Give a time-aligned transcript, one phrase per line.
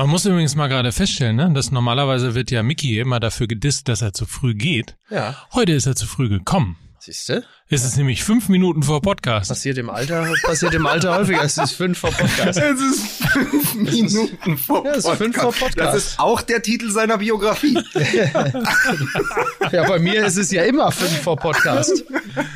[0.00, 3.86] Man muss übrigens mal gerade feststellen, ne, dass normalerweise wird ja Mickey immer dafür gedisst,
[3.86, 4.96] dass er zu früh geht.
[5.10, 5.36] Ja.
[5.52, 6.78] Heute ist er zu früh gekommen.
[7.02, 7.44] Siehste?
[7.70, 9.48] Es ist nämlich fünf Minuten vor Podcast.
[9.48, 11.42] Passiert im Alter, passiert im Alter häufiger.
[11.42, 12.58] Es ist fünf vor Podcast.
[12.58, 15.78] Es ist fünf Minuten vor Ja, es ist fünf vor Podcast.
[15.78, 17.78] Das ist auch der Titel seiner Biografie.
[19.72, 22.04] Ja, bei mir ist es ja immer fünf vor Podcast.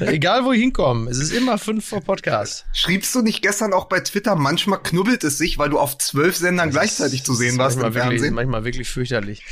[0.01, 2.65] Egal wo ich hinkomme, es ist immer fünf vor Podcast.
[2.73, 6.37] Schriebst du nicht gestern auch bei Twitter, manchmal knubbelt es sich, weil du auf zwölf
[6.37, 8.35] Sendern gleichzeitig zu sehen warst im wirklich, Fernsehen?
[8.35, 9.43] manchmal wirklich fürchterlich.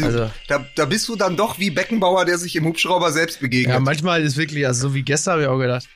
[0.00, 3.74] Also, da, da bist du dann doch wie Beckenbauer, der sich im Hubschrauber selbst begegnet.
[3.74, 5.88] ja, manchmal ist wirklich, also so wie gestern habe ich auch gedacht,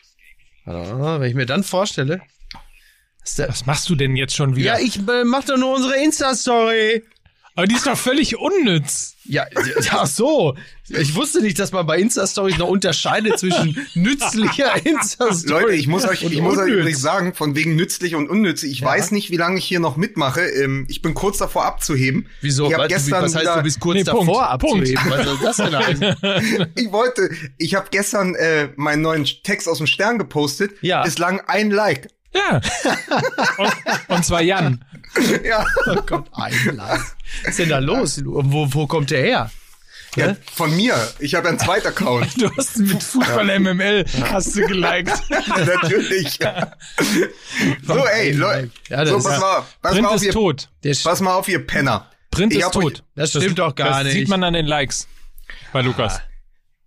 [0.67, 2.21] ah, wenn ich mir dann vorstelle,
[3.37, 4.79] Was machst du denn jetzt schon wieder?
[4.79, 7.05] ja, ich äh, mach doch nur unsere Insta-Story.
[7.57, 9.15] Aber die ist doch völlig unnütz.
[9.27, 9.47] Ja,
[9.81, 10.55] ja, so.
[10.89, 15.63] Ich wusste nicht, dass man bei Insta-Stories noch unterscheidet zwischen nützlicher Insta-Story.
[15.63, 16.81] Leute, ich muss euch, ich muss euch unnütz.
[16.81, 18.73] übrigens sagen, von wegen nützlich und unnützlich.
[18.73, 20.41] Ich weiß nicht, wie lange ich hier noch mitmache.
[20.43, 22.27] Ähm, Ich bin kurz davor abzuheben.
[22.43, 22.67] Wieso?
[22.67, 25.05] Ich hab Was, gestern was heißt, wieder, du bist kurz Nee, davor Punkt, abzuheben?
[25.11, 26.71] Was soll das denn heißen?
[26.75, 30.73] Ich wollte, ich habe gestern äh, meinen neuen Text aus dem Stern gepostet.
[30.83, 31.03] Ja.
[31.03, 32.09] Bislang ein Like.
[32.35, 32.61] Ja.
[33.59, 33.73] Und,
[34.09, 34.85] und zwar Jan.
[35.45, 35.65] Ja.
[35.87, 36.53] Oh Gott, ein.
[36.79, 38.21] Was ist denn da los?
[38.25, 39.51] Wo, wo kommt der her?
[40.17, 40.37] ja.
[40.55, 40.95] Von mir.
[41.19, 42.29] Ich habe einen zweiten Account.
[42.41, 45.13] Du hast mit Fußball MML hast du geliked.
[45.49, 46.39] Natürlich.
[47.83, 48.71] so, ey, Leute.
[48.89, 50.69] Ja, das so, ist- pass mal, pass Print mal auf, ist ihr, tot.
[50.85, 52.07] Der pass mal auf, ihr Penner.
[52.31, 53.05] Print Ich ist hab euch- tot.
[53.17, 54.13] Das stimmt doch gar das nicht.
[54.15, 55.09] sieht man an den Likes
[55.73, 56.21] bei Lukas.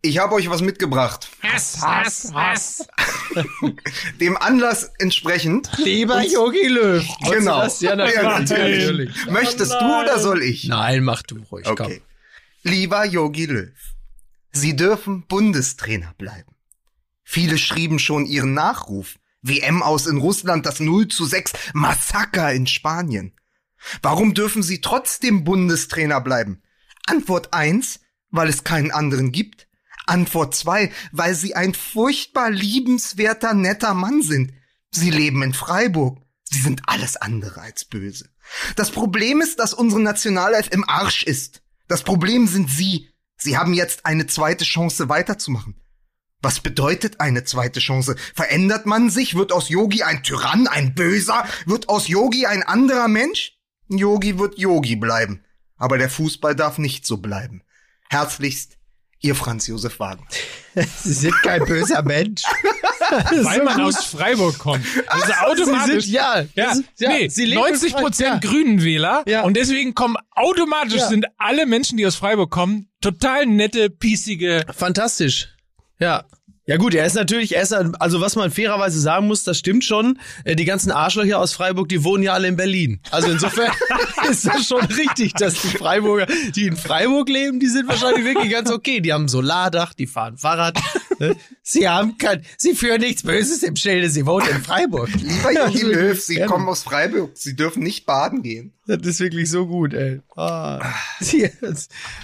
[0.08, 1.28] Ich habe euch was mitgebracht.
[1.44, 2.88] Hass, Hass, Hass.
[4.22, 5.70] Dem Anlass entsprechend.
[5.80, 7.06] Lieber Yogi Löw.
[7.30, 7.60] Genau.
[7.60, 7.82] Das?
[7.82, 8.16] Ja, natürlich.
[8.16, 8.88] Ja, natürlich.
[8.88, 9.26] natürlich.
[9.26, 10.64] Möchtest du oder soll ich?
[10.70, 11.66] Nein, mach du ruhig.
[11.66, 11.88] Komm.
[11.88, 12.02] Okay.
[12.64, 13.74] Lieber Yogi Löw,
[14.54, 16.56] Sie dürfen Bundestrainer bleiben.
[17.24, 19.18] Viele schrieben schon Ihren Nachruf.
[19.42, 23.34] WM aus in Russland, das 0 zu 6 Massaker in Spanien.
[24.02, 26.62] Warum dürfen Sie trotzdem Bundestrainer bleiben?
[27.06, 28.00] Antwort 1,
[28.32, 29.67] weil es keinen anderen gibt.
[30.08, 34.54] Antwort 2, weil Sie ein furchtbar liebenswerter, netter Mann sind.
[34.92, 36.20] Sie leben in Freiburg.
[36.44, 38.30] Sie sind alles andere als böse.
[38.76, 41.62] Das Problem ist, dass unsere Nationalelf im Arsch ist.
[41.88, 43.10] Das Problem sind Sie.
[43.38, 45.82] Sie haben jetzt eine zweite Chance weiterzumachen.
[46.42, 48.16] Was bedeutet eine zweite Chance?
[48.36, 49.36] Verändert man sich?
[49.36, 51.46] Wird aus Yogi ein Tyrann, ein Böser?
[51.66, 53.58] Wird aus Yogi ein anderer Mensch?
[53.88, 55.44] Yogi wird Yogi bleiben.
[55.78, 57.64] Aber der Fußball darf nicht so bleiben.
[58.10, 58.77] Herzlichst,
[59.20, 60.26] Ihr Franz Josef Wagen.
[61.04, 62.44] Sie sind kein böser Mensch.
[63.42, 64.86] Weil man aus Freiburg kommt.
[65.08, 66.06] Also automatisch.
[66.06, 68.50] Sie sind, ja, Ja, ist- ja, nee, sie leben in 90 Prozent ja.
[68.50, 69.44] Grünenwähler Ja.
[69.44, 71.08] und deswegen kommen automatisch Ja.
[71.08, 74.66] sind alle Menschen, die aus Freiburg kommen, total nette, piesige.
[74.76, 75.50] Fantastisch.
[76.00, 76.26] Ja.
[76.70, 79.86] Ja gut, er ist natürlich, er ist, also was man fairerweise sagen muss, das stimmt
[79.86, 80.20] schon.
[80.44, 83.00] Äh, Die ganzen Arschlöcher aus Freiburg, die wohnen ja alle in Berlin.
[83.10, 83.72] Also insofern
[84.30, 88.52] ist das schon richtig, dass die Freiburger, die in Freiburg leben, die sind wahrscheinlich wirklich
[88.52, 89.00] ganz okay.
[89.00, 90.78] Die haben ein Solardach, die fahren Fahrrad.
[91.20, 91.38] ne?
[91.64, 95.10] Sie haben kein, sie führen nichts Böses im Schilde, sie wohnen in Freiburg.
[95.14, 96.52] Lieber Yogi Löw, Sie Gerne.
[96.52, 97.32] kommen aus Freiburg.
[97.36, 98.74] Sie dürfen nicht baden gehen.
[98.86, 100.20] Das ist wirklich so gut, ey.
[100.36, 100.82] Ah.
[101.22, 101.50] Sie-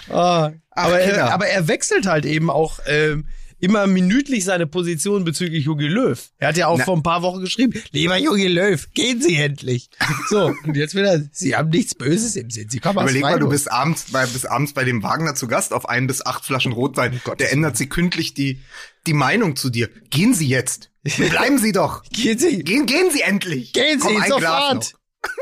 [0.09, 0.51] ah.
[0.71, 3.25] Aber, er, aber er wechselt halt eben auch ähm,
[3.63, 6.19] immer minütlich seine Position bezüglich Jogi Löw.
[6.37, 6.83] Er hat ja auch Na.
[6.83, 9.89] vor ein paar Wochen geschrieben, lieber Jogi Löw, gehen Sie endlich.
[10.29, 12.69] So, und jetzt wieder, Sie haben nichts Böses im Sinn.
[12.69, 15.47] Sie kommen aus Überleg mal, du bist abends bei, bis abends bei dem Wagner zu
[15.47, 17.21] Gast auf ein bis acht Flaschen Rotwein.
[17.39, 18.59] Der ändert sie kündlich die,
[19.07, 19.89] die Meinung zu dir.
[20.09, 20.91] Gehen Sie jetzt.
[21.17, 22.03] Bleiben Sie doch.
[22.11, 23.71] Gehen Sie, Gehen, gehen Sie endlich.
[23.71, 24.93] gehen Komm, Sie Glas sofort.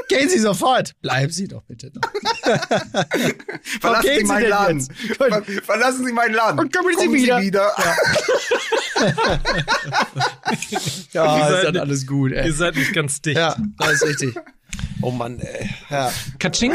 [0.09, 0.93] Gehen Sie sofort.
[1.01, 2.01] Bleiben Sie doch bitte noch.
[2.43, 2.59] noch.
[3.79, 4.79] Verlassen Sie Sie meinen denn Laden.
[4.79, 4.91] jetzt?
[5.17, 6.59] Ver verlassen Sie meinen Laden.
[6.59, 7.39] Und kommen Sie wieder.
[7.41, 7.71] wieder.
[11.13, 12.47] Ja, Ihr ist seid dann nicht- alles gut, ey.
[12.47, 13.37] Ihr seid nicht ganz dicht.
[13.37, 13.55] Ja,
[13.91, 14.35] ist richtig.
[15.01, 15.69] Oh Mann, ey.
[15.89, 16.11] Ja.
[16.39, 16.73] Katsching?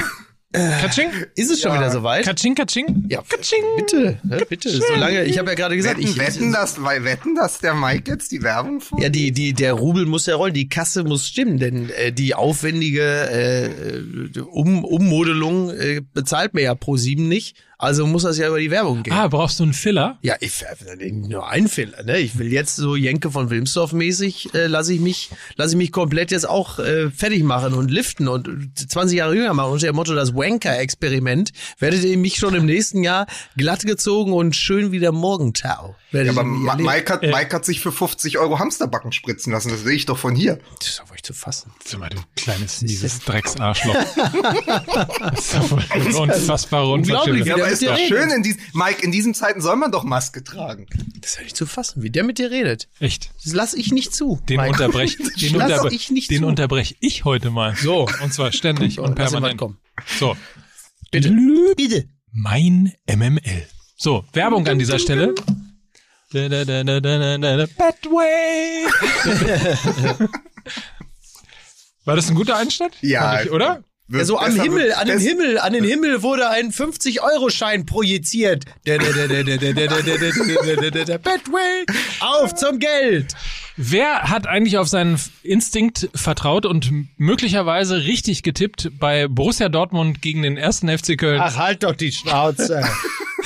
[0.53, 1.11] Katsching?
[1.35, 1.79] Ist es schon Ja.
[1.81, 2.25] wieder soweit?
[2.25, 3.05] Katsching, Katsching?
[3.09, 4.71] Ja, bitte, ne, bitte.
[4.71, 8.11] Solange, ich habe ja gerade gesagt, Wetten, ich, wetten, das, weil- wetten, dass der Mike
[8.11, 9.01] jetzt die Werbung vor?
[9.03, 12.35] ja, die, die, der Rubel muss ja rollen, die Kasse muss stimmen, denn äh, die
[12.35, 18.49] aufwendige äh, um, Ummodelung äh, bezahlt mir ja pro sieben nicht, also muss das ja
[18.49, 19.13] über die Werbung gehen.
[19.13, 20.19] Ah, brauchst du einen Filler?
[20.23, 22.19] Ja, ich äh, nur ein Fehler, ne?
[22.19, 25.93] Ich will jetzt so Jenke von Wilmsdorf mäßig, äh, lasse ich mich, lasse ich mich
[25.93, 29.97] komplett jetzt auch äh, fertig machen und liften und 20 Jahre jünger machen unter dem
[29.97, 31.53] Motto das Wanker-Experiment.
[31.79, 33.27] Werdet ihr mich schon im nächsten Jahr
[33.59, 35.97] glatt gezogen und schön wie der Morgentau.
[36.13, 36.45] Ja, aber.
[36.45, 39.69] Mike hat, Mike hat sich für 50 Euro Hamsterbacken spritzen lassen.
[39.69, 40.61] Das sehe ich doch von hier.
[40.79, 41.73] Das ist doch wohl nicht zu fassen.
[41.85, 43.95] Sag mal, du kleines, dieses Drecksarschloch.
[45.21, 48.09] das ist doch wohl unfassbar Unglaublich, aber ist doch redet.
[48.09, 50.87] schön in diesen, Mike, in diesen Zeiten soll man doch Maske tragen.
[51.21, 52.89] Das ist ja nicht zu fassen, wie der mit dir redet.
[53.01, 53.31] Echt.
[53.45, 54.41] Das lasse ich nicht zu.
[54.49, 54.71] Den Mike.
[54.71, 56.47] unterbrech, den, lass unterbre ich nicht den zu.
[56.47, 57.75] unterbrech ich heute mal.
[57.77, 58.09] So.
[58.23, 59.59] Und zwar ständig und Lass permanent.
[59.59, 59.79] kommen.
[60.19, 60.37] So.
[61.11, 61.31] Bitte.
[61.77, 62.09] Bitte.
[62.33, 63.67] Mein MML.
[63.97, 65.35] So, Werbung an dieser Stelle.
[67.77, 68.87] Betway.
[72.05, 72.95] War das ein guter Einstand?
[73.01, 73.43] Ja.
[73.43, 73.83] Ich, oder?
[74.09, 78.65] Ja, so am Himmel, an den Himmel, an den Himmel wurde ein 50-Euro-Schein projiziert.
[81.19, 81.85] Batway,
[82.21, 83.35] auf zum Geld!
[83.77, 90.43] Wer hat eigentlich auf seinen Instinkt vertraut und möglicherweise richtig getippt bei Borussia Dortmund gegen
[90.43, 91.41] den ersten FC Köln?
[91.43, 92.83] Ach, halt doch die Schnauze.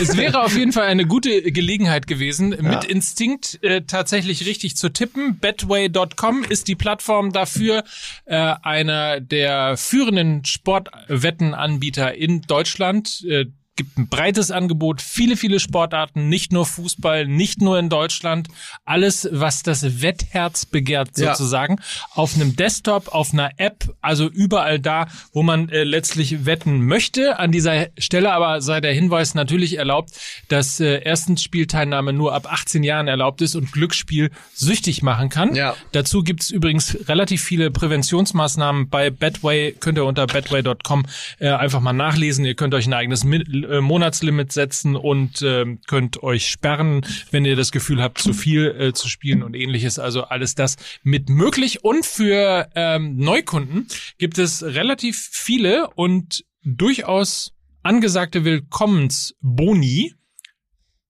[0.00, 4.88] Es wäre auf jeden Fall eine gute Gelegenheit gewesen, mit Instinkt äh, tatsächlich richtig zu
[4.88, 5.38] tippen.
[5.38, 7.84] Betway.com ist die Plattform dafür,
[8.24, 13.24] äh, einer der führenden Sportwettenanbieter in Deutschland.
[13.28, 13.46] Äh,
[13.80, 18.48] gibt ein breites Angebot, viele, viele Sportarten, nicht nur Fußball, nicht nur in Deutschland.
[18.84, 21.34] Alles, was das Wettherz begehrt, Ja.
[21.34, 21.80] sozusagen.
[22.14, 27.38] Auf einem Desktop, auf einer App, also überall da, wo man äh, letztlich wetten möchte.
[27.38, 30.10] An dieser Stelle aber sei der Hinweis natürlich erlaubt,
[30.48, 35.54] dass äh, erstens Spielteilnahme nur ab 18 Jahren erlaubt ist und Glücksspiel süchtig machen kann.
[35.54, 35.74] Ja.
[35.92, 39.72] Dazu gibt's übrigens relativ viele Präventionsmaßnahmen bei Betway.
[39.72, 41.06] Könnt ihr unter betway.com
[41.38, 42.44] äh, einfach mal nachlesen.
[42.44, 43.24] Ihr könnt euch ein eigenes
[43.70, 48.66] äh, Monatslimit setzen und ähm, könnt euch sperren, wenn ihr das Gefühl habt, zu viel
[48.66, 49.98] äh, zu spielen und ähnliches.
[49.98, 51.84] Also alles das mit möglich.
[51.84, 53.86] Und für ähm, Neukunden
[54.18, 57.52] gibt es relativ viele und durchaus
[57.82, 60.14] angesagte Willkommensboni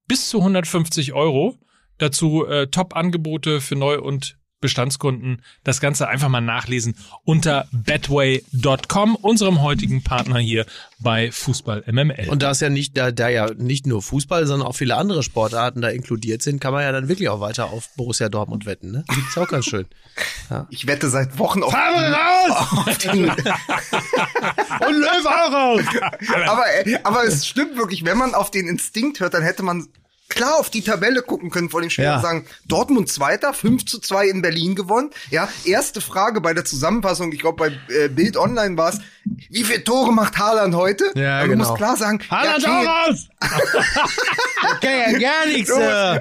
[0.07, 1.59] bis zu 150 Euro.
[1.99, 5.43] Dazu äh, Top-Angebote für Neu- und Bestandskunden.
[5.65, 10.67] Das Ganze einfach mal nachlesen unter betway.com, unserem heutigen Partner hier
[10.99, 12.29] bei Fußball MML.
[12.29, 15.23] Und da es ja nicht, da, da ja nicht nur Fußball, sondern auch viele andere
[15.23, 18.91] Sportarten da inkludiert sind, kann man ja dann wirklich auch weiter auf Borussia Dortmund wetten,
[18.91, 19.05] ne?
[19.29, 19.87] Ist auch ganz schön.
[20.71, 22.87] Ich wette seit Wochen auf, raus!
[22.87, 23.37] auf den, Und
[24.97, 25.85] Löw auch raus!
[26.47, 26.65] aber,
[27.05, 29.87] aber es stimmt wirklich, wenn man auf den Instinkt hört, dann hätte man
[30.31, 32.17] klar auf die Tabelle gucken können vor dem Spiel Ja.
[32.17, 35.11] und sagen, Dortmund Zweiter, 5 zu 2 in Berlin gewonnen.
[35.31, 37.57] Ja, erste Frage bei der Zusammenfassung, ich glaube
[37.89, 39.01] bei äh, Bild Online war es,
[39.51, 41.05] wie viele Tore macht Haaland heute?
[41.15, 41.65] Ja, Und du genau.
[41.65, 43.29] musst klar sagen, Haaland ja, raus!
[44.77, 45.69] Okay, ja gar nichts.
[45.71, 46.21] Du Äh.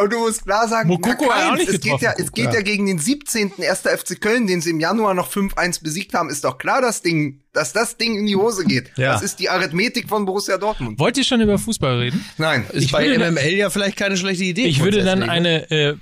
[0.00, 1.68] und du musst klar sagen, Mokoko na, keins.
[1.68, 2.60] es geht, ja, es geht ja.
[2.62, 3.52] gegen den 17.
[3.58, 3.80] 1.
[3.80, 7.40] FC Köln, den sie im Januar noch 5-1 besiegt haben, ist doch klar, das Ding,
[7.52, 8.92] dass das Ding in die Hose geht.
[8.96, 9.12] Ja.
[9.12, 10.98] Das ist die Arithmetik von Borussia Dortmund.
[10.98, 12.24] Wollt ihr schon über Fußball reden?
[12.38, 12.64] Nein.
[12.72, 14.66] Ist Ich bei MML ja vielleicht keine schlechte Idee.
[14.66, 15.28] Ich würde dann ne?
[15.28, 15.96] eine äh,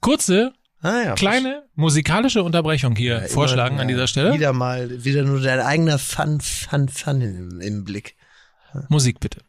[0.00, 4.34] kurze, ah, ja, kleine musikalische Unterbrechung hier immer, vorschlagen an ja, dieser Stelle.
[4.34, 8.14] Wieder mal, wieder nur dein eigener Fun, Fun, Fun im, im Blick.
[8.88, 9.40] Musik bitte.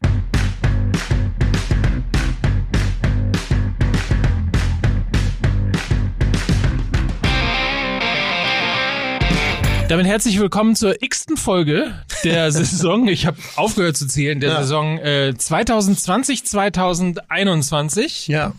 [9.94, 11.94] Damit herzlich willkommen zur x-ten Folge
[12.24, 13.06] der Saison.
[13.06, 14.62] Ich habe aufgehört zu zählen, der Ja.
[14.62, 18.26] Saison äh, 2020, 2021.
[18.26, 18.54] Ja.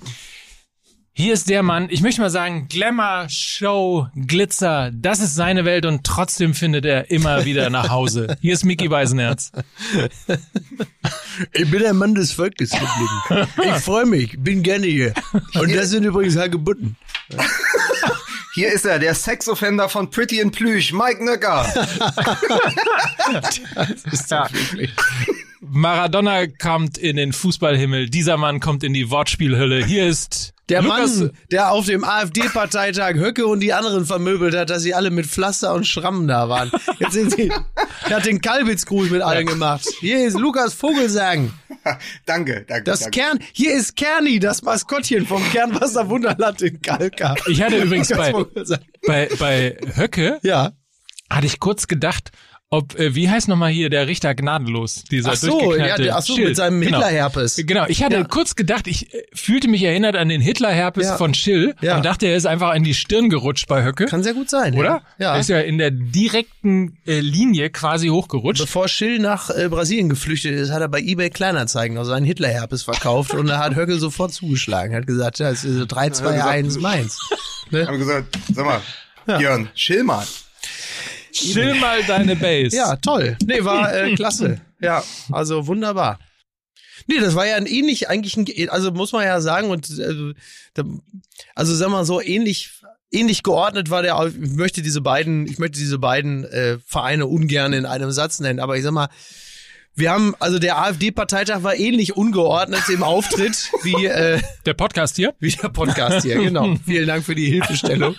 [1.12, 5.86] Hier ist der Mann, ich möchte mal sagen, Glamour, Show, Glitzer, das ist seine Welt
[5.86, 8.38] und trotzdem findet er immer wieder nach Hause.
[8.40, 9.52] Hier ist Mickey Weisenherz.
[11.52, 13.50] Ich bin der Mann des Volkes geblieben.
[13.76, 15.14] Ich freue mich, bin gerne hier.
[15.56, 16.96] Und das sind übrigens Hagebutten.
[18.56, 21.66] Hier ist er, der Sexoffender von Pretty in Plüsch, Mike Nöcker.
[24.30, 24.48] Ja.
[25.60, 29.84] Maradona kommt in den Fußballhimmel, dieser Mann kommt in die Wortspielhölle.
[29.86, 34.70] Hier ist Der Lukas, Mann, der auf dem AfD-Parteitag Höcke und die anderen vermöbelt hat,
[34.72, 36.72] dass sie alle mit Pflaster und Schrammen da waren.
[37.00, 37.50] Jetzt sind sie,
[38.10, 39.86] er hat den Kalbitzgruß mit allen gemacht.
[40.00, 41.54] Hier ist Lukas Vogelsang.
[42.26, 42.84] danke, danke.
[42.84, 43.20] Das danke.
[43.20, 47.36] Kern, hier ist Kerni, das Maskottchen vom Kernwasser Wunderland in Kalka.
[47.48, 48.80] Ich hatte übrigens Lukas bei, Vogelsang.
[49.06, 50.72] bei, bei Höcke, Ja.
[51.30, 52.32] hatte ich kurz gedacht,
[52.72, 56.16] ob, äh, wie heißt nochmal hier der Richter gnadenlos, dieser Ach so, durchgeknallte ja, der-
[56.18, 56.48] ach so, Schild.
[56.50, 56.98] mit seinem Genau.
[56.98, 57.56] Hitlerherpes.
[57.66, 58.24] Genau, ich hatte Ja.
[58.24, 61.18] kurz gedacht, ich äh, fühlte mich erinnert an den Hitlerherpes Ja.
[61.18, 61.96] von Schill Ja.
[61.98, 64.06] und dachte, er ist einfach in die Stirn gerutscht bei Höcke.
[64.08, 64.74] Kann sehr gut sein.
[64.76, 65.04] oder?
[65.20, 65.36] Ja.
[65.36, 68.62] Er ist ja in der direkten äh, Linie quasi hochgerutscht.
[68.62, 72.84] Bevor Schill nach äh, Brasilien geflüchtet ist, hat er bei eBay Kleinanzeigen also einen Hitlerherpes
[72.84, 76.44] verkauft und da hat Höckel sofort zugeschlagen, hat gesagt, ja, es ist so 3, 2,
[76.44, 77.20] 1, meins.
[77.72, 78.82] Haben gesagt, sag mal,
[79.26, 80.26] Björn, chill mal.
[81.36, 82.76] Chill mal deine Base.
[82.76, 83.38] Ja, toll.
[83.46, 84.62] Nee, war äh, klasse.
[84.80, 86.20] Ja, also wunderbar.
[87.08, 90.34] Nee, das war ja ein ähnlich, eigentlich ein, also muss man ja sagen, und äh,
[91.54, 92.72] also sag mal so, ähnlich,
[93.12, 97.74] ähnlich geordnet war der, ich möchte diese beiden, ich möchte diese beiden äh, Vereine ungern
[97.74, 99.10] in einem Satz nennen, aber ich sag mal,
[99.98, 105.34] Wir haben, also der AfD-Parteitag war ähnlich ungeordnet im Auftritt wie, äh, Der Podcast hier?
[105.40, 106.36] wie der Podcast hier.
[106.38, 106.76] Genau.
[106.86, 108.14] Vielen Dank für die Hilfestellung.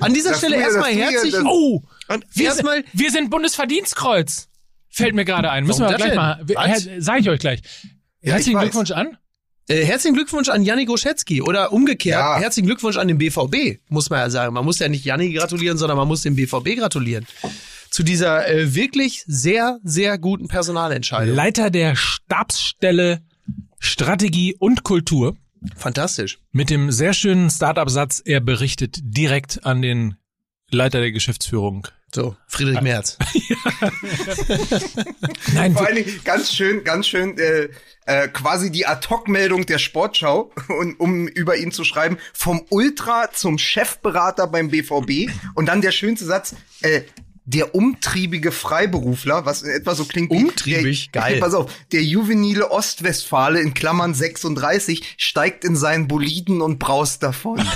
[0.00, 1.82] An dieser Das Stelle erstmal früher- herzlichen, das- Oh!
[2.08, 4.48] an- Wir, erstmal, wir sind Bundesverdienstkreuz.
[4.90, 5.64] Fällt mir gerade ein.
[5.64, 6.40] Müssen wir gleich mal.
[6.44, 6.56] denn?
[6.56, 6.86] Was?
[6.86, 7.60] Her- Sag ich euch gleich.
[8.20, 8.64] Herzlichen weiß.
[8.64, 9.16] Glückwunsch an.
[9.68, 12.38] äh, herzlichen Glückwunsch an Janni Goschetzky oder umgekehrt, Ja.
[12.38, 14.52] herzlichen Glückwunsch an den BVB, muss man ja sagen.
[14.54, 17.26] Man muss ja nicht Janni gratulieren, sondern man muss dem BVB gratulieren.
[17.98, 21.34] Zu dieser äh, wirklich sehr, sehr guten Personalentscheidung.
[21.34, 23.22] Leiter der Stabsstelle
[23.80, 25.36] Strategie und Kultur
[25.74, 26.38] Fantastisch.
[26.52, 30.14] mit dem sehr schönen Startup-Satz, er berichtet direkt an den
[30.70, 31.88] Leiter der Geschäftsführung.
[32.14, 33.18] So, Friedrich Merz.
[35.52, 37.68] Nein, Vor allen Dingen ganz schön, ganz schön äh,
[38.06, 43.58] äh, quasi die Ad-Hoc-Meldung der Sportschau, und, um über ihn zu schreiben, vom Ultra zum
[43.58, 45.30] Chefberater beim BVB.
[45.54, 47.02] Und dann der schönste Satz, äh,
[47.48, 51.10] der umtriebige Freiberufler, was in etwa so klingt wie Umtriebig?
[51.12, 51.38] der, Geil.
[51.40, 57.66] Pass auf, der juvenile Ostwestfale in Klammern 36 steigt in seinen Boliden und braust davon.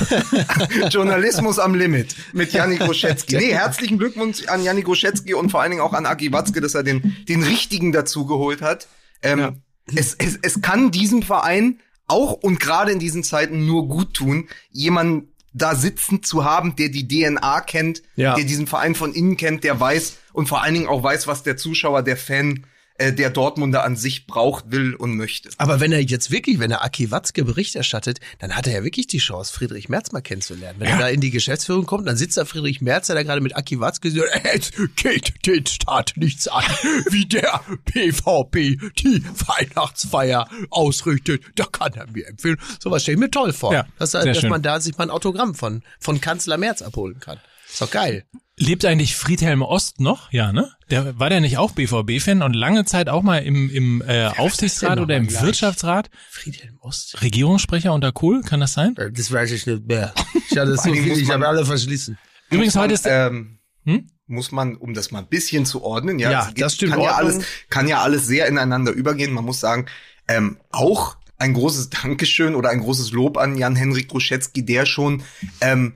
[0.90, 3.36] Journalismus am Limit mit Janni Groschetzky.
[3.36, 6.74] Nee, herzlichen Glückwunsch an Janni Groschetzky und vor allen Dingen auch an Aki Watzke, dass
[6.74, 8.88] er den, den richtigen dazu geholt hat.
[9.22, 14.12] Ähm, es, es, es kann diesem Verein auch und gerade in diesen Zeiten nur gut
[14.12, 18.34] tun, jemanden da sitzen zu haben, der die DNA kennt, Ja.
[18.34, 21.42] der diesen Verein von innen kennt, der weiß und vor allen Dingen auch weiß, was
[21.42, 22.64] der Zuschauer, der Fan,
[23.02, 25.50] äh, der Dortmunder an sich braucht, will und möchte.
[25.58, 28.84] Aber wenn er jetzt wirklich, wenn er Aki Watzke Bericht erstattet, dann hat er ja
[28.84, 30.78] wirklich die Chance, Friedrich Merz mal kennenzulernen.
[30.78, 33.40] Wenn er da in die Geschäftsführung kommt, dann sitzt da Friedrich Merz, der da gerade
[33.40, 36.62] mit Aki Watzke sagt, es geht den Staat nichts an,
[37.10, 41.42] wie der PVP die Weihnachtsfeier ausrichtet.
[41.56, 42.58] Da kann er mir empfehlen.
[42.80, 43.72] Sowas stelle ich mir toll vor.
[43.72, 47.38] Ja, dass, dass man da sich mal ein Autogramm von, von Kanzler Merz abholen kann.
[47.72, 48.24] Ist doch geil.
[48.58, 50.30] Lebt eigentlich Friedhelm Ost noch?
[50.30, 50.70] Ja, ne?
[50.90, 55.00] Der war der nicht auch BVB-Fan und lange Zeit auch mal im, im äh, Aufsichtsrat
[55.00, 55.42] oder im gleich?
[55.42, 56.10] Wirtschaftsrat?
[56.30, 57.22] Friedhelm Ost.
[57.22, 58.94] Regierungssprecher unter Kohl, kann das sein?
[58.94, 60.12] Das weiß ich nicht mehr.
[60.50, 62.18] Ich hatte so viel, muss ich man- habe alle verschließen.
[62.50, 64.06] Übrigens, heute ist ähm, Hm?
[64.26, 67.00] muss man, um das mal ein bisschen zu ordnen, ja, Ja, geht- das stimmt, Kann
[67.00, 67.38] ja, alles,
[67.70, 69.32] kann ja alles sehr ineinander übergehen.
[69.32, 69.86] Man muss sagen,
[70.28, 75.22] ähm, auch ein großes Dankeschön oder ein großes Lob an Jan-Henrik Gruschetzky, der schon
[75.62, 75.94] ähm,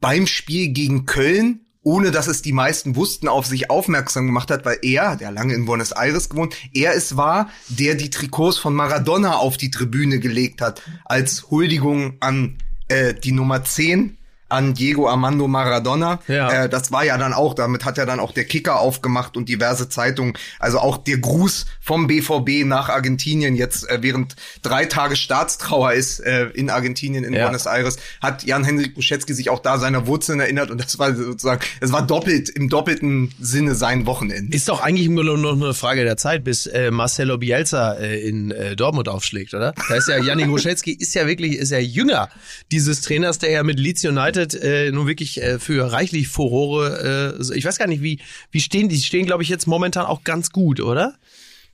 [0.00, 4.66] beim Spiel gegen Köln ohne dass es die meisten wussten, auf sich aufmerksam gemacht hat,
[4.66, 8.74] weil er, der lange in Buenos Aires gewohnt, er es war, der die Trikots von
[8.74, 14.17] Maradona auf die Tribüne gelegt hat, als Huldigung an äh, die Nummer 10
[14.48, 16.20] an Diego Armando Maradona.
[16.28, 16.64] Ja.
[16.64, 19.48] Äh, das war ja dann auch, damit hat ja dann auch der Kicker aufgemacht und
[19.48, 20.34] diverse Zeitungen.
[20.58, 26.20] Also auch der Gruß vom BVB nach Argentinien jetzt, äh, während drei Tage Staatstrauer ist
[26.20, 27.44] äh, in Argentinien, in Ja.
[27.44, 31.60] Buenos Aires, hat Jan-Henrik Buschetski sich auch da seiner Wurzeln erinnert und das war sozusagen,
[31.80, 34.56] es war doppelt, im doppelten Sinne sein Wochenende.
[34.56, 38.50] Ist doch eigentlich nur noch eine Frage der Zeit, bis äh, Marcelo Bielsa äh, in
[38.50, 39.74] äh, Dortmund aufschlägt, oder?
[39.88, 42.28] Da ist ja Janik Moschetski ist ja wirklich ist ja jünger
[42.72, 47.36] dieses Trainers, der ja mit Leeds United äh, nun wirklich äh, für reichlich Furore.
[47.38, 48.96] Äh, ich weiß gar nicht, wie wie stehen die?
[48.96, 51.14] Die stehen, glaube ich, jetzt momentan auch ganz gut, oder?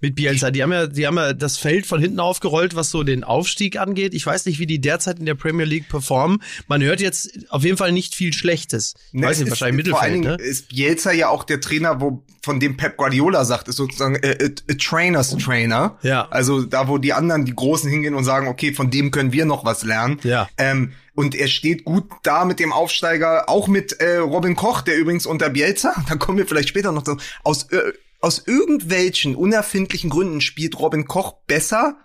[0.00, 0.50] Mit Bielsa.
[0.50, 3.78] Die haben ja, die haben ja das Feld von hinten aufgerollt, was so den Aufstieg
[3.78, 4.12] angeht.
[4.12, 6.42] Ich weiß nicht, wie die derzeit in der Premier League performen.
[6.68, 8.94] Man hört jetzt auf jeden Fall nicht viel Schlechtes.
[9.12, 10.47] Ich weiß nicht, wahrscheinlich ist, Vor allen Mittelfeld, ne?
[10.47, 14.37] ist Bielsa ja auch der Trainer, wo von dem Pep Guardiola sagt, ist sozusagen äh,
[14.42, 15.97] a, a Trainers Trainer.
[16.02, 16.28] Ja.
[16.28, 19.47] Also da, wo die anderen, die Großen hingehen und sagen, okay, von dem können wir
[19.47, 20.21] noch was lernen.
[20.23, 20.49] Ja.
[20.59, 24.97] Ähm, und er steht gut da mit dem Aufsteiger, auch mit äh, Robin Koch, der
[24.97, 30.11] übrigens unter Bielsa, da kommen wir vielleicht später noch so, aus, äh, aus irgendwelchen unerfindlichen
[30.11, 31.97] Gründen spielt Robin Koch besser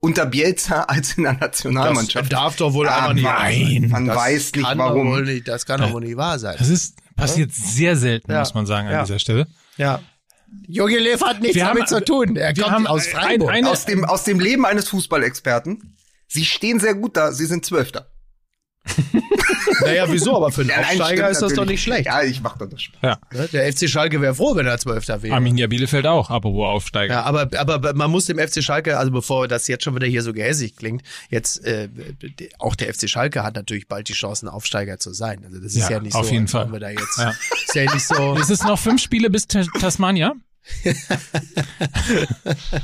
[0.00, 2.32] unter Bielsa als in der Das Nationalmannschaft.
[2.32, 3.80] darf doch wohl Ah, einfach nicht nein.
[3.82, 3.90] sein.
[3.90, 5.06] Man das weiß nicht, kann warum.
[5.06, 6.56] Doch wohl nicht, das kann doch wohl nicht wahr sein.
[6.58, 8.38] Das ist passiert sehr selten, Ja.
[8.40, 9.02] muss man sagen, an Ja.
[9.04, 9.46] dieser Stelle.
[9.76, 10.00] Ja.
[10.66, 12.34] Jogi Löw hat nichts Wir damit haben- zu tun.
[12.36, 13.50] Er kommt haben aus ein- Freiburg.
[13.50, 15.96] eine- aus dem, aus dem Leben eines Fußballexperten.
[16.26, 18.10] Sie stehen sehr gut da, sie sind Zwölfter.
[19.84, 20.36] naja, wieso?
[20.36, 22.06] Aber für einen Ja, nein, Aufsteiger ist das doch nicht schlecht.
[22.06, 23.00] Ja, ich mach doch das Spaß.
[23.02, 23.18] Ja.
[23.32, 23.48] Ne?
[23.52, 25.34] Der FC Schalke wäre froh, wenn er Zwölfter wäre.
[25.34, 27.14] Arminia Bielefeld auch, apropos Aufsteiger.
[27.14, 30.22] Ja, aber, aber man muss dem FC Schalke, also bevor das jetzt schon wieder hier
[30.22, 31.88] so gehässig klingt, jetzt äh,
[32.58, 35.44] auch der FC Schalke hat natürlich bald die Chancen, Aufsteiger zu sein.
[35.44, 36.66] Also das ist ja, Ja, nicht auf so, jeden Fall.
[36.66, 37.30] wenn wir da jetzt, Ja.
[37.66, 38.36] ist ja nicht so.
[38.40, 40.34] Es ist noch fünf Spiele bis Ta- Tasmania.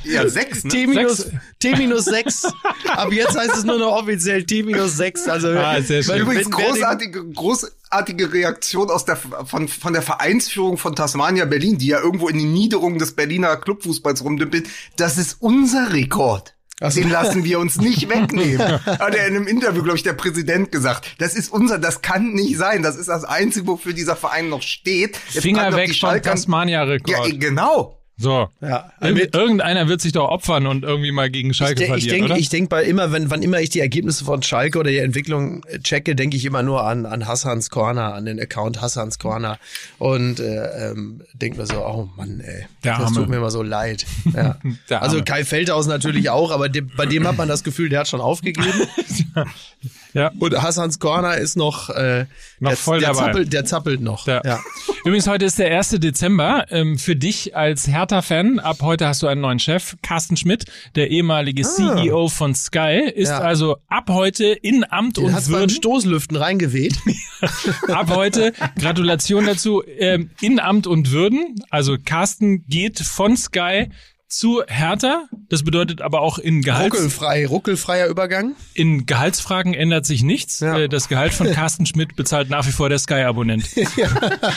[0.04, 0.70] Ja, sechs, ne?
[0.70, 1.34] T minus, Sechs.
[1.58, 2.44] T minus sechs.
[2.88, 5.26] Ab jetzt heißt es nur noch offiziell T minus sechs.
[5.28, 6.20] Also Ah, sehr schön.
[6.20, 12.00] Übrigens großartige, großartige Reaktion aus der, von, von der Vereinsführung von Tasmania Berlin, die ja
[12.00, 14.68] irgendwo in den Niederungen des Berliner Clubfußballs rumdümpelt.
[14.96, 16.54] Das ist unser Rekord.
[16.80, 18.58] Den lassen wir uns nicht wegnehmen.
[18.86, 21.14] Hat er in einem Interview, glaube ich, der Präsident gesagt.
[21.18, 22.82] Das ist unser, das kann nicht sein.
[22.82, 25.18] Das ist das Einzige, wofür dieser Verein noch steht.
[25.32, 27.40] Jetzt Finger weg vom Schalker- Ja, Tasmania-Rekord.
[27.40, 27.98] genau.
[28.18, 28.48] So.
[28.62, 31.88] Ja, Ir irgendeiner wird sich doch opfern und irgendwie mal gegen Schalke ich, de- ich
[32.04, 32.40] verlieren, denke, oder?
[32.40, 35.62] ich denke bei immer, wenn, wann immer ich die Ergebnisse von Schalke oder die Entwicklung
[35.64, 39.58] äh, checke, denke ich immer nur an, an Hassans Corner, an den Account Hassans Corner
[39.98, 43.16] und äh, ähm, denke mir so, oh Mann, ey, Der das Arme.
[43.16, 44.06] tut mir immer so leid.
[44.34, 44.56] Ja.
[44.88, 45.22] Also.
[45.22, 48.20] Kai Feldhaus natürlich auch, aber de, bei dem hat man das Gefühl, der hat schon
[48.22, 48.72] aufgegeben.
[50.16, 50.32] ja.
[50.38, 52.26] Und Hassans Corner ist noch, äh,
[52.58, 53.20] Noch der, voll der dabei.
[53.26, 54.26] Zappelt, der zappelt noch.
[54.26, 54.60] Ja.
[55.04, 56.00] Übrigens, heute ist der 1.
[56.00, 56.66] Dezember.
[56.70, 60.64] Ähm, für dich als Hertha-Fan, ab heute hast du einen neuen Chef, Carsten Schmidt,
[60.96, 63.38] der ehemalige CEO von Sky, ist Ja.
[63.40, 65.70] also ab heute in Amt Den und hat's beim Würden.
[65.70, 66.96] Stoßlüften reingeweht.
[67.88, 71.54] Ab heute, Gratulation dazu, ähm, in Amt und Würden.
[71.70, 73.90] Also Carsten geht von Sky
[74.28, 75.24] zu Hertha.
[75.48, 78.56] Das bedeutet aber auch in Gehalts Ruckelfrei, ruckelfreier Übergang.
[78.74, 80.60] in Gehaltsfragen ändert sich nichts.
[80.60, 80.76] Ja.
[80.78, 83.64] Äh, Das Gehalt von Carsten Schmidt bezahlt nach wie vor der Sky-Abonnent.
[83.96, 84.10] Ja,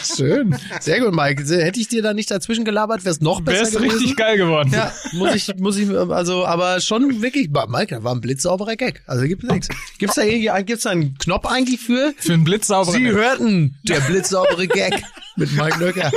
[0.03, 0.55] schön.
[0.79, 1.43] Sehr gut, Mike.
[1.43, 3.91] Hätte ich dir da nicht dazwischen gelabert, wäre es noch besser Wär's gewesen.
[3.91, 4.71] richtig geil geworden.
[4.73, 9.03] Ja, muss ich, muss ich, also, aber schon wirklich, Mike, da war ein blitzsauberer Gag.
[9.05, 9.67] Also gibt's nichts.
[9.99, 12.13] Gibt's da irgendwie, gibt's da einen Knopf eigentlich für?
[12.17, 12.99] Für einen blitzsauberen.
[13.01, 15.01] Sie hörten der blitzsaubere Gag
[15.39, 16.11] mit Mike Nöcker.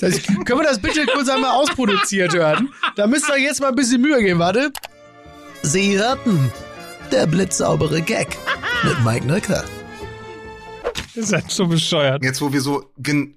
[0.00, 2.70] Das heißt, können wir das bitte kurz einmal ausproduziert hören?
[2.96, 4.72] Da müsst ihr jetzt mal ein bisschen Mühe geben, warte.
[5.62, 6.52] Sie hörten
[7.12, 8.36] der blitzsaubere Gag
[8.84, 9.64] mit Mike Nöcker.
[11.18, 12.22] Das ist halt so bescheuert.
[12.22, 12.92] Jetzt, wo wir so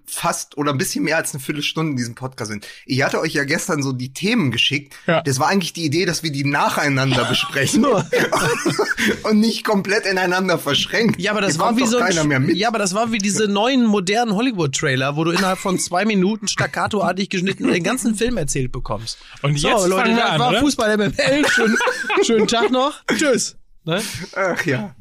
[0.06, 2.68] fast oder ein bisschen mehr als eine Viertelstunde in diesem Podcast sind.
[2.86, 4.94] Ich hatte euch ja gestern so die Themen geschickt.
[5.08, 5.22] Ja.
[5.22, 7.86] Das war eigentlich die Idee, dass wir die nacheinander besprechen
[9.24, 11.20] und nicht komplett ineinander verschränkt.
[11.20, 12.56] Ja, aber das Hier war wie so ein, keiner mehr mit.
[12.56, 16.48] ja, aber das war wie diese neuen modernen Hollywood-Trailer, wo du innerhalb von zwei Minuten
[16.48, 19.18] staccatoartig geschnitten den ganzen Film erzählt bekommst.
[19.42, 20.60] Und jetzt so, Leute, fangen wir das an, war oder?
[20.60, 21.48] Fußball MML.
[21.50, 21.78] Schönen,
[22.24, 23.04] schönen Tag noch.
[23.18, 23.58] Tschüss.
[23.86, 24.04] Ne?
[24.36, 24.96] Ach ja.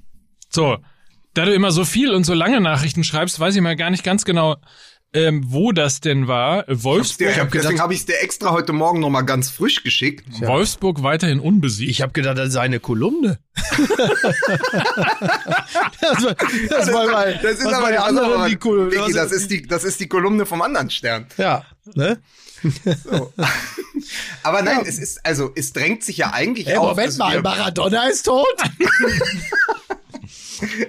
[0.49, 0.79] So,
[1.35, 4.05] da du immer so viel und so lange Nachrichten schreibst, weiß ich mal gar nicht
[4.05, 4.57] ganz genau,
[5.13, 6.65] ähm, wo das denn war.
[6.69, 9.83] Wolfsburg, Ich hab, deswegen habe ich es dir extra heute Morgen noch mal ganz frisch
[9.83, 10.25] geschickt.
[10.41, 11.91] Wolfsburg weiterhin unbesiegt.
[11.91, 13.39] Ich habe gedacht, das ist eine Kolumne.
[16.01, 16.35] das war,
[16.69, 18.93] das war mal, Das ist aber aber, die Kolumne.
[18.93, 21.27] Vicky, das ist die, das ist die Kolumne vom anderen Stern.
[21.37, 22.19] ja, ne?
[24.43, 26.97] Aber nein, es ist, also, es drängt sich ja eigentlich Ey, auf.
[26.97, 28.47] Moment mal, Maradona ist tot.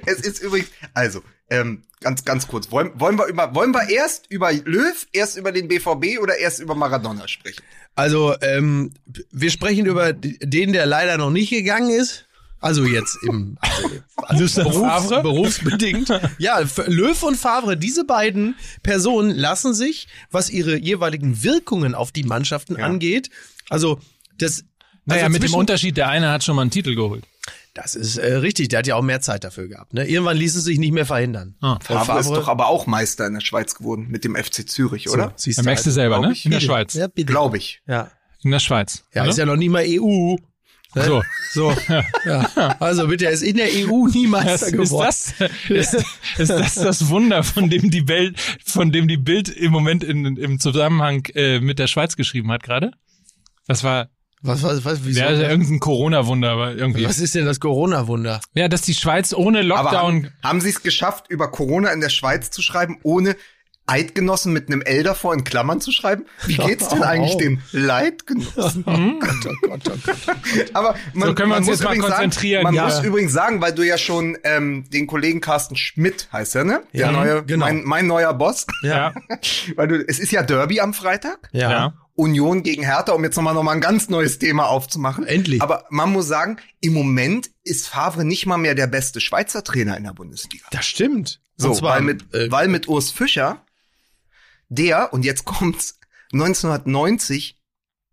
[0.06, 2.72] Es ist übrigens, also, ähm, ganz, ganz kurz.
[2.72, 6.60] Wollen, wollen wir über, wollen wir erst über Löw, erst über den BVB oder erst
[6.60, 7.64] über Maradona sprechen?
[7.96, 8.92] Also, ähm,
[9.32, 12.26] wir sprechen über den, der leider noch nicht gegangen ist.
[12.62, 13.58] Also jetzt im
[14.16, 15.22] also Berufs, Favre?
[15.24, 16.10] berufsbedingt.
[16.38, 22.24] Ja, Löw und Favre, diese beiden Personen lassen sich, was ihre jeweiligen Wirkungen auf die
[22.24, 23.30] Mannschaften angeht,
[23.70, 24.00] also
[24.38, 24.64] das
[25.06, 27.26] naja, also mit dem Unterschied, der eine hat schon mal einen Titel geholt.
[27.74, 29.94] Das ist äh, richtig, der hat ja auch mehr Zeit dafür gehabt.
[29.94, 30.06] Ne?
[30.06, 31.56] Irgendwann ließ es sich nicht mehr verhindern.
[31.62, 31.74] Ah.
[31.74, 35.06] Und Favre ist doch aber auch Meister in der Schweiz geworden mit dem FC Zürich,
[35.06, 35.34] so, oder?
[35.38, 36.34] siehst Da merkst du selber, ne?
[36.34, 36.46] ich.
[36.46, 36.60] In der.
[36.60, 36.94] Schweiz.
[36.94, 37.32] Ja, bitte.
[37.32, 37.82] Glaube ich.
[37.88, 38.12] Ja,
[38.44, 39.06] In der Schweiz.
[39.14, 39.32] ja oder?
[39.32, 40.36] ist ja noch nie mal EU.
[40.94, 41.22] So.
[41.54, 41.74] So,
[42.26, 42.42] ja.
[42.80, 45.06] Also bitte, er ist in der EU nie Das, Meister ist, geworden.
[45.06, 45.34] das,
[45.70, 45.94] ist,
[46.38, 50.26] ist das das Wunder, von dem die Welt, von dem die Bild im Moment in,
[50.38, 52.92] im Zusammenhang äh, mit der Schweiz geschrieben hat gerade?
[53.68, 54.10] Das war,
[54.42, 55.20] Was, was, was, wieso?
[55.22, 57.06] ja, irgendein Corona-Wunder, aber irgendwie.
[57.06, 58.42] was ist denn das Corona-Wunder?
[58.54, 59.94] Ja, dass die Schweiz ohne Aber Lockdown.
[60.26, 63.36] haben, haben sie es geschafft, über Corona in der Schweiz zu schreiben, ohne
[63.92, 66.26] Eidgenossen mit einem L davor in Klammern zu schreiben?
[66.46, 67.04] Wie geht's denn Oh.
[67.04, 68.84] eigentlich den Leidgenossen?
[68.88, 70.18] Oh Gott, oh Gott, oh Gott.
[70.74, 72.96] Aber man, So können wir uns muss jetzt mal übrigens konzentrieren, Sagen, man ja.
[72.96, 76.84] muss übrigens sagen, weil du ja schon ähm, den Kollegen Carsten Schmidt heißt er, ne?
[76.94, 77.66] Der Ja, neue, genau.
[77.66, 78.66] mein, mein neuer Boss.
[78.84, 79.14] ja,
[79.76, 81.50] weil du, es ist ja Derby am Freitag.
[81.52, 81.72] Ja.
[81.72, 81.94] ja.
[82.16, 85.26] Union gegen Hertha, um jetzt nochmal noch mal ein ganz neues Thema aufzumachen.
[85.26, 85.62] Endlich.
[85.62, 89.98] Aber man muss sagen, im Moment ist Favre nicht mal mehr der beste Schweizer Trainer
[89.98, 90.66] in der Bundesliga.
[90.72, 91.42] Das stimmt.
[91.56, 93.64] So, Und zwar, weil mit, äh, weil mit Urs Fischer,
[94.72, 96.00] der, und jetzt kommt's,
[96.34, 97.58] 1990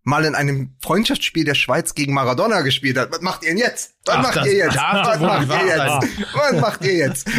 [0.03, 3.11] mal in einem Freundschaftsspiel der Schweiz gegen Maradona gespielt hat.
[3.11, 3.91] Was macht ihr denn jetzt?
[4.05, 4.75] Was Ach, macht das ihr jetzt?
[4.75, 6.33] Was macht ihr jetzt?
[6.33, 7.29] Was macht ihr jetzt?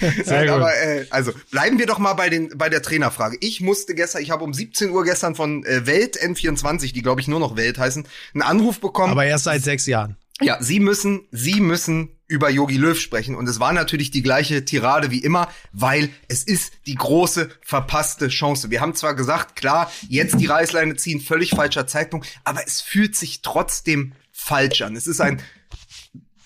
[0.00, 0.54] Sehr Nein, gut.
[0.54, 3.36] aber äh, also bleiben wir doch mal bei den bei der Trainerfrage.
[3.40, 7.20] Ich musste gestern, ich habe um 17 Uhr gestern von äh, Welt N24, die glaube
[7.20, 9.12] ich nur noch Welt heißen, einen Anruf bekommen.
[9.12, 10.16] aber erst seit sechs Jahren.
[10.40, 13.36] Ja, Sie müssen, Sie müssen über Yogi Löw sprechen.
[13.36, 18.28] Und es war natürlich die gleiche Tirade wie immer, weil es ist die große verpasste
[18.28, 18.70] Chance.
[18.70, 23.14] Wir haben zwar gesagt, klar, jetzt die Reißleine ziehen, völlig falscher Zeitpunkt, aber es fühlt
[23.14, 24.96] sich trotzdem falsch an.
[24.96, 25.42] Es ist ein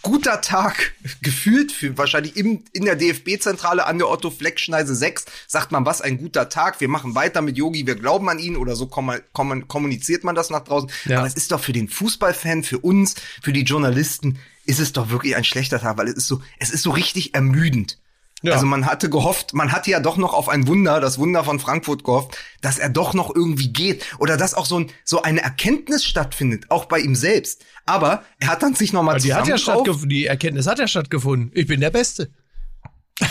[0.03, 5.25] guter Tag gefühlt für wahrscheinlich im, in der DFB-Zentrale an der Otto Fleck Schneise 6
[5.47, 6.81] sagt man, was ein guter Tag.
[6.81, 10.35] Wir machen weiter mit Yogi, wir glauben an ihn oder so kommen, kommen, kommuniziert man
[10.35, 10.91] das nach draußen.
[11.05, 11.19] Ja.
[11.19, 15.11] Aber es ist doch für den Fußballfan, für uns, für die Journalisten, ist es doch
[15.11, 17.99] wirklich ein schlechter Tag, weil es ist so, es ist so richtig ermüdend.
[18.43, 18.53] Ja.
[18.53, 21.59] Also man hatte gehofft, man hatte ja doch noch auf ein Wunder, das Wunder von
[21.59, 25.41] Frankfurt gehofft, dass er doch noch irgendwie geht oder dass auch so, ein, so eine
[25.41, 27.65] Erkenntnis stattfindet, auch bei ihm selbst.
[27.87, 29.63] Aber er hat dann sich noch mal Die hat ja zusammengerauft.
[29.63, 31.51] stattgefunden, die Erkenntnis hat ja stattgefunden.
[31.55, 32.31] Ich bin der Beste.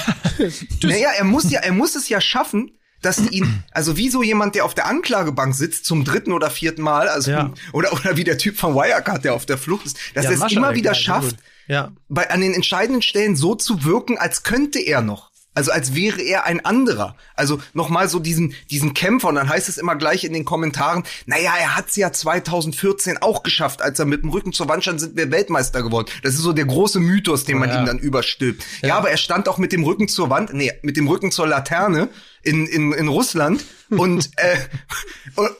[0.84, 2.72] Naja, er muss ja, er muss es ja schaffen,
[3.06, 6.50] dass die ihn, also wie so jemand, der auf der Anklagebank sitzt zum dritten oder
[6.50, 7.52] vierten Mal, also Ja.
[7.74, 10.46] oder oder wie der Typ von Wirecard, der auf der Flucht ist, dass Ja, er
[10.46, 11.38] es immer wieder schafft.
[11.68, 11.92] Ja.
[12.10, 15.32] bei an den entscheidenden Stellen so zu wirken, als könnte er noch.
[15.56, 17.16] Also als wäre er ein anderer.
[17.36, 19.30] Also nochmal so diesen, diesen Kämpfer.
[19.30, 23.42] Und dann heißt es immer gleich in den Kommentaren, naja, er hat's ja 2014 auch
[23.42, 23.82] geschafft.
[23.82, 26.08] Als er mit dem Rücken zur Wand stand, sind wir Weltmeister geworden.
[26.24, 27.80] Das ist so der große Mythos, den man Ja.
[27.80, 28.64] ihm dann überstülpt.
[28.82, 28.98] Ja.
[28.98, 32.10] aber er stand auch mit dem Rücken zur Wand, nee, mit dem Rücken zur Laterne
[32.44, 33.64] in, in, in Russland.
[33.98, 34.58] Und, äh,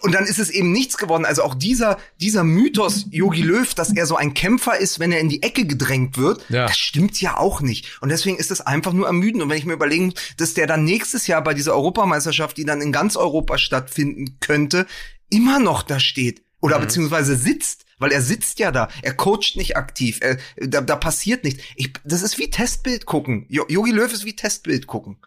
[0.02, 1.26] und, dann ist es eben nichts geworden.
[1.26, 5.20] Also auch dieser, dieser Mythos Yogi Löw, dass er so ein Kämpfer ist, wenn er
[5.20, 6.68] in die Ecke gedrängt wird, Ja.
[6.68, 8.02] das stimmt ja auch nicht.
[8.02, 9.44] Und deswegen ist das einfach nur ermüdend.
[9.44, 12.82] Und wenn ich mir überlegen, dass der dann nächstes Jahr bei dieser Europameisterschaft, die dann
[12.82, 14.86] in ganz Europa stattfinden könnte,
[15.30, 16.44] immer noch da steht.
[16.62, 18.90] Oder beziehungsweise sitzt, weil er sitzt ja da.
[19.04, 20.20] Er coacht nicht aktiv.
[20.22, 21.64] Er, da, da passiert nichts.
[21.76, 23.46] Ich, das ist wie Testbild gucken.
[23.50, 25.18] Yogi Löw ist wie Testbild gucken.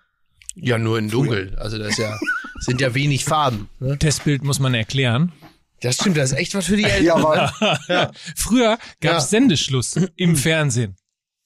[0.56, 1.56] Ja, nur in dunkel.
[1.60, 2.18] Also das ist ja,
[2.60, 3.68] sind ja wenig Farben.
[3.80, 3.98] Ne?
[3.98, 5.32] Testbild muss man erklären.
[5.80, 7.04] Das stimmt, das ist echt was für die Eltern.
[7.04, 9.28] Ja, aber Früher gab es Ja.
[9.28, 10.96] Sendeschluss im Fernsehen.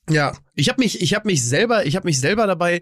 [0.09, 2.81] Ja, ich habe mich, ich habe mich selber, ich habe mich selber dabei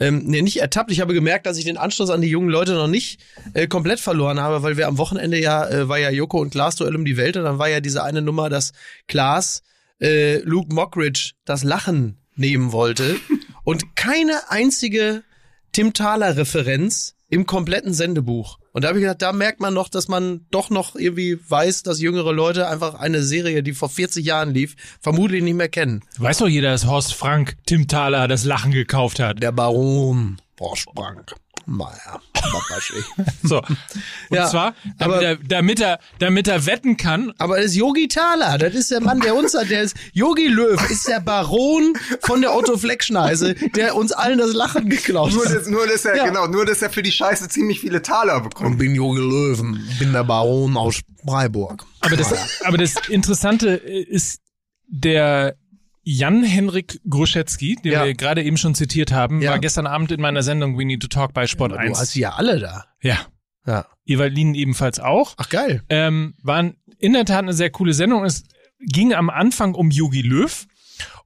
[0.00, 0.92] ähm, nee, nicht ertappt.
[0.92, 3.20] Ich habe gemerkt, dass ich den Anschluss an die jungen Leute noch nicht
[3.54, 6.76] äh, komplett verloren habe, weil wir am Wochenende ja äh, war ja Joko und Klaas
[6.76, 8.72] Duell um die Welt und dann war ja diese eine Nummer, dass
[9.08, 9.62] Klaas
[10.00, 13.16] äh, Luke Mockridge das Lachen nehmen wollte
[13.64, 15.24] und keine einzige
[15.72, 18.58] Tim Thaler Referenz im kompletten Sendebuch.
[18.72, 21.82] Und da habe ich gedacht, da merkt man noch, dass man doch noch irgendwie weiß,
[21.82, 26.02] dass jüngere Leute einfach eine Serie, die vor 40 Jahren lief, vermutlich nicht mehr kennen.
[26.18, 29.42] Weiß doch jeder, dass Horst Frank Tim Thaler das Lachen gekauft hat.
[29.42, 31.24] Der Baron Borsprang.
[31.70, 32.20] Naja.
[33.42, 33.58] So.
[33.58, 33.76] Und
[34.30, 38.08] Ja, zwar, damit, aber- er, damit, er, damit er wetten kann, Aber das ist Yogi
[38.08, 41.92] Thaler, das ist der Mann, der uns hat, der ist, Yogi Löw ist der Baron
[42.22, 45.54] von der Otto Fleck Schneise, der uns allen das Lachen geklaut nur, hat.
[45.54, 46.26] dass, nur, dass er, Ja.
[46.26, 48.72] genau, nur, dass er für die Scheiße ziemlich viele Taler bekommt.
[48.72, 51.84] Ich bin Yogi Löwen, bin der Baron aus Freiburg.
[52.00, 54.40] aber das, aber das Interessante ist,
[54.86, 55.56] der
[56.10, 58.04] Jan-Henrik Gruschetzky, den Ja.
[58.06, 59.50] wir gerade eben schon zitiert haben, Ja.
[59.50, 61.98] war gestern Abend in meiner Sendung We Need to Talk bei Sport Du 1.
[61.98, 62.84] hast sie ja alle da.
[63.02, 63.18] Ja.
[63.66, 63.84] Ja.
[64.06, 65.34] Evalin ebenfalls auch.
[65.36, 65.82] Ach geil.
[65.90, 68.24] Ähm, waren in der Tat eine sehr coole Sendung.
[68.24, 68.44] Es
[68.80, 70.66] ging am Anfang um Yogi Löw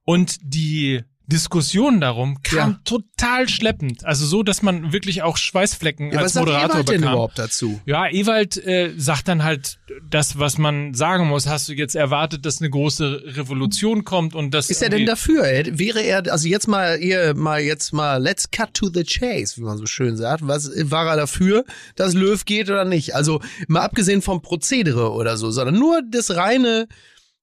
[0.05, 2.81] und die Diskussion darum kam Ja.
[2.85, 4.05] total schleppend.
[4.05, 7.13] Also so, dass man wirklich auch Schweißflecken Ja, was als sagt Moderator Ewald denn bekam.
[7.15, 7.81] überhaupt dazu?
[7.87, 11.47] Ja, Ewald äh, sagt dann halt das, was man sagen muss.
[11.47, 15.43] Hast du jetzt erwartet, dass eine große Revolution kommt und das Ist er denn dafür?
[15.43, 19.63] Wäre er, also jetzt mal, ihr, mal jetzt mal, let's cut to the chase, wie
[19.63, 20.47] man so schön sagt.
[20.47, 21.65] Was war er dafür,
[21.97, 23.15] dass Löw geht oder nicht?
[23.15, 26.87] Also mal abgesehen vom Prozedere oder so, sondern nur das reine,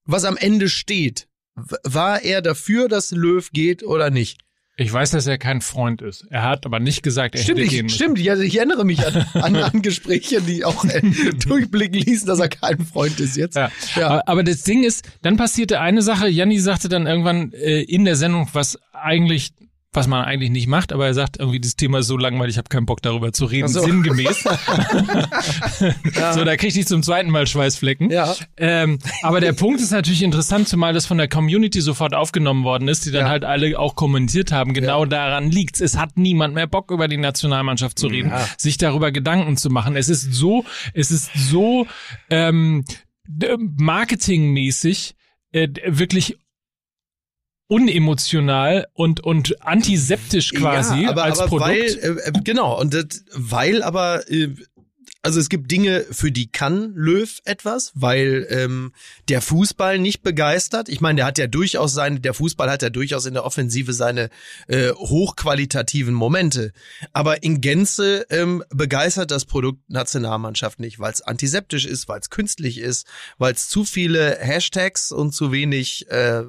[0.04, 1.26] was am Ende steht.
[1.84, 4.38] War er dafür, dass Löw geht oder nicht?
[4.76, 6.26] Ich weiß, dass er kein Freund ist.
[6.30, 7.96] Er hat aber nicht gesagt, er Stimmt, hätte ich, gehen müssen.
[7.96, 8.18] stimmt.
[8.18, 11.02] Ich, ich erinnere mich an, an, an Gespräche, die auch äh,
[11.46, 13.56] durchblicken ließen, dass er kein Freund ist jetzt.
[13.56, 13.70] Ja.
[13.96, 14.08] Ja.
[14.08, 16.28] Aber, aber das Ding ist, dann passierte eine Sache.
[16.28, 19.52] Janni sagte dann irgendwann äh, in der Sendung, was eigentlich,
[19.92, 22.58] was man eigentlich nicht macht, aber er sagt irgendwie, das Thema ist so langweilig, ich
[22.58, 23.80] habe keinen Bock darüber zu reden, so.
[23.80, 24.44] sinngemäß.
[26.34, 28.10] So, da kriegte ich zum zweiten Mal Schweißflecken.
[28.10, 28.34] Ja.
[28.56, 32.88] Ähm, aber der Punkt ist natürlich interessant, zumal das von der Community sofort aufgenommen worden
[32.88, 33.28] ist, die dann Ja.
[33.30, 34.74] halt alle auch kommentiert haben.
[34.74, 35.80] Genau daran liegt's.
[35.80, 38.46] Es hat niemand mehr Bock, über die Nationalmannschaft zu reden, Ja.
[38.58, 39.96] sich darüber Gedanken zu machen.
[39.96, 41.86] Es ist so, es ist so
[42.28, 42.84] ähm,
[43.78, 45.14] marketingmäßig
[45.52, 46.36] äh, wirklich
[47.70, 51.70] unemotional und und antiseptisch quasi ja, aber, als aber Produkt.
[51.70, 54.48] Weil, äh, äh, genau, und das, weil aber, äh,
[55.22, 58.92] also es gibt Dinge, für die kann Löw etwas, weil ähm,
[59.28, 60.88] der Fußball nicht begeistert.
[60.88, 63.92] Ich meine, der hat ja durchaus seine, der Fußball hat ja durchaus in der Offensive
[63.92, 64.30] seine
[64.66, 66.72] äh, hochqualitativen Momente.
[67.12, 72.30] Aber in Gänze ähm, begeistert das Produkt Nationalmannschaft nicht, weil es antiseptisch ist, weil es
[72.30, 73.06] künstlich ist,
[73.36, 76.44] weil es zu viele Hashtags und zu wenig äh,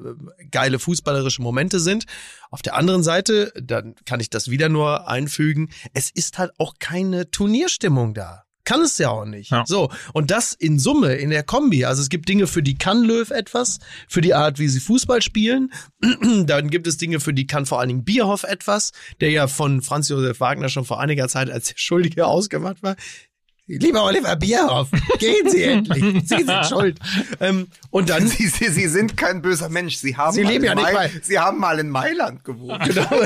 [0.50, 2.06] geile fußballerische Momente sind.
[2.50, 6.74] Auf der anderen Seite, dann kann ich das wieder nur einfügen, es ist halt auch
[6.78, 8.44] keine Turnierstimmung da.
[8.64, 9.50] Kann es ja auch nicht.
[9.50, 9.64] Ja.
[9.66, 11.84] So, und das in Summe, in der Kombi.
[11.84, 15.20] Also es gibt Dinge, für die kann Löw etwas, für die Art, wie sie Fußball
[15.20, 15.72] spielen.
[16.46, 19.82] Dann gibt es Dinge, für die kann vor allen Dingen Bierhoff etwas, der ja von
[19.82, 22.96] Franz Josef Wagner schon vor einiger Zeit als der Schuldige ausgemacht war.
[23.78, 26.02] Lieber Oliver Bierhoff, gehen Sie endlich.
[26.26, 26.98] Sie sind schuld.
[27.40, 28.26] Ähm, und dann.
[28.28, 29.96] Sie, Sie, Sie sind kein böser Mensch.
[29.96, 32.82] Sie haben, Sie mal leben in ja nicht mal- Sie haben mal in Mailand gewohnt.
[32.84, 33.08] Genau.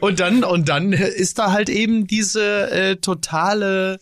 [0.00, 3.98] und dann und dann ist da halt eben diese äh, totale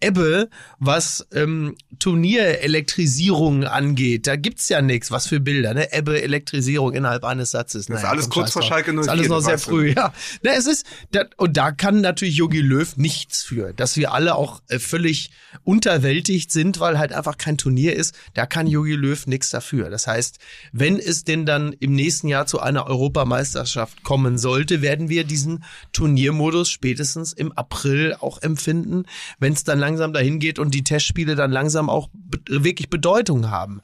[0.00, 4.26] Ebbe, was ähm, Turnierelektrisierung angeht.
[4.26, 5.10] Da gibt's ja nichts.
[5.10, 5.90] Was für Bilder, ne?
[5.92, 7.86] Ebbe, Elektrisierung innerhalb eines Satzes.
[7.86, 8.62] Das ist Naja, alles kurz vor.
[8.62, 10.12] Schalke Ist 04, alles noch sehr früh, ja.
[10.42, 14.34] Ne, es ist, da, und da kann natürlich Jogi Löw nichts für, dass wir alle
[14.34, 15.30] auch äh, völlig
[15.64, 18.14] unterwältigt sind, weil halt einfach kein Turnier ist.
[18.34, 19.88] Da kann Jogi Löw nichts dafür.
[19.88, 20.38] Das heißt,
[20.72, 25.64] wenn es denn dann im nächsten Jahr zu einer Europameisterschaft kommen sollte, werden wir diesen
[25.92, 29.04] Turniermodus spätestens im April auch empfinden,
[29.38, 33.50] wenn es dann langsam dahin geht und die Testspiele dann langsam auch be wirklich Bedeutung
[33.50, 33.80] haben.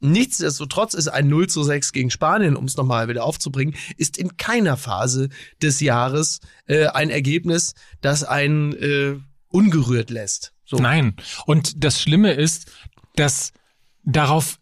[0.00, 4.36] Nichtsdestotrotz ist ein 0 zu 6 gegen Spanien, um es nochmal wieder aufzubringen, ist in
[4.36, 5.28] keiner Phase
[5.60, 9.16] des Jahres äh, ein Ergebnis, das einen äh,
[9.48, 10.52] ungerührt lässt.
[10.64, 10.76] So.
[10.76, 11.14] Nein.
[11.46, 12.70] Und das Schlimme ist,
[13.16, 13.52] dass
[14.04, 14.57] darauf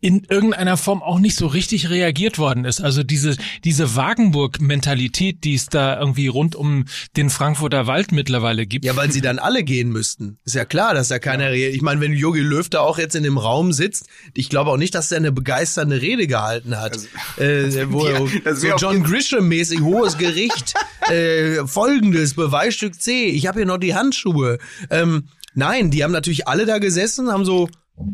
[0.00, 2.80] in irgendeiner Form auch nicht so richtig reagiert worden ist.
[2.80, 6.86] Also diese, diese Wagenburg-Mentalität, die es da irgendwie rund um
[7.16, 8.84] den Frankfurter Wald mittlerweile gibt.
[8.84, 10.38] Ja, weil sie dann alle gehen müssten.
[10.44, 11.74] Ist ja klar, dass da keiner reagiert.
[11.74, 14.78] Ich meine, wenn Jogi Löw da auch jetzt in dem Raum sitzt, ich glaube auch
[14.78, 16.96] nicht, dass er eine begeisternde Rede gehalten hat.
[17.36, 20.74] äh, wo, Ja, so John Grisham-mäßig, hohes Gericht,
[21.10, 24.58] äh, folgendes, Beweisstück C, ich habe hier noch die Handschuhe.
[24.88, 28.04] Ähm, nein, die haben natürlich alle da gesessen, haben so, Ja,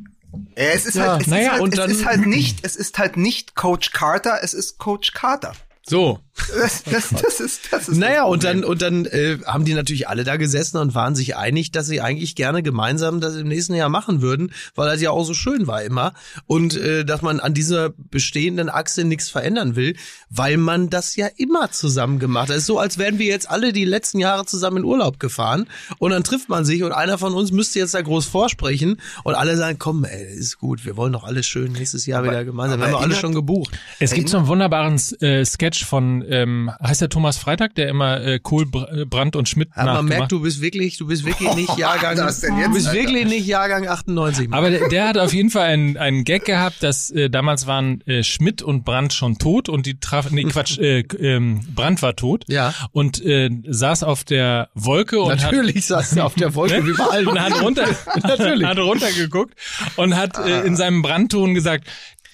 [0.54, 2.98] es ist Ja, halt, es, naja, ist, halt, es dann- ist halt nicht, es ist
[2.98, 5.52] halt nicht Coach Carter, es ist Coach Carter.
[5.82, 6.18] so,
[6.54, 9.74] Das, das, das ist, das ist Naja, das und dann, und dann äh, haben die
[9.74, 13.48] natürlich alle da gesessen und waren sich einig, dass sie eigentlich gerne gemeinsam das im
[13.48, 16.12] nächsten Jahr machen würden, weil das ja auch so schön war immer.
[16.46, 19.96] Und äh, dass man an dieser bestehenden Achse nichts verändern will,
[20.30, 22.56] weil man das ja immer zusammen gemacht hat.
[22.56, 25.66] Es ist so, als wären wir jetzt alle die letzten Jahre zusammen in Urlaub gefahren
[25.98, 29.34] und dann trifft man sich und einer von uns müsste jetzt da groß vorsprechen und
[29.34, 32.80] alle sagen, komm, ey, ist gut, wir wollen doch alles schön nächstes Jahr wieder gemeinsam.
[32.80, 33.78] Wir aber haben doch alles erinnert- schon gebucht.
[33.98, 38.20] Es gibt so einen wunderbaren äh, Sketch von, ähm, heißt der Thomas Freitag, der immer
[38.20, 41.54] äh, Kohl, Br- Brandt und Schmidt Aber man merkt, du bist wirklich, du bist wirklich
[41.54, 43.00] nicht Jahrgang, Was denn jetzt, du bist Alter?
[43.00, 44.48] wirklich nicht Jahrgang 98.
[44.52, 48.00] Aber der, der hat auf jeden Fall einen, einen Gag gehabt, dass äh, damals waren
[48.06, 52.16] äh, Schmidt und Brandt schon tot und die trafen, nee Quatsch, äh, ähm, Brandt war
[52.16, 52.74] tot Ja.
[52.92, 56.92] und äh, saß auf der Wolke und hat Natürlich saß er auf der Wolke wie
[56.92, 57.28] bei allen.
[57.28, 57.84] und hat runter,
[58.22, 58.66] Natürlich.
[58.66, 59.54] hat runtergeguckt
[59.96, 61.84] und hat äh, in seinem Brandton gesagt,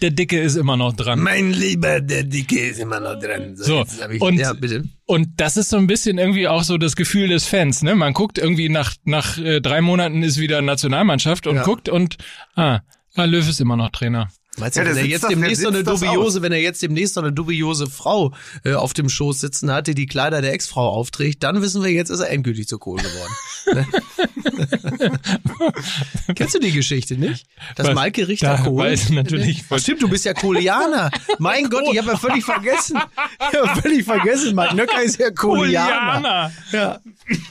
[0.03, 1.21] der Dicke ist immer noch dran.
[1.21, 3.57] Mein Lieber, der Dicke ist immer noch dran.
[3.57, 4.53] So, hab ich, und, ja,
[5.07, 7.95] und das ist so ein bisschen irgendwie auch so das Gefühl des Fans, ne?
[7.95, 11.63] Man guckt irgendwie nach, nach äh, drei Monaten ist wieder Nationalmannschaft und Ja.
[11.63, 12.17] guckt und,
[12.57, 12.81] ah,
[13.15, 14.29] ah, Löw ist immer noch Trainer.
[14.59, 17.15] Meinst du, Ja, wenn er jetzt das- demnächst so eine dubiose, wenn er jetzt demnächst
[17.15, 18.35] so eine dubiose Frau
[18.65, 21.91] äh, auf dem Schoß sitzen hat, die die Kleider der Ex-Frau aufträgt, dann wissen wir,
[21.91, 23.33] jetzt ist er endgültig zu Kohl geworden.
[26.35, 27.47] Kennst du die Geschichte nicht?
[27.77, 27.95] Das Was?
[27.95, 28.85] Maike Richter Da Kohl?
[28.85, 31.11] weiß natürlich- Ach, stimmt, du bist ja Kohlianer.
[31.39, 32.99] Mein Gott, ich habe ja völlig vergessen.
[33.53, 34.55] Ich habe völlig vergessen.
[34.55, 36.53] Mike Nöcker ist ja Kohlianer.
[36.73, 36.79] Ja.
[36.79, 37.01] ja.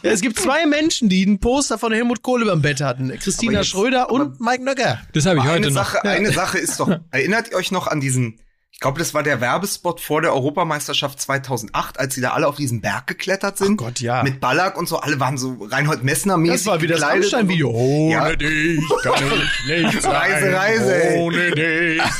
[0.04, 3.10] Es gibt zwei Menschen, die ein Poster von Helmut Kohl über dem Bett hatten.
[3.20, 5.00] Christina jetzt- Schröder und Mike Nöcker.
[5.14, 5.86] Das habe ich Aber heute eine noch.
[5.86, 8.40] Sache, eine Sache ist doch, erinnert ihr euch noch an diesen,
[8.72, 12.56] ich glaube, das war der Werbespot vor der Europameisterschaft 2008, als sie da alle auf
[12.56, 13.80] diesen Berg geklettert sind.
[13.82, 14.24] Ach Gott, ja.
[14.24, 17.70] Mit Ballack und so, alle waren so Reinhold Messner mäßig Das war wie das Rammstein-Video.
[17.72, 17.76] so.
[17.78, 18.36] Ohne Ja.
[18.36, 20.12] dich kann ich nicht sein.
[20.16, 21.02] Reise, Reise.
[21.18, 22.02] Ohne dich.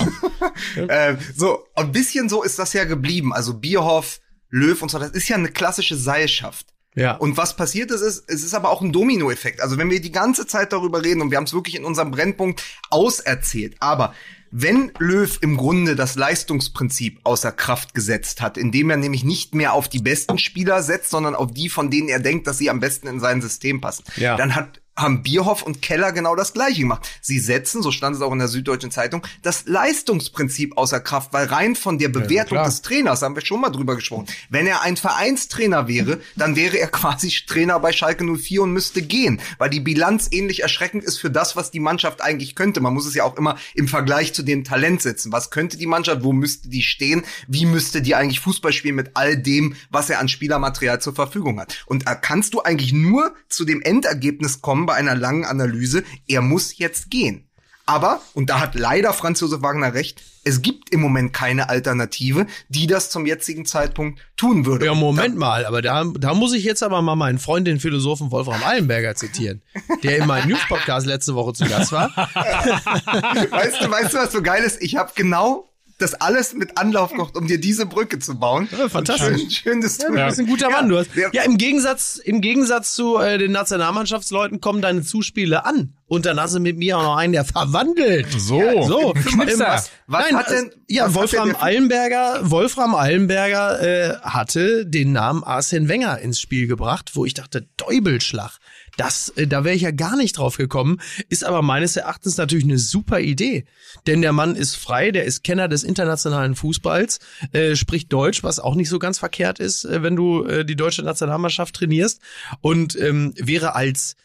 [0.76, 3.32] Äh, so, ein bisschen so ist das ja geblieben.
[3.34, 6.68] Also Bierhoff, Löw und so, das ist ja eine klassische Seilschaft.
[6.96, 7.16] Ja.
[7.16, 9.62] Und was passiert ist, ist, es ist aber auch ein Dominoeffekt.
[9.62, 12.12] Also wenn wir die ganze Zeit darüber reden und wir haben es wirklich in unserem
[12.12, 14.14] Brennpunkt auserzählt, aber
[14.52, 19.74] wenn Löw im Grunde das Leistungsprinzip außer Kraft gesetzt hat, indem er nämlich nicht mehr
[19.74, 22.80] auf die besten Spieler setzt, sondern auf die, von denen er denkt, dass sie am
[22.80, 24.36] besten in sein System passen, Ja.
[24.36, 27.08] dann hat haben Bierhoff und Keller genau das gleiche gemacht.
[27.22, 31.48] Sie setzen, so stand es auch in der Süddeutschen Zeitung, das Leistungsprinzip außer Kraft, weil
[31.48, 32.66] rein von der Bewertung klar.
[32.66, 36.78] des Trainers, haben wir schon mal drüber gesprochen, wenn er ein Vereinstrainer wäre, dann wäre
[36.78, 41.18] er quasi Trainer bei Schalke 04 und müsste gehen, weil die Bilanz ähnlich erschreckend ist
[41.18, 42.82] für das, was die Mannschaft eigentlich könnte.
[42.82, 45.32] Man muss es ja auch immer im Vergleich zu dem Talent setzen.
[45.32, 49.12] Was könnte die Mannschaft, wo müsste die stehen, wie müsste die eigentlich Fußball spielen mit
[49.14, 51.84] all dem, was er an Spielermaterial zur Verfügung hat.
[51.86, 56.42] Und da kannst du eigentlich nur zu dem Endergebnis kommen bei einer langen Analyse, er
[56.42, 57.48] muss jetzt gehen.
[57.86, 62.46] Aber, und da hat leider Franz Josef Wagner recht, es gibt im Moment keine Alternative,
[62.70, 64.86] die das zum jetzigen Zeitpunkt tun würde.
[64.86, 68.32] Ja, Moment mal, aber da, da muss ich jetzt aber mal meinen Freund, den Philosophen
[68.32, 69.62] Wolfram Eilenberger zitieren,
[70.04, 72.10] der in meinem News-Podcast letzte Woche zu Gast war.
[72.16, 74.82] weißt du, weißt du, was so geil ist?
[74.82, 75.71] Ich habe genau
[76.02, 78.68] das alles mit Anlauf kocht, um dir diese Brücke zu bauen.
[78.78, 79.42] Ja, fantastisch.
[79.42, 80.90] Schön, schön dass du Du bist ein guter Ja, Mann.
[80.90, 85.94] Du hast, ja, im Gegensatz, im Gegensatz zu äh, den Nationalmannschaftsleuten kommen deine Zuspiele an.
[86.12, 88.28] Und dann hast du mit mir auch noch einen, der verwandelt.
[88.38, 88.60] So.
[88.86, 89.76] So, Knipser.
[89.76, 95.14] ähm, Was Nein, hat denn- also, ja, was Wolfram Eilenberger, Wolfram Eilenberger äh, hatte den
[95.14, 98.58] Namen Arsene Wenger ins Spiel gebracht, wo ich dachte, Däubelschlag.
[98.98, 102.66] Das, äh, da wäre ich ja gar nicht drauf gekommen, ist aber meines Erachtens natürlich
[102.66, 103.64] eine super Idee.
[104.06, 107.20] Denn der Mann ist frei, der ist Kenner des internationalen Fußballs,
[107.54, 110.76] äh, spricht Deutsch, was auch nicht so ganz verkehrt ist, äh, wenn du äh, die
[110.76, 112.20] deutsche Nationalmannschaft trainierst
[112.60, 114.18] und ähm, wäre als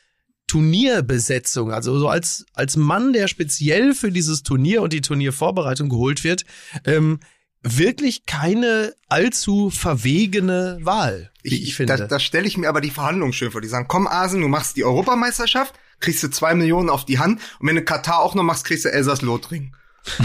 [0.46, 6.22] Turnierbesetzung, also so als, als Mann, der speziell für dieses Turnier und die Turniervorbereitung geholt
[6.24, 6.44] wird,
[6.84, 7.20] ähm,
[7.62, 11.96] wirklich keine allzu verwegene Wahl, wie ich, finde.
[11.96, 13.60] Da, da stelle ich mir aber die Verhandlungen schön vor.
[13.60, 17.40] Die sagen, komm Asen, du machst die Europameisterschaft, kriegst du zwei Millionen auf die Hand
[17.58, 19.74] und wenn du Katar auch noch machst, kriegst du Elsass-Lothringen.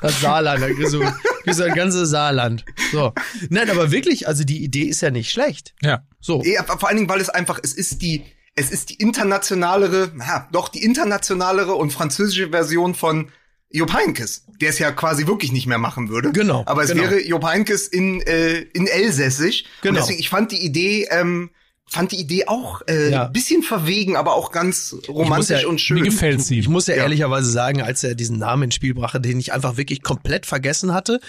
[0.00, 2.64] Das Saarland, kriegst du ein ganzes Saarland.
[2.90, 3.12] So.
[3.50, 5.74] Nein, aber wirklich, also die Idee ist ja nicht schlecht.
[5.80, 6.04] Ja.
[6.20, 6.42] So.
[6.44, 10.48] Ja, vor allen Dingen, weil es einfach, es ist die, es ist die internationalere, ja,
[10.52, 13.30] doch die internationalere und französische Version von
[13.70, 16.32] Jupp Heynckes, der es ja quasi wirklich nicht mehr machen würde.
[16.32, 17.04] Genau, Aber es genau.
[17.04, 19.64] wäre Jupp Heynckes in, äh, in Elsässisch.
[19.80, 19.90] Genau.
[19.90, 21.50] Und deswegen, ich fand die Idee, ähm,
[21.92, 23.24] fand die Idee auch äh, Ja.
[23.26, 25.98] bisschen verwegen, aber auch ganz romantisch ja- und schön.
[25.98, 26.58] Mir gefällt sie.
[26.58, 27.02] Ich muss ja, Ja.
[27.02, 30.92] ehrlicherweise sagen, als er diesen Namen ins Spiel brachte, den ich einfach wirklich komplett vergessen
[30.92, 31.20] hatte,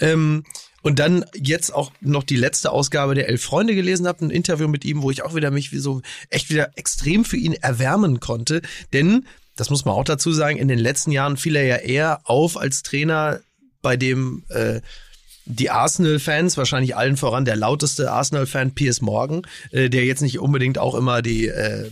[0.00, 0.44] ähm,
[0.84, 4.66] und dann jetzt auch noch die letzte Ausgabe der Elf Freunde gelesen habe, ein Interview
[4.66, 8.18] mit ihm, wo ich auch wieder mich wie so echt wieder extrem für ihn erwärmen
[8.18, 8.62] konnte.
[8.92, 12.20] Denn, das muss man auch dazu sagen, in den letzten Jahren fiel er ja eher
[12.24, 13.38] auf als Trainer,
[13.80, 14.80] bei dem äh,
[15.44, 20.78] die Arsenal-Fans, wahrscheinlich allen voran der lauteste Arsenal-Fan Piers Morgan, äh, der jetzt nicht unbedingt
[20.78, 21.90] auch immer die, äh,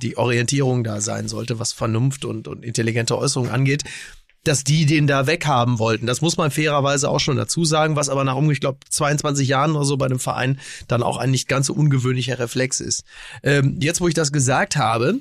[0.00, 3.84] die Orientierung da sein sollte, was Vernunft und, und intelligente Äußerungen angeht,
[4.44, 6.06] dass die den da weghaben wollten.
[6.06, 9.48] Das muss man fairerweise auch schon dazu sagen, was aber nach, um, ich glaube, 22
[9.48, 13.04] Jahren oder so bei einem Verein dann auch ein nicht ganz so ungewöhnlicher Reflex ist.
[13.42, 15.18] Ähm, jetzt, wo ich das gesagt habe,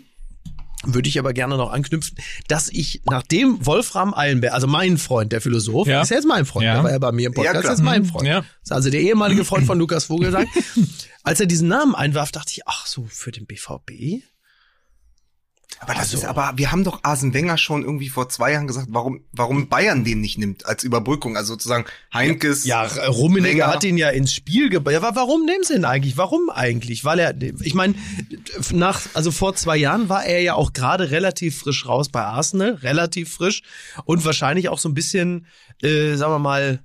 [0.84, 2.18] würde ich aber gerne noch anknüpfen,
[2.48, 6.02] dass ich nachdem Wolfram Eilenberg, also mein Freund, der Philosoph, Ja.
[6.02, 6.74] ist ja jetzt mein Freund, Ja.
[6.76, 8.06] der war ja bei mir im Podcast, Ja, ist mein Mhm.
[8.08, 8.28] Freund.
[8.28, 8.44] Ja.
[8.64, 10.48] Ist also der ehemalige Freund von Lukas Vogelsang.
[11.24, 14.24] Als er diesen Namen einwarf, dachte ich, ach so, für den BVB?
[15.80, 18.68] Aber das Also- ist aber, wir haben doch Arsene Wenger schon irgendwie vor zwei Jahren
[18.68, 22.66] gesagt, warum, warum Bayern den nicht nimmt als Überbrückung, also sozusagen Heinkes.
[22.66, 23.68] Ja, Rummenigge Wenger.
[23.68, 24.94] hat ihn ja ins Spiel gebracht.
[24.94, 26.18] Ja, wa- warum nehmen sie ihn eigentlich?
[26.18, 27.04] Warum eigentlich?
[27.04, 27.96] Weil er, ich meine,
[28.72, 32.74] nach, also vor zwei Jahren war er ja auch gerade relativ frisch raus bei Arsenal,
[32.76, 33.64] relativ frisch
[34.06, 35.48] und wahrscheinlich auch so ein bisschen,
[35.82, 36.84] äh, sagen wir mal,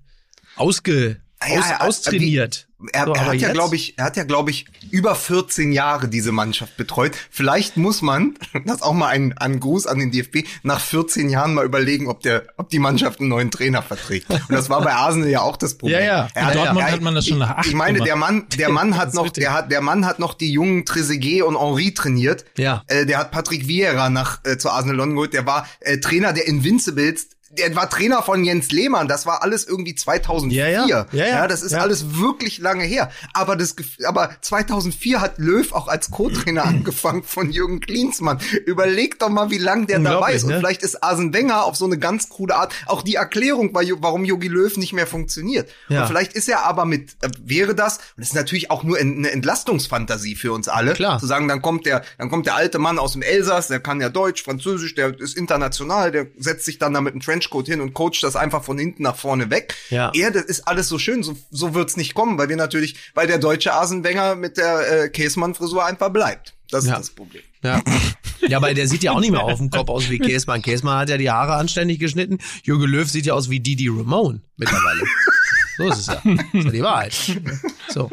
[0.56, 2.66] ausge, Ah ja, aus, ja, austrainiert.
[2.92, 6.08] Er, So, er hat ja, glaube ich, er hat ja, glaube ich, über 14 Jahre
[6.08, 7.12] diese Mannschaft betreut.
[7.30, 8.34] Vielleicht muss man,
[8.66, 12.06] das ist auch mal ein, ein Gruß an den DFB, nach 14 Jahren mal überlegen,
[12.06, 14.28] ob der, ob die Mannschaft einen neuen Trainer verträgt.
[14.28, 16.00] Und das war bei Arsenal ja auch das Problem.
[16.00, 16.28] Ja, ja.
[16.34, 18.08] Er In hat, Dortmund er- hat man das schon nach ich, acht Ich meine, gemacht.
[18.08, 21.42] der Mann, der Mann hat noch, der hat, der Mann hat noch die jungen Trezeguet
[21.44, 22.44] und Henri trainiert.
[22.58, 22.82] Ja.
[22.88, 25.32] Äh, der hat Patrick Vieira nach äh, zu Arsenal London geholt.
[25.32, 27.28] Der war äh, Trainer der Invincibles.
[27.58, 29.08] Der war Trainer von Jens Lehmann.
[29.08, 30.68] Das war alles irgendwie 2004.
[30.68, 31.06] Ja, ja.
[31.12, 31.46] Ja, ja.
[31.48, 31.78] das ist Ja.
[31.78, 33.10] alles wirklich lange her.
[33.32, 38.38] Aber das, aber 2004 hat Löw auch als Co-Trainer angefangen von Jürgen Klinsmann.
[38.66, 40.44] Überleg doch mal, wie lange der dabei ist.
[40.44, 40.58] Und ne?
[40.58, 44.48] vielleicht ist Arsene Wenger auf so eine ganz krude Art auch die Erklärung, warum Jogi
[44.48, 45.68] Löw nicht mehr funktioniert.
[45.88, 46.02] Ja.
[46.02, 48.98] Und vielleicht ist er aber mit, äh, wäre das, und das ist natürlich auch nur
[48.98, 51.18] eine Entlastungsfantasie für uns alle, Klar.
[51.18, 54.00] zu sagen, dann kommt der, dann kommt der alte Mann aus dem Elsass, der kann
[54.00, 57.80] ja Deutsch, Französisch, der ist international, der setzt sich dann da mit einem Trenchcoat hin
[57.80, 59.74] und coacht das einfach von hinten nach vorne weg.
[59.90, 60.10] Ja.
[60.14, 63.26] Er, das ist alles so schön, so, so wird's nicht kommen, weil wir natürlich, weil
[63.26, 66.54] der deutsche Asenwenger mit der äh, Käsmann-Frisur einfach bleibt.
[66.70, 66.94] Das Ja.
[66.94, 67.42] ist das Problem.
[67.62, 67.82] Ja.
[68.48, 70.62] ja, aber der sieht ja auch nicht mehr auf dem Kopf aus wie Käsmann.
[70.62, 72.38] Käsmann hat ja die Haare anständig geschnitten.
[72.64, 75.02] Jürgen Löw sieht ja aus wie Didi Ramone mittlerweile.
[75.78, 76.14] So ist es ja.
[76.24, 77.14] Das ist ja die Wahrheit.
[77.88, 78.10] So.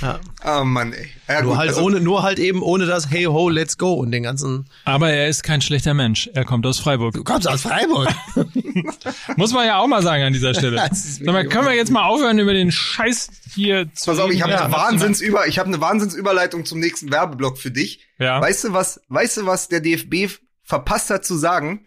[0.00, 0.20] Ja.
[0.42, 1.08] Ah Mann, ey.
[1.28, 3.94] Ja, Nur gut, halt also- ohne, nur halt eben ohne das Hey ho, let's go
[3.94, 4.66] und den ganzen.
[4.84, 6.28] Aber er ist kein schlechter Mensch.
[6.34, 7.14] Er kommt aus Freiburg.
[7.14, 8.08] Du kommst aus Freiburg.
[9.36, 10.76] Muss man ja auch mal sagen an dieser Stelle.
[10.92, 14.42] Sag mal, können wir jetzt mal aufhören, über den Scheiß hier zu Pass auf, ich
[14.42, 14.64] habe reden?
[14.64, 18.00] eine Wahnsinnsüber, ich habe eine Wahnsinnsüberleitung zum nächsten Werbeblock für dich.
[18.18, 18.40] Ja.
[18.40, 19.00] Weißt du was?
[19.08, 21.86] Weißt du was der DFB verpasst hat zu sagen?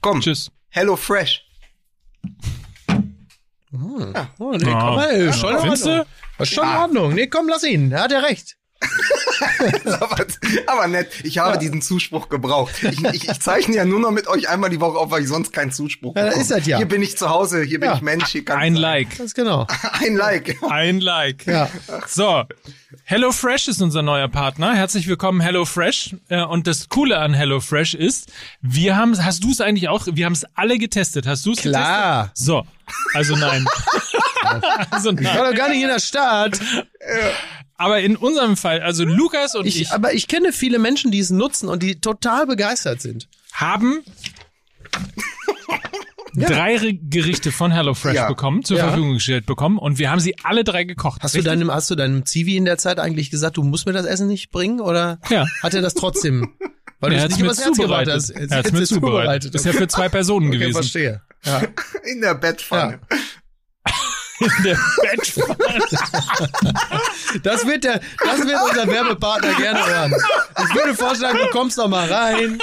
[0.00, 0.20] Komm.
[0.22, 0.50] Tschüss.
[0.70, 1.42] Hello Fresh.
[4.38, 6.06] Oh, nee, komm, ey, schon in Findest Ordnung.
[6.38, 6.42] Du?
[6.42, 7.14] Ist schon in Ordnung.
[7.14, 7.92] Nee, komm, lass ihn.
[7.92, 8.56] Er hat ja recht.
[10.00, 10.26] aber,
[10.66, 11.08] aber nett.
[11.24, 12.74] Ich habe diesen Zuspruch gebraucht.
[12.82, 15.28] Ich, ich, ich zeichne ja nur noch mit euch einmal die Woche auf, weil ich
[15.28, 16.42] sonst keinen Zuspruch Ja, da bekomme.
[16.42, 16.76] ist das ja.
[16.76, 17.96] Hier bin ich zu Hause, hier bin Ja.
[17.96, 18.26] ich Mensch.
[18.28, 19.16] Hier kann Ein ich- Like.
[19.18, 19.66] Ganz genau.
[19.92, 20.56] Ein Like.
[20.68, 21.46] Ein Like.
[21.46, 21.70] Ja.
[22.06, 22.44] So.
[23.04, 24.74] HelloFresh ist unser neuer Partner.
[24.74, 26.14] Herzlich willkommen, HelloFresh.
[26.28, 28.30] Äh, Und das Coole an HelloFresh ist,
[28.60, 31.26] wir haben, hast du es eigentlich auch, wir haben es alle getestet.
[31.26, 31.82] Hast du es getestet?
[31.82, 32.30] Klar.
[32.34, 32.66] So,
[33.14, 33.66] also nein.
[34.90, 36.58] also Ich war doch gar nicht in der Stadt.
[37.76, 41.18] Aber in unserem Fall, also Lukas und ich, Ich, aber ich kenne viele Menschen, die
[41.18, 43.28] es nutzen und die total begeistert sind.
[43.52, 44.02] haben
[46.34, 48.28] drei Re- Gerichte von HelloFresh Ja.
[48.28, 48.88] bekommen, zur Ja.
[48.88, 51.22] Verfügung gestellt bekommen und wir haben sie alle drei gekocht.
[51.22, 53.92] Hast du deinem, hast du deinem Zivi in der Zeit eigentlich gesagt, du musst mir
[53.92, 54.80] das Essen nicht bringen?
[54.80, 55.46] Oder Ja.
[55.62, 56.52] hat er das trotzdem?
[57.00, 58.14] Weil Er du hat es nicht mir übers Herz gebracht zubereitet.
[58.14, 58.30] hast.
[58.30, 59.54] Er hat es mir Jetzt zubereitet.
[59.54, 60.72] Ist ja für zwei Personen Okay, gewesen.
[60.74, 61.22] verstehe.
[61.44, 61.62] Ja.
[62.10, 63.00] In der Bettpfanne.
[64.40, 65.56] In der Bettpfanne.
[67.42, 70.14] Das wird der, das wird unser Werbepartner gerne hören.
[70.68, 72.58] Ich würde vorschlagen, du kommst noch mal rein.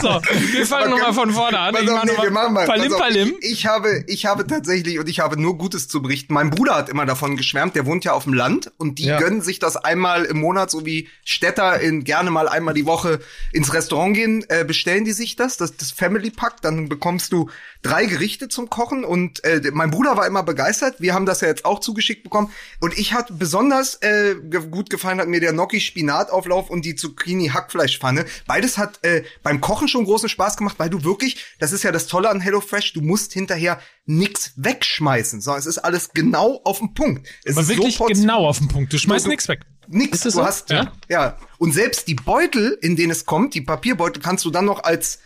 [0.00, 0.08] So,
[0.52, 1.74] wir fangen nochmal von vorne an.
[1.74, 2.66] Pass Ich auf, mach nee, wir machen mal.
[2.66, 3.34] Palim, auf, Palim.
[3.40, 6.34] Ich, ich habe, ich habe tatsächlich und ich habe nur Gutes zu berichten.
[6.34, 7.74] Mein Bruder hat immer davon geschwärmt.
[7.74, 9.18] Der wohnt ja auf dem Land und die Ja.
[9.18, 13.18] gönnen sich das einmal im Monat, so wie Städter in gerne mal einmal die Woche
[13.52, 16.62] ins Restaurant gehen, äh, bestellen die sich das, das, das Family Pack.
[16.62, 17.50] Dann bekommst du
[17.82, 21.00] drei Gerichte zum Kochen und äh, mein Bruder war immer begeistert.
[21.00, 22.50] Wir haben das ja jetzt auch zugeschickt bekommen
[22.80, 24.34] und ich hatte besonders äh,
[24.70, 28.24] gut gefallen hat mir der Gnocchi Spinatauflauf und die Zucchini Hackfleischpfanne.
[28.46, 31.92] Beides hat äh, beim Kochen schon großen Spaß gemacht, weil du wirklich, das ist ja
[31.92, 36.78] das Tolle an HelloFresh, du musst hinterher nix wegschmeißen, sondern es ist alles genau auf
[36.78, 37.28] den Punkt.
[37.44, 38.92] Es Aber ist wirklich so genau auf den Punkt.
[38.92, 39.60] Du schmeißt Du- nichts weg.
[39.90, 40.44] Nix, du so?
[40.44, 40.92] hast, Ja.
[41.08, 41.38] ja.
[41.56, 45.18] Und selbst die Beutel, in denen es kommt, die Papierbeutel, kannst du dann noch als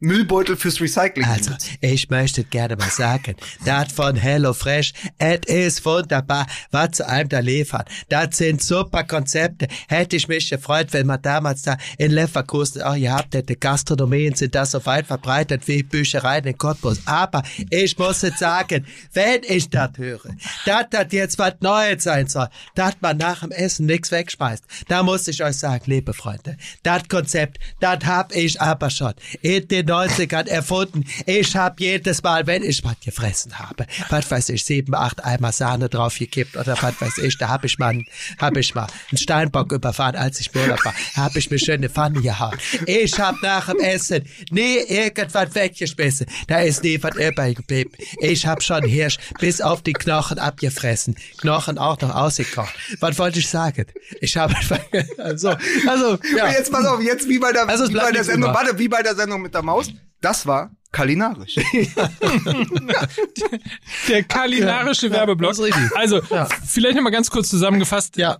[0.00, 3.34] Müllbeutel fürs Recycling Also, ich möchte gerne mal sagen,
[3.64, 7.84] das von HelloFresh, es ist wunderbar, was zu einem da liefern.
[8.08, 9.66] Das sind super Konzepte.
[9.88, 13.56] Hätte ich mich gefreut, wenn man damals da in Leverkusen auch gehabt hätte.
[13.56, 17.00] Gastronomien sind da so weit verbreitet wie Büchereien in Cottbus.
[17.06, 20.30] Aber ich muss jetzt sagen, wenn ich das höre,
[20.64, 25.02] dass das jetzt was Neues sein soll, dass man nach dem Essen nichts wegschmeißt, da
[25.02, 29.87] muss ich euch sagen, liebe Freunde, das Konzept, das hab ich aber schon in den
[29.88, 31.04] 90ern erfunden.
[31.26, 35.52] Ich hab jedes Mal, wenn ich was gefressen habe, was weiß ich, sieben, acht Eimer
[35.52, 38.02] Sahne draufgekippt oder was weiß ich, da hab ich mal,
[38.38, 41.88] hab ich mal einen Steinbock überfahren, als ich Urlaub war, hab ich mir schön eine
[41.88, 42.56] Pfanne gehauen.
[42.86, 46.26] Ich hab nach dem Essen nie irgendwas weggeschmissen.
[46.46, 47.92] Da ist nie was übrig geblieben.
[48.20, 51.16] Ich hab schon Hirsch bis auf die Knochen abgefressen.
[51.38, 52.74] Knochen auch noch ausgekocht.
[53.00, 53.86] Was wollte ich sagen?
[54.20, 54.54] Ich habe,
[55.18, 55.54] also,
[55.86, 56.50] also, ja.
[56.50, 58.78] Jetzt pass auf, jetzt wie bei der, Also es wie bleibt bei der Sendung, warte,
[58.78, 59.77] wie bei der Sendung mit der Maus.
[60.20, 61.54] Das war kulinarisch.
[64.08, 65.50] Der kulinarische Ja, Werbeblock.
[65.50, 65.96] das ist richtig.
[65.96, 66.48] Also, Ja.
[66.66, 68.16] vielleicht nochmal ganz kurz zusammengefasst.
[68.16, 68.38] Ja.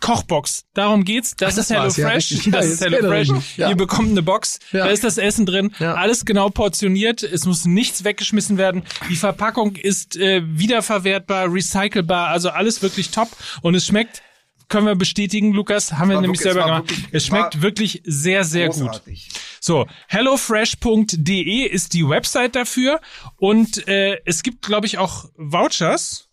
[0.00, 0.64] Kochbox.
[0.72, 1.36] Darum geht's.
[1.36, 2.30] Das, Ach, das ist HelloFresh.
[2.46, 3.28] Ja, das ist HelloFresh.
[3.58, 3.68] Ja.
[3.68, 4.58] Ihr bekommt eine Box.
[4.72, 4.84] Ja.
[4.86, 5.74] Da ist das Essen drin.
[5.78, 5.94] Ja.
[5.94, 7.22] Alles genau portioniert.
[7.22, 8.82] Es muss nichts weggeschmissen werden.
[9.10, 12.28] Die Verpackung ist äh, wiederverwertbar, recycelbar.
[12.28, 13.28] Also alles wirklich top.
[13.60, 14.22] Und es schmeckt,
[14.70, 16.90] können wir bestätigen, Lukas, haben wir war nämlich wirklich- selber gemacht.
[16.90, 18.76] wirklich- es schmeckt wirklich sehr, sehr gut.
[18.86, 19.28] Großartig.
[19.60, 23.00] So, hellofresh.de ist die Website dafür
[23.36, 26.28] und äh, es gibt, glaube ich, auch Vouchers.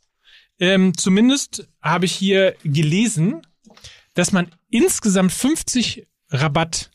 [0.59, 3.41] Ähm, zumindest habe ich hier gelesen,
[4.13, 6.89] dass man insgesamt 50 Rabatt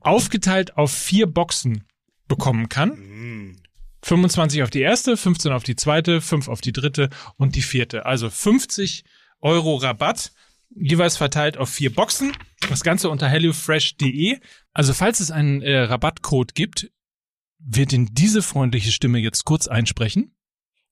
[0.00, 1.84] aufgeteilt auf vier Boxen
[2.26, 3.56] bekommen kann.
[4.02, 8.06] 25 auf die erste, 15 auf die zweite, 5 auf die dritte und die vierte.
[8.06, 9.04] Also 50
[9.40, 10.32] Euro Rabatt,
[10.70, 12.32] jeweils verteilt auf vier Boxen.
[12.68, 14.38] Das Ganze unter hellofresh.de.
[14.72, 16.90] Also falls es einen äh, Rabattcode gibt,
[17.58, 20.34] wird in diese freundliche Stimme jetzt kurz einsprechen.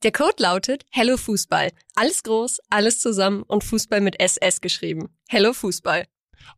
[0.02, 1.70] Der Code lautet Hello Fußball.
[1.94, 5.08] Alles groß, alles zusammen und Fußball mit SS geschrieben.
[5.28, 6.06] Hello Fußball.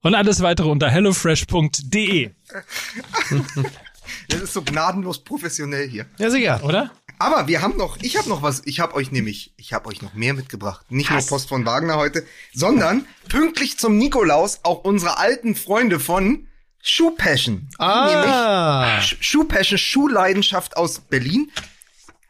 [0.03, 2.30] Und alles weitere unter hellofresh.de,
[4.29, 6.07] Das ist so gnadenlos professionell hier.
[6.19, 6.61] Ja, sicher.
[6.65, 6.91] oder?
[7.21, 10.03] Aber wir haben noch, ich habe noch was, ich habe euch nämlich, ich habe euch
[10.03, 10.87] noch mehr mitgebracht.
[10.91, 16.47] Nicht nur Post von Wagner heute, sondern pünktlich zum Nikolaus auch unsere alten Freunde von
[16.81, 17.69] Shoe Passion.
[17.79, 18.99] Ah.
[19.01, 21.51] Sch- Shoe Passion, Schuhleidenschaft aus Berlin.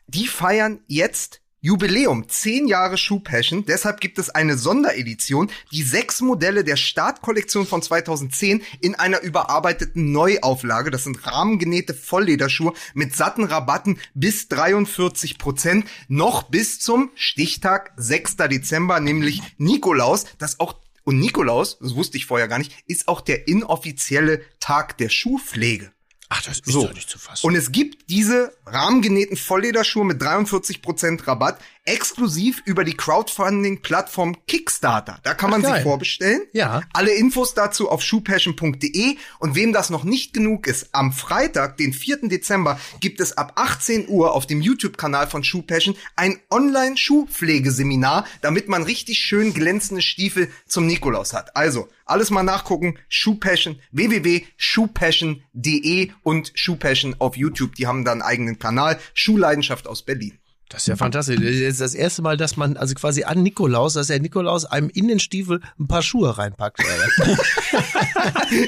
[0.06, 3.66] Die feiern jetzt Jubiläum, zehn Jahre Shoe Passion.
[3.66, 10.10] Deshalb gibt es eine Sonderedition, die sechs Modelle der Startkollektion von 2010 in einer überarbeiteten
[10.10, 10.90] Neuauflage.
[10.90, 18.36] Das sind rahmengenähte Volllederschuhe mit satten Rabatten bis 43 Prozent, noch bis zum Stichtag 6.
[18.50, 23.20] Dezember, nämlich Nikolaus, das auch und Nikolaus, das wusste ich vorher gar nicht, ist auch
[23.20, 25.92] der inoffizielle Tag der Schuhpflege.
[26.30, 26.86] Ach, das ist So.
[26.86, 27.46] doch nicht zu fassen.
[27.46, 31.58] Und es gibt diese rahmengenähten Volllederschuhe mit 43% Rabatt
[31.88, 35.18] exklusiv über die Crowdfunding-Plattform Kickstarter.
[35.22, 35.82] Da kann man Ach, sich geil.
[35.82, 36.42] vorbestellen.
[36.52, 36.82] Ja.
[36.92, 39.16] Alle Infos dazu auf shoepassion.de.
[39.38, 42.28] Und wem das noch nicht genug ist, am Freitag, den 4.
[42.28, 48.68] Dezember, gibt es ab 18 Uhr auf dem YouTube-Kanal von Shoe Passion ein Online-Schuhpflegeseminar, damit
[48.68, 51.56] man richtig schön glänzende Stiefel zum Nikolaus hat.
[51.56, 52.98] Also, alles mal nachgucken.
[53.08, 57.74] Shoe Passion, www.shoepassion.de und Shoe Passion auf YouTube.
[57.76, 58.98] Die haben da einen eigenen Kanal.
[59.14, 60.38] Schuhleidenschaft aus Berlin.
[60.70, 61.36] Das ist ja fantastisch.
[61.36, 64.90] Das ist das erste Mal, dass man also quasi an Nikolaus, dass der Nikolaus einem
[64.90, 66.80] in den Stiefel ein paar Schuhe reinpackt.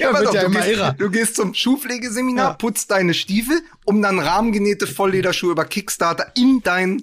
[0.01, 0.93] Ja, wird auf, ja du, immer gehst, irrer.
[0.93, 2.55] du gehst zum Schuhpflegeseminar, Ja.
[2.55, 7.03] putzt deine Stiefel, um dann rahmengenähte Volllederschuhe über Kickstarter in dein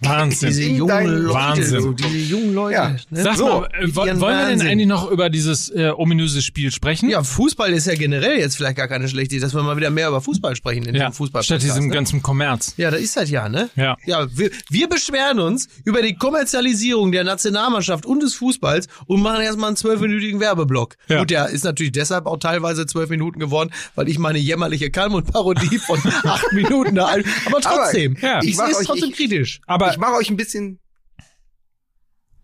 [0.00, 0.48] Wahnsinn.
[0.48, 1.80] diese jungen Leute, Wahnsin.
[1.80, 2.74] so, diese jungen Leute.
[2.74, 2.96] Ja.
[3.10, 3.22] Ne?
[3.22, 4.68] Sag So, mal, äh, wollen wir denn Wahnsinn.
[4.68, 7.08] eigentlich noch über dieses äh, ominöse Spiel sprechen?
[7.08, 9.90] Ja, Fußball ist ja generell jetzt vielleicht gar keine schlechte Idee, dass wir mal wieder
[9.90, 11.42] mehr über Fußball sprechen in ja diesem Fußball.
[11.42, 11.94] statt diesem ne?
[11.94, 12.74] ganzen Kommerz.
[12.76, 13.70] Ja, das ist das ja, ne?
[13.76, 13.96] Ja.
[14.04, 19.42] Ja, wir, wir beschweren uns über die Kommerzialisierung der Nationalmannschaft und des Fußballs und machen
[19.42, 20.96] erstmal einen zwölfminütigen Werbeblock.
[21.08, 21.20] Ja.
[21.20, 25.78] Gut, der ist natürlich deshalb auch teilweise zwölf Minuten geworden, weil ich meine jämmerliche Kalmund-Parodie
[25.78, 27.24] von acht Minuten da ein.
[27.46, 28.38] Aber trotzdem, Aber, ja.
[28.42, 29.60] ich ich es euch- trotzdem ich- kritisch.
[29.66, 30.80] Aber ich mache euch ein bisschen,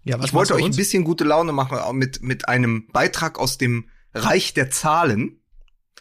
[0.04, 3.38] Ja, was ich wollte euch ein bisschen gute Laune machen auch mit, mit einem Beitrag
[3.38, 5.40] aus dem Reich der Zahlen.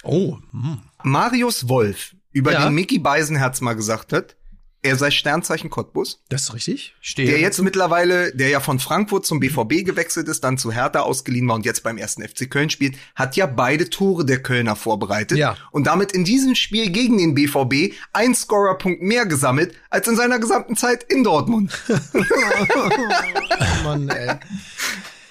[0.03, 0.81] Oh, hm.
[1.03, 2.65] Marius Wolf, über Ja.
[2.65, 4.37] den Mickey Beisenherz mal gesagt hat,
[4.83, 6.23] er sei Sternzeichen Cottbus.
[6.29, 6.95] das ist richtig.
[7.01, 7.29] Ich stehe.
[7.29, 11.47] Der jetzt mittlerweile, der ja von Frankfurt zum BVB gewechselt ist, dann zu Hertha ausgeliehen
[11.47, 15.37] war und jetzt beim ersten FC Köln spielt, hat ja beide Tore der Kölner vorbereitet.
[15.37, 15.55] Ja.
[15.71, 20.39] Und damit in diesem Spiel gegen den BVB ein Scorerpunkt mehr gesammelt als in seiner
[20.39, 21.71] gesamten Zeit in Dortmund.
[23.83, 24.35] Mann, ey.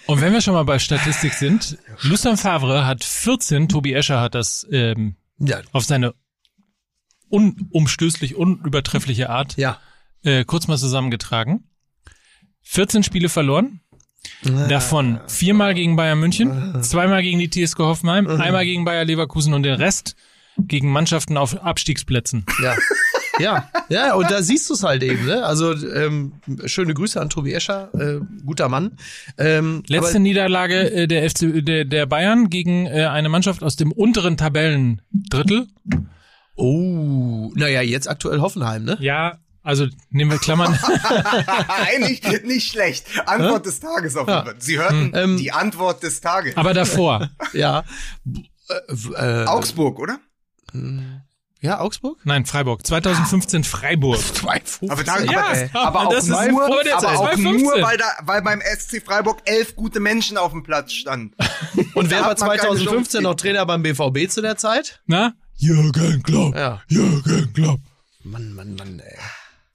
[0.06, 4.34] Und wenn wir schon mal bei Statistik sind, Lucien Favre hat 14, Tobi Escher hat
[4.34, 6.14] das ähm, Ja, auf seine
[7.30, 9.78] unumstößlich, unübertreffliche Art ja.
[10.22, 11.64] äh, kurz mal zusammengetragen.
[12.62, 13.80] 14 Spiele verloren,
[14.68, 19.62] davon viermal gegen Bayern München, zweimal gegen die TSG Hoffenheim, einmal gegen Bayer Leverkusen und
[19.62, 20.14] den Rest
[20.58, 22.44] gegen Mannschaften auf Abstiegsplätzen.
[22.62, 22.76] Ja.
[23.38, 25.42] Ja, ja, und da siehst du es halt eben, ne?
[25.44, 26.32] Also ähm,
[26.66, 28.98] schöne Grüße an Tobi Escher, äh, guter Mann.
[29.38, 33.92] Ähm, Letzte Niederlage äh, der FC der, der Bayern gegen äh, eine Mannschaft aus dem
[33.92, 35.68] unteren Tabellendrittel.
[36.60, 38.96] Oh, naja, jetzt aktuell Hoffenheim, ne?
[39.00, 40.78] Ja, also nehmen wir Klammern.
[41.86, 43.06] Eigentlich nicht schlecht.
[43.26, 44.54] Antwort des Tages auf jeden Fall.
[44.58, 46.56] Sie hörten Ähm, die Antwort des Tages.
[46.56, 47.28] Aber davor.
[47.52, 47.84] Ja.
[48.68, 50.18] Äh, äh, Augsburg, oder?
[51.60, 52.18] ja, Augsburg?
[52.24, 52.86] Nein, Freiburg.
[52.86, 54.18] 2015 Freiburg.
[54.34, 54.90] 2,15.
[54.90, 55.44] Aber, da, Ja,
[55.74, 57.62] aber, aber auch das ist nur, aber auch 2015.
[57.62, 61.34] nur weil, da, weil beim SC Freiburg elf gute Menschen auf dem Platz standen.
[61.94, 63.22] Und wer Da war hat man keine 2015 Chance.
[63.22, 65.02] noch Trainer beim BVB zu der Zeit?
[65.06, 65.34] Na?
[65.60, 66.54] Jürgen Klopp.
[66.56, 66.82] Ja.
[66.88, 67.80] Jürgen Klopp.
[68.24, 69.16] Mann, Mann, Mann, ey.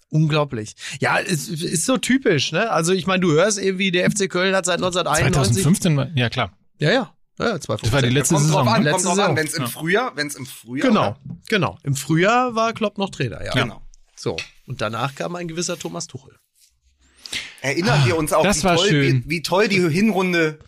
[0.09, 0.75] Unglaublich.
[0.99, 2.69] Ja, es ist so typisch, ne?
[2.71, 5.63] Also ich meine, du hörst irgendwie, der FC Köln hat seit 1991.
[5.63, 6.57] 2015 war, ja klar.
[6.79, 7.11] Ja, ja.
[7.37, 7.81] Ja, 2015.
[7.83, 8.67] Das war die letzte Kommt drauf Saison.
[8.75, 8.91] an, ne?
[8.91, 9.35] kommt Letzte drauf an.
[9.35, 9.69] Wenn es im Ja.
[9.69, 10.87] Frühjahr, wenn es im Frühjahr.
[10.87, 11.19] Genau, war.
[11.49, 11.77] genau.
[11.83, 13.51] Im Frühjahr war Klopp noch Trainer, ja.
[13.51, 13.81] Genau.
[14.15, 14.37] So.
[14.67, 16.35] Und danach kam ein gewisser Thomas Tuchel.
[17.61, 19.23] Erinnern wir uns auch, Das wie, war toll, schön.
[19.25, 20.59] Wie, wie toll die Hinrunde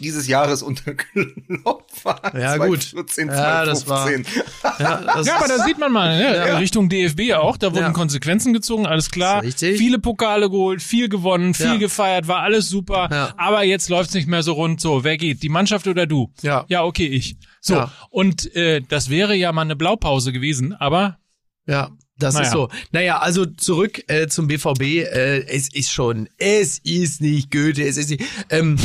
[0.00, 2.36] dieses Jahres unter Klopp war.
[2.38, 2.82] Ja, gut.
[2.82, 4.42] 2014, Ja, das war- 2015.
[4.78, 6.36] Ja, das Ja, aber da sieht man mal, ne?
[6.36, 6.56] Ja.
[6.58, 7.90] Richtung DFB auch, da wurden Ja.
[7.92, 9.42] Konsequenzen gezogen, alles klar.
[9.42, 9.78] Richtig.
[9.78, 11.76] Viele Pokale geholt, viel gewonnen, viel Ja.
[11.76, 13.08] gefeiert, war alles super.
[13.10, 13.34] Ja.
[13.36, 14.80] Aber jetzt läuft's nicht mehr so rund.
[14.80, 15.42] So, wer geht?
[15.42, 16.32] Die Mannschaft oder du?
[16.42, 16.64] Ja.
[16.68, 17.36] Ja, okay, ich.
[17.60, 17.92] So, Ja.
[18.10, 21.18] und äh, das wäre ja mal eine Blaupause gewesen, aber
[21.66, 21.90] Ja,
[22.22, 22.46] das Naja.
[22.46, 22.68] ist so.
[22.92, 24.80] Naja, also zurück äh, zum BVB.
[24.80, 28.76] Äh, es ist schon, es ist nicht Goethe, es ist nicht, ähm,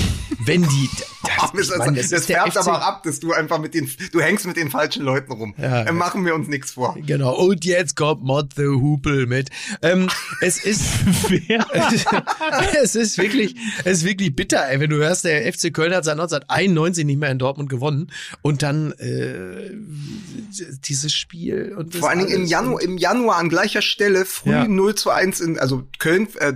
[0.45, 0.89] wenn die,
[1.25, 3.89] Das, das, meine, das, ist der färbt aber auch ab, dass du einfach mit den,
[4.11, 5.53] du hängst mit den falschen Leuten rum.
[5.57, 5.83] Ja.
[5.83, 6.95] Äh, Machen wir uns nichts vor.
[7.05, 9.49] Genau, und jetzt kommt Mod the Hupel mit.
[9.81, 10.09] Ähm,
[10.41, 10.83] es ist,
[12.81, 16.05] es ist wirklich, es ist wirklich bitter, ey, wenn du hörst, der FC Köln hat
[16.05, 18.11] seit 1991 nicht mehr in Dortmund gewonnen
[18.41, 19.71] und dann äh,
[20.87, 24.51] dieses Spiel und das Vor allen Dingen im Januar, im Januar an gleicher Stelle früh
[24.51, 24.67] Ja.
[24.67, 26.53] 0 zu 1 in, also Köln, äh,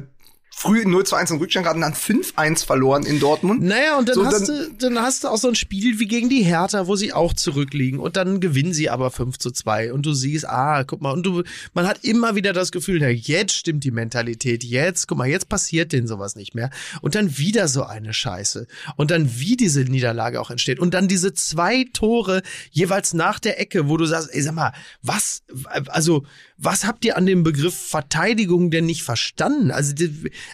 [0.61, 3.61] früh 0 zu 1 in Rückstand gehabt und dann 5-1 verloren in Dortmund.
[3.61, 6.05] Naja, und dann, So, hast dann- du, dann hast du auch so ein Spiel wie
[6.05, 9.93] gegen die Hertha, wo sie auch zurückliegen und dann gewinnen sie aber 5 zu 2
[9.93, 11.43] und du siehst, ah, guck mal, und du,
[11.73, 15.47] man hat immer wieder das Gefühl, ja, jetzt stimmt die Mentalität, jetzt, guck mal, jetzt
[15.47, 19.81] passiert denen sowas nicht mehr und dann wieder so eine Scheiße und dann wie diese
[19.85, 22.41] Niederlage auch entsteht und dann diese zwei Tore
[22.71, 25.41] jeweils nach der Ecke, wo du sagst, ey, sag mal, was,
[25.87, 26.25] also,
[26.57, 29.71] was habt ihr an dem Begriff Verteidigung denn nicht verstanden?
[29.71, 29.93] Also,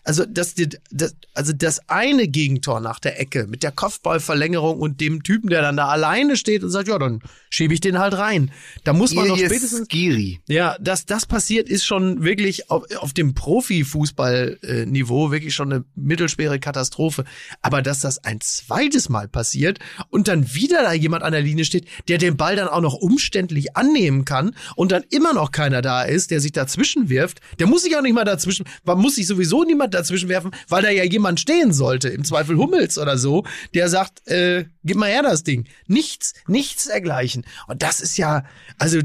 [0.04, 0.56] also das,
[0.92, 5.62] das, also das eine Gegentor nach der Ecke mit der Kopfballverlängerung und dem Typen, der
[5.62, 8.52] dann da alleine steht und sagt, ja, dann schiebe ich den halt rein.
[8.84, 9.88] Da muss man doch spätestens.
[9.88, 10.40] Giri.
[10.48, 16.60] Ja, dass das passiert, ist schon wirklich auf, auf dem Profifußballniveau wirklich schon eine mittelschwere
[16.60, 17.24] Katastrophe.
[17.62, 19.80] Aber dass das ein zweites Mal passiert
[20.10, 22.96] und dann wieder da jemand an der Linie steht, der den Ball dann auch noch
[22.96, 27.68] umständlich annehmen kann und dann immer noch keiner da ist, der sich dazwischen wirft, der
[27.68, 30.90] muss sich auch nicht mal dazwischen, man muss sich sowieso niemand dazwischen werfen, weil da
[30.90, 35.24] ja jemand stehen sollte, im Zweifel Hummels oder so, der sagt, äh, gib mal her
[35.24, 35.66] das Ding.
[35.88, 37.46] Nichts, nichts dergleichen.
[37.68, 38.46] Und das ist ja,
[38.78, 39.00] also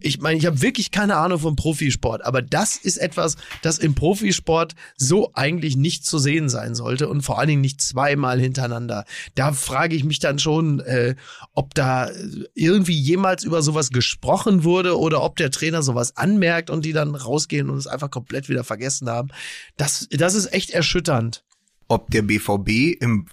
[0.00, 3.94] ich meine, ich habe wirklich keine Ahnung vom Profisport, aber das ist etwas, das im
[3.94, 9.04] Profisport so eigentlich nicht zu sehen sein sollte und vor allen Dingen nicht zweimal hintereinander.
[9.34, 11.16] Da frage ich mich dann schon, äh,
[11.54, 12.10] ob da
[12.54, 17.14] irgendwie jemals über sowas gesprochen wurde oder ob der Trainer sowas anmerkt und die dann
[17.14, 19.28] rausgehen und es einfach komplett wieder vergessen haben.
[19.76, 21.44] Das, das ist echt erschütternd.
[21.88, 23.26] Ob der BVB im,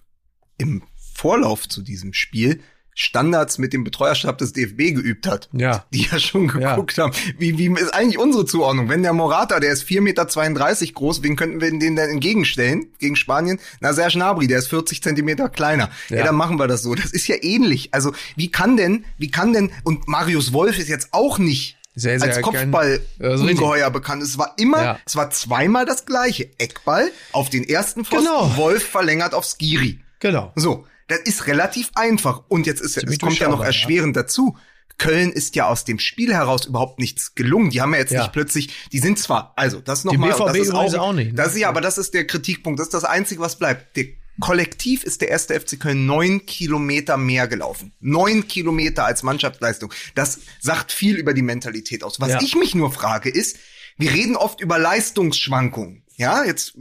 [0.57, 2.61] im Vorlauf zu diesem Spiel
[2.98, 5.50] Standards mit dem Betreuerstab des DFB geübt hat.
[5.52, 5.86] Ja.
[5.93, 7.04] Die ja schon geguckt ja.
[7.04, 7.14] haben.
[7.38, 8.88] Wie, wie ist eigentlich unsere Zuordnung?
[8.88, 13.18] Wenn der Morata, der ist 4,32 Meter groß, wen könnten wir den denn entgegenstellen gegen
[13.18, 13.60] Spanien?
[13.82, 15.89] Na, Serge Gnabry, der ist 40 Zentimeter kleiner.
[16.10, 16.18] Ja.
[16.18, 16.96] ja, dann machen wir das so.
[16.96, 17.93] Das ist ja ähnlich.
[17.93, 22.20] Also, wie kann denn, wie kann denn, und Marius Wolf ist jetzt auch nicht sehr,
[22.20, 24.22] sehr als Kopfball-Ungeheuer bekannt.
[24.22, 25.00] Es war immer, ja.
[25.06, 26.50] es war zweimal das gleiche.
[26.58, 28.58] Eckball auf den ersten Pfosten, genau.
[28.58, 30.00] Wolf verlängert auf Skiri.
[30.20, 30.52] Genau.
[30.56, 30.86] So.
[31.08, 32.43] Das ist relativ einfach.
[32.47, 34.24] Und jetzt ist, es kommt ja noch erschwerend ja.
[34.24, 34.58] dazu.
[34.97, 37.70] Köln ist ja aus dem Spiel heraus überhaupt nichts gelungen.
[37.70, 38.22] Die haben ja jetzt ja.
[38.22, 41.32] nicht plötzlich, die sind zwar, also das nochmal, das ist auch, auch nicht.
[41.32, 41.34] Ne?
[41.34, 42.80] Das ist ja, aber das ist der Kritikpunkt.
[42.80, 43.97] Das ist das Einzige, was bleibt.
[43.97, 44.06] Der
[44.39, 47.93] Kollektiv ist der erste FC Köln neun Kilometer mehr gelaufen.
[47.99, 49.93] Neun Kilometer als Mannschaftsleistung.
[50.14, 52.20] Das sagt viel über die Mentalität aus.
[52.20, 52.41] Was ja.
[52.41, 53.58] ich mich nur frage ist,
[53.97, 56.03] wir reden oft über Leistungsschwankungen.
[56.18, 56.78] Ja, jetzt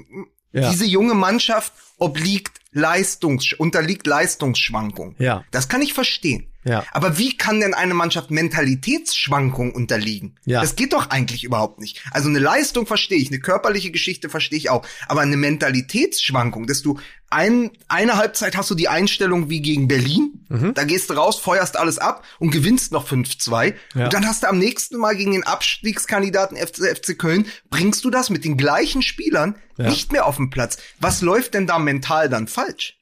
[0.52, 0.70] ja.
[0.70, 5.14] diese junge Mannschaft obliegt Leistungs unterliegt Leistungsschwankung.
[5.18, 5.44] Ja.
[5.50, 6.48] Das kann ich verstehen.
[6.64, 6.84] Ja.
[6.92, 10.36] Aber wie kann denn eine Mannschaft Mentalitätsschwankung unterliegen?
[10.44, 10.60] Ja.
[10.60, 12.02] Das geht doch eigentlich überhaupt nicht.
[12.10, 14.84] Also eine Leistung verstehe ich, eine körperliche Geschichte verstehe ich auch.
[15.06, 16.98] Aber eine Mentalitätsschwankung, dass du
[17.34, 20.46] ein, eine Halbzeit hast du die Einstellung wie gegen Berlin.
[20.48, 20.72] Mhm.
[20.74, 23.74] Da gehst du raus, feuerst alles ab und gewinnst noch 5-2.
[23.94, 24.04] Ja.
[24.04, 28.10] Und dann hast du am nächsten Mal gegen den Abstiegskandidaten FC, FC Köln, bringst du
[28.10, 29.90] das mit den gleichen Spielern ja.
[29.90, 30.78] nicht mehr auf den Platz.
[31.00, 32.96] Was läuft denn da mental dann falsch?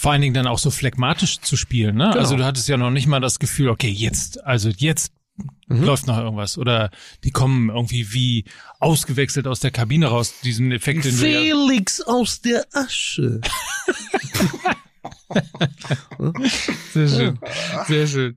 [0.00, 1.96] vor allen Dingen dann auch so phlegmatisch zu spielen.
[1.96, 2.10] Ne?
[2.12, 2.20] Genau.
[2.20, 5.12] Also du hattest ja noch nicht mal das Gefühl, okay, jetzt, also jetzt
[5.68, 5.84] mhm.
[5.84, 6.58] läuft noch irgendwas.
[6.58, 6.90] Oder
[7.24, 8.44] die kommen irgendwie wie
[8.80, 11.04] ausgewechselt aus der Kabine raus, diesen Effekt.
[11.04, 13.40] Den Felix aus der Asche.
[16.92, 17.38] sehr schön,
[17.86, 18.36] sehr schön.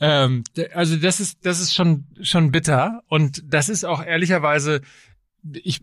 [0.00, 0.44] Ähm,
[0.74, 4.82] also das ist das ist schon schon bitter und das ist auch ehrlicherweise
[5.52, 5.82] ich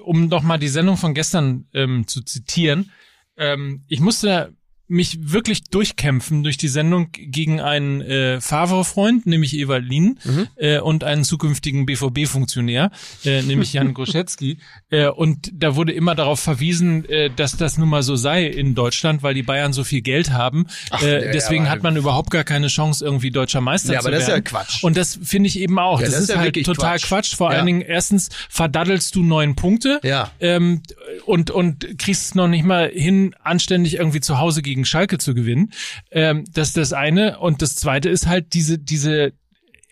[0.00, 2.90] um noch mal die Sendung von gestern ähm, zu zitieren.
[3.36, 4.54] Ähm, ich musste
[4.92, 10.48] mich wirklich durchkämpfen durch die Sendung gegen einen äh, Favre-Freund, nämlich Ewald Lien, mhm.
[10.56, 12.90] äh, und einen zukünftigen BVB-Funktionär,
[13.24, 14.58] äh, nämlich Jan Groschetzky.
[14.90, 18.74] äh, und da wurde immer darauf verwiesen, äh, dass das nun mal so sei in
[18.74, 20.66] Deutschland, weil die Bayern so viel Geld haben.
[20.90, 24.10] Ach, äh, deswegen ja, hat man überhaupt gar keine Chance, irgendwie deutscher Meister ja, zu
[24.10, 24.20] werden.
[24.20, 24.84] Ja, aber das ist ja Quatsch.
[24.84, 26.00] Und das finde ich eben auch.
[26.00, 27.08] Ja, das, das, ist, ist halt total Quatsch.
[27.08, 27.34] Quatsch.
[27.34, 30.30] Vor allen Dingen, erstens verdaddelst du neun Punkte ja.
[30.40, 30.82] ähm,
[31.24, 35.18] und, und kriegst es noch nicht mal hin, anständig irgendwie zu Hause gegen gegen Schalke
[35.18, 35.72] zu gewinnen.
[36.10, 37.38] Ähm, das ist das eine.
[37.38, 39.32] Und das zweite ist halt diese, diese,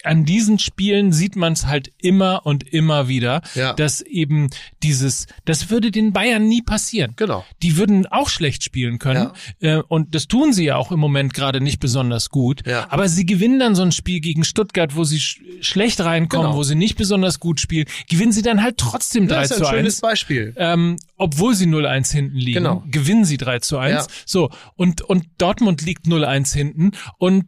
[0.05, 3.72] an diesen Spielen sieht man es halt immer und immer wieder, ja.
[3.74, 4.48] dass eben
[4.82, 7.14] dieses, das würde den Bayern nie passieren.
[7.16, 7.44] Genau.
[7.62, 9.30] Die würden auch schlecht spielen können
[9.61, 9.78] ja.
[9.78, 12.66] äh, und das tun sie ja auch im Moment gerade nicht besonders gut.
[12.66, 12.86] Ja.
[12.90, 16.59] Aber sie gewinnen dann so ein Spiel gegen Stuttgart, wo sie sch schlecht reinkommen, genau.
[16.59, 19.48] wo sie nicht besonders gut spielen, gewinnen sie dann halt trotzdem 3 zu 1.
[19.48, 20.55] Das ist ein schönes Beispiel.
[20.57, 22.82] Ähm, obwohl sie 0-1 hinten liegen, genau.
[22.90, 24.07] gewinnen sie 3 zu 1.
[24.24, 27.44] So und und Dortmund liegt 0-1 hinten und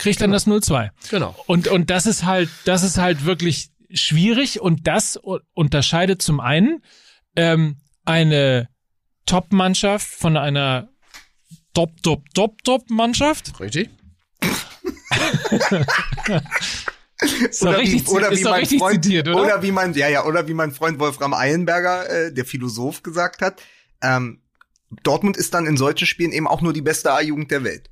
[0.00, 0.38] kriegt genau.
[0.38, 0.90] dann das 0-2.
[1.10, 1.36] Genau.
[1.46, 5.20] Und, und das ist halt, das ist halt wirklich schwierig und das
[5.54, 6.82] unterscheidet zum einen
[7.36, 8.68] ähm, eine
[9.26, 10.88] Top-Mannschaft von einer
[11.74, 13.60] Top, Top, Top, Top-Mannschaft.
[13.60, 13.90] Richtig.
[17.50, 19.42] Ist oder, richtig, wie, oder, wie mein Freund, zitiert, oder?
[19.42, 23.42] oder wie mein, ja, ja, oder wie mein Freund Wolfram Eilenberger, äh, der Philosoph, gesagt
[23.42, 23.60] hat,
[24.00, 24.40] ähm,
[25.02, 27.90] Dortmund ist dann in solchen Spielen eben auch nur die beste A-Jugend der Welt.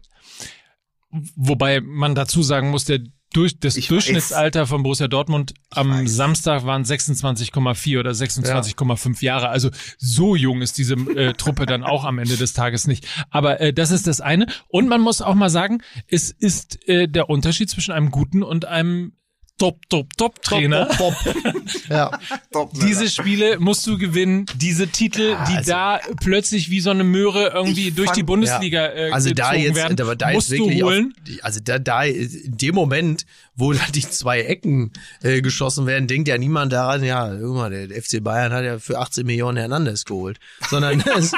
[1.10, 3.00] Wobei man dazu sagen muss, der
[3.32, 4.68] durch, das ich Durchschnittsalter weiß.
[4.68, 6.10] von Borussia Dortmund am weiß.
[6.10, 9.34] Samstag waren 26,4 oder 26,5 ja.
[9.34, 9.48] Jahre.
[9.50, 13.06] Also so jung ist diese äh, Truppe dann auch am Ende des Tages nicht.
[13.30, 14.46] Aber äh, das ist das eine.
[14.68, 18.64] Und man muss auch mal sagen, es ist äh, der Unterschied zwischen einem guten und
[18.64, 19.12] einem
[19.58, 20.88] Top, Top, Top Trainer.
[20.96, 21.54] Top, top, top.
[21.90, 22.18] ja.
[22.52, 24.46] Top, Diese Spiele musst du gewinnen.
[24.56, 29.10] Diese Titel, die also- da plötzlich wie so eine Möhre irgendwie durch die Bundesliga äh,
[29.10, 31.14] Also da gezogen jetzt, werden, aber da musst jetzt wirklich du holen.
[31.28, 33.26] Auf, also da, da in dem Moment,
[33.58, 34.92] wo da die zwei Ecken
[35.22, 38.98] äh, geschossen werden, denkt ja niemand daran, ja, mal, der FC Bayern hat ja für
[38.98, 40.38] 18 Millionen Hernandez geholt,
[40.70, 41.32] sondern das,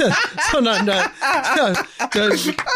[0.52, 1.04] sondern da,
[1.54, 1.72] da,
[2.10, 2.28] da,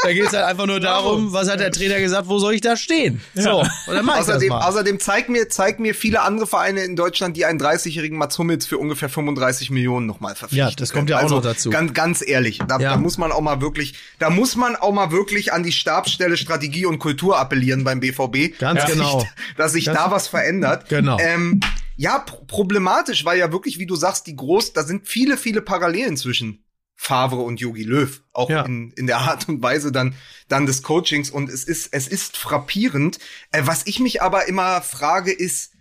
[0.03, 2.61] da geht es halt einfach nur darum, was hat der Trainer gesagt, wo soll ich
[2.61, 3.23] da stehen?
[3.35, 4.69] So, und dann mach ich das Außerdem, mal.
[4.69, 8.67] außerdem zeig mir, zeig mir viele andere Vereine in Deutschland, die einen 30-jährigen Mats Hummels
[8.67, 10.69] für ungefähr 35 Millionen nochmal verpflichten.
[10.69, 11.71] Ja, das kommt ja auch also, noch dazu.
[11.71, 12.91] Ganz, ganz ehrlich, da, Ja.
[12.91, 16.37] da muss man auch mal wirklich, da muss man auch mal wirklich an die Stabsstelle
[16.37, 18.59] Strategie und Kultur appellieren beim BVB.
[18.59, 19.21] Ganz dass genau.
[19.21, 20.89] Sich, dass sich Ganz- da was verändert.
[20.89, 21.19] Genau.
[21.21, 21.61] Ähm,
[21.97, 25.61] ja, pr problematisch, weil ja wirklich, wie du sagst, die groß, da sind viele, viele
[25.63, 26.65] Parallelen zwischen
[26.97, 28.63] Favre und Yogi Löw, auch Ja.
[28.67, 30.15] in, in der Art und Weise dann,
[30.49, 31.31] dann des Coachings.
[31.31, 33.19] Und es ist, es ist frappierend.
[33.53, 35.73] Äh, was ich mich aber immer frage, ist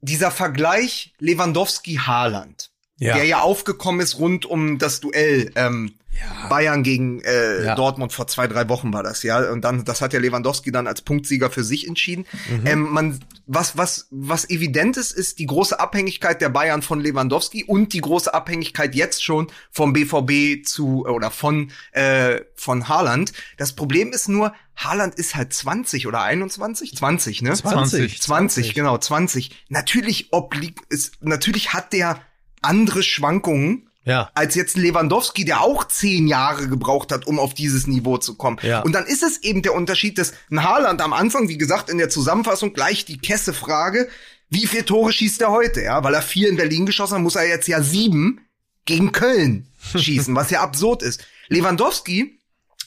[0.00, 3.14] dieser Vergleich Lewandowski-Haaland, Ja.
[3.14, 5.94] der ja aufgekommen ist rund um das Duell ähm,
[6.48, 7.74] Bayern gegen äh, Ja.
[7.74, 9.50] Dortmund vor zwei, drei Wochen war das, ja.
[9.50, 12.26] Und dann, das hat ja Lewandowski dann als Punktsieger für sich entschieden.
[12.48, 12.66] Mhm.
[12.66, 17.64] Ähm, man, was, was, was evident ist, ist die große Abhängigkeit der Bayern von Lewandowski
[17.64, 23.32] und die große Abhängigkeit jetzt schon vom BVB zu oder von äh, von Haaland.
[23.56, 27.54] Das Problem ist nur, Haaland ist halt 20 oder 21, 20, ne?
[27.54, 28.20] 20.
[28.20, 29.64] 20, genau, 20.
[29.68, 32.20] Natürlich obliegt ist, natürlich hat der
[32.62, 34.30] andere Schwankungen Ja.
[34.34, 38.34] als jetzt ein Lewandowski, der auch zehn Jahre gebraucht hat, um auf dieses Niveau zu
[38.34, 38.58] kommen.
[38.62, 38.80] Ja.
[38.80, 41.98] Und dann ist es eben der Unterschied, dass ein Haaland am Anfang, wie gesagt, in
[41.98, 44.08] der Zusammenfassung gleich die Kesse-Frage,
[44.50, 45.82] wie viele Tore schießt er heute?
[45.82, 48.40] Ja, weil er vier in Berlin geschossen hat, muss er jetzt ja sieben
[48.84, 51.24] gegen Köln schießen, was ja absurd ist.
[51.48, 52.38] Lewandowski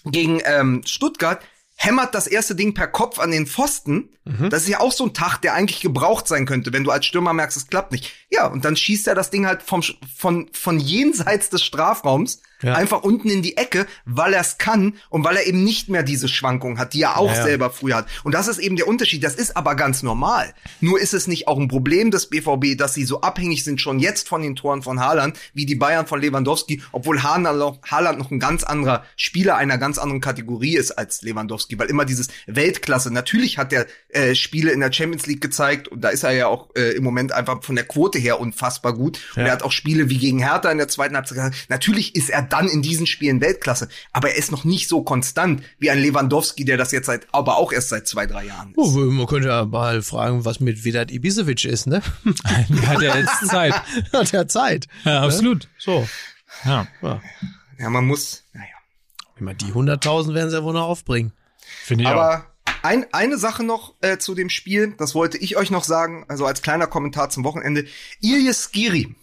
[0.05, 1.41] gegen ähm, Stuttgart
[1.75, 4.09] hämmert das erste Ding per Kopf an den Pfosten.
[4.23, 4.49] Mhm.
[4.49, 7.05] Das ist ja auch so ein Tag, der eigentlich gebraucht sein könnte, wenn du als
[7.05, 8.11] Stürmer merkst, es klappt nicht.
[8.29, 9.83] Ja, und dann schießt er das Ding halt vom,
[10.15, 12.73] von, von jenseits des Strafraums Ja.
[12.75, 16.03] einfach unten in die Ecke, weil er es kann und weil er eben nicht mehr
[16.03, 17.43] diese Schwankungen hat, die er auch Ja, ja.
[17.43, 18.07] selber früher hat.
[18.23, 19.23] Und das ist eben der Unterschied.
[19.23, 20.53] Das ist aber ganz normal.
[20.79, 23.99] Nur ist es nicht auch ein Problem des BVB, dass sie so abhängig sind schon
[23.99, 28.39] jetzt von den Toren von Haaland, wie die Bayern von Lewandowski, obwohl Haaland noch, ein
[28.39, 33.11] ganz anderer Spieler einer ganz anderen Kategorie ist als Lewandowski, weil immer dieses Weltklasse.
[33.11, 36.47] Natürlich hat er äh, Spiele in der Champions League gezeigt und da ist er ja
[36.47, 39.19] auch äh, im Moment einfach von der Quote her unfassbar gut.
[39.35, 41.53] Und er hat auch Spiele wie gegen Hertha in der zweiten Halbzeit.
[41.69, 45.63] Natürlich ist er dann in diesen Spielen Weltklasse, aber er ist noch nicht so konstant
[45.77, 48.77] wie ein Lewandowski, der das jetzt seit, aber auch erst seit zwei, drei Jahren ist.
[48.77, 52.01] Oh, man könnte ja mal fragen, was mit Vedat Ibisevic ist, ne?
[52.85, 53.73] Hat ja jetzt Zeit.
[54.13, 54.87] Hat ja Zeit.
[55.03, 55.67] Ja, absolut.
[55.77, 56.07] So.
[56.63, 57.21] Ja, Ja.
[57.77, 58.67] Ja, man muss, naja.
[59.37, 61.33] Meine, die 100.000 werden sie ja wohl noch aufbringen.
[61.83, 62.13] finde ich auch.
[62.13, 62.45] Aber
[62.83, 66.45] ein, eine Sache noch äh, zu dem Spiel, das wollte ich euch noch sagen, also
[66.45, 67.85] als kleiner Kommentar zum Wochenende.
[68.21, 69.13] Ilyes Skiri,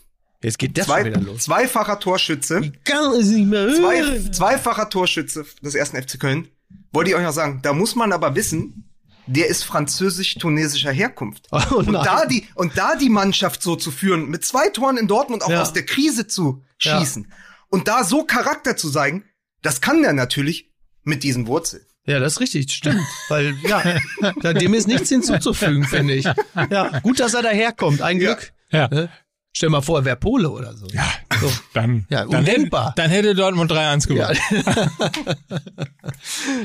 [0.43, 1.43] Jetzt geht das zwei, wieder los.
[1.45, 6.49] zweifacher Torschütze, Kann es nicht mehr zwei, zweifacher Torschütze des ersten FC Köln.
[6.93, 8.89] Wollte ich euch noch sagen, da muss man aber wissen,
[9.27, 11.49] der ist französisch-tunesischer Herkunft.
[11.71, 15.07] Oh und da die und da die Mannschaft so zu führen, mit zwei Toren in
[15.09, 15.63] Dortmund auch Ja.
[15.63, 16.99] aus der Krise zu Ja.
[16.99, 17.31] schießen
[17.69, 19.25] und da so Charakter zu zeigen,
[19.63, 20.71] das kann der natürlich
[21.05, 21.85] mit diesen Wurzeln.
[22.05, 23.01] Ja, das ist richtig, stimmt.
[23.29, 26.25] Weil, ja, dem ist nichts hinzuzufügen, finde ich.
[26.71, 28.03] Ja, gut, dass er daherkommt.
[28.03, 28.35] Ein Ja.
[28.35, 28.53] Glück.
[28.71, 28.89] ja.
[28.89, 29.09] Ne?
[29.55, 30.87] Stell mal vor, er wäre Pole oder so.
[30.93, 31.05] Ja.
[31.41, 31.51] So.
[31.75, 32.93] Dann, Ja, dann, hätte, undenkbar.
[32.97, 34.39] dann hätte Dortmund 3-1 gewonnen.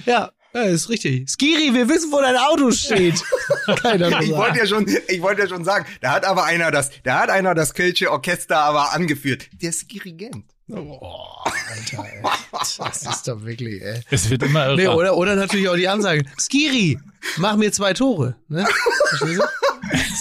[0.05, 1.29] Ja, ja, ist richtig.
[1.29, 3.21] Skiri, wir wissen, wo dein Auto steht.
[3.81, 4.37] Keiner Ich mehr.
[4.37, 7.29] wollte ja schon, ich wollte ja schon sagen, da hat aber einer das, da hat
[7.29, 9.49] einer das Kölsche Orchester aber angeführt.
[9.61, 10.45] Der ist Dirigent.
[10.69, 10.99] Oh,
[11.45, 12.21] Alter, ey.
[12.51, 14.01] Das ist doch wirklich, ey.
[14.09, 14.75] Es wird immer irre.
[14.75, 16.23] Nee, oder, oder natürlich auch die Ansage.
[16.37, 16.99] Skiri,
[17.37, 18.35] mach mir zwei Tore.
[18.49, 18.65] Ne?
[19.09, 19.66] Verstehst du?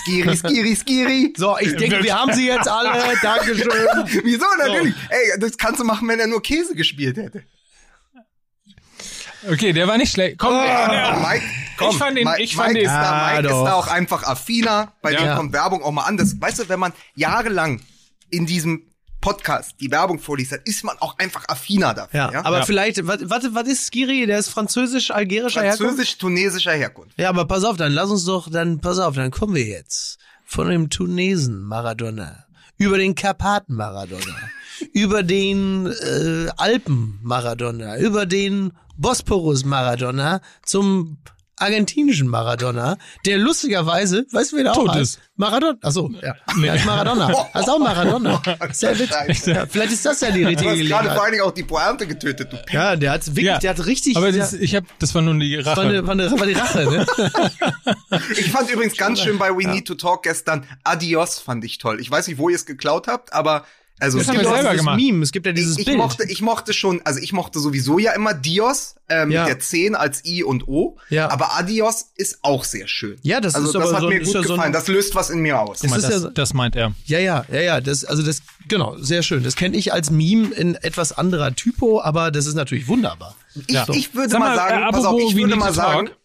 [0.02, 1.34] Skiri, Skiri, Skiri.
[1.36, 2.90] So, ich denke, wir haben sie jetzt alle.
[3.22, 3.68] Dankeschön.
[4.24, 4.94] Wieso natürlich?
[5.08, 7.42] Ey, das kannst du machen, wenn er nur Käse gespielt hätte.
[9.50, 10.38] okay, der war nicht schlecht.
[10.38, 11.44] Komm, der, Mike,
[11.78, 13.72] komm, Ich fand den- Mike, ich fand Mike, den- ist, da, Ah, Mike ist da
[13.74, 14.92] auch einfach affiner.
[15.02, 15.20] Bei Ja.
[15.24, 16.16] dem kommt Werbung auch mal an.
[16.16, 17.80] Das, weißt du, wenn man jahrelang
[18.30, 18.82] in diesem
[19.26, 22.18] Podcast die Werbung vorliest, dann ist man auch einfach affiner dafür.
[22.20, 22.64] Ja, Ja, aber Ja.
[22.64, 24.24] vielleicht, warte, was ist Skiri?
[24.26, 25.82] Der ist französisch-algerischer Herkunft?
[25.82, 27.18] Französisch-tunesischer Herkunft.
[27.18, 30.18] Ja, aber pass auf, dann lass uns doch, dann pass auf, dann kommen wir jetzt
[30.44, 32.44] von dem Tunesen Maradona
[32.78, 34.22] über den Karpaten Maradona,
[34.92, 41.18] über den äh, Alpen Maradona, über den Bosporus Maradona zum
[41.58, 45.16] argentinischen Maradona, der lustigerweise, weißt du, wer der Tot auch heißt?
[45.16, 45.20] ist.
[45.36, 45.78] Maradona.
[45.82, 46.34] Achso, ja.
[46.56, 46.70] Nee.
[46.70, 47.28] Heißt Maradona.
[47.54, 48.42] Heißt auch Maradona.
[48.72, 49.46] Sehr witzig.
[49.46, 51.20] Ja, vielleicht ist das ja die Du richtige hast gerade vor Gelegenheit.
[51.20, 52.56] allen Dingen auch die Pointe getötet, du.
[52.72, 53.58] Ja, der hat wirklich, Ja.
[53.58, 55.80] der hat richtig, Aber das, ich hab, das war nun die war, Rache.
[55.82, 57.06] eine, war, eine, war die Rache, ne?
[58.38, 62.00] Ich fand übrigens ganz schön bei We Need to Talk gestern Adios fand ich toll.
[62.00, 63.64] Ich weiß nicht, wo ihr es geklaut habt, aber
[63.98, 64.96] also Das es gibt selber dieses gemacht.
[65.00, 65.98] Meme, es gibt ja dieses ich, ich Bild.
[65.98, 69.42] mochte, ich mochte schon, also ich mochte sowieso ja immer Dios ähm, Ja.
[69.44, 71.30] mit der 10 als I und O, Ja.
[71.30, 73.16] aber Adios ist auch sehr schön.
[73.22, 74.72] Ja, das also ist das hat so- mir gut ja so ein- gefallen.
[74.72, 75.78] das löst was in mir aus.
[75.80, 76.92] Das mal, ist das, ja- das meint er.
[77.06, 79.42] Ja, ja, ja, ja, das, also das, genau, sehr schön.
[79.44, 83.34] Das kenne ich als Meme in etwas anderer Typo, aber das ist natürlich wunderbar.
[83.66, 83.86] Ich, Ja.
[83.94, 86.16] ich würde Sag mal mal, sagen, äh, pass auf, ich würde mal sagen, Talk.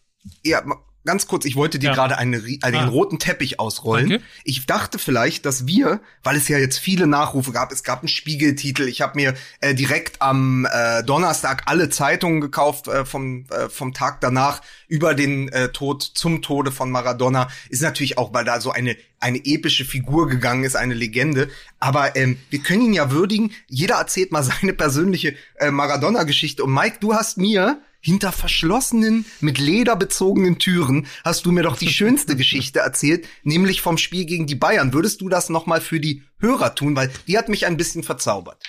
[0.44, 0.62] ja,
[1.04, 1.94] ganz kurz, ich wollte dir Ja.
[1.94, 2.88] gerade eine, ri- äh, den Ah.
[2.88, 4.08] roten Teppich ausrollen.
[4.10, 4.24] Danke.
[4.44, 8.08] Ich dachte vielleicht, dass wir, weil es ja jetzt viele Nachrufe gab, es gab einen
[8.08, 13.68] Spiegeltitel, ich habe mir äh, direkt am äh, Donnerstag alle Zeitungen gekauft äh, vom, äh,
[13.68, 17.48] vom Tag danach über den äh, Tod zum Tode von Maradona.
[17.68, 21.48] Ist natürlich auch, weil da so eine eine epische Figur gegangen ist, eine Legende.
[21.78, 23.52] Aber ähm, wir können ihn ja würdigen.
[23.68, 26.64] Jeder erzählt mal seine persönliche äh, Maradona-Geschichte.
[26.64, 31.78] Und Mike, du hast mir hinter verschlossenen, mit Leder bezogenen Türen hast du mir doch
[31.78, 34.92] die schönste Geschichte erzählt, nämlich vom Spiel gegen die Bayern.
[34.92, 38.02] Würdest du das noch mal für die Hörer tun, weil die hat mich ein bisschen
[38.02, 38.62] verzaubert.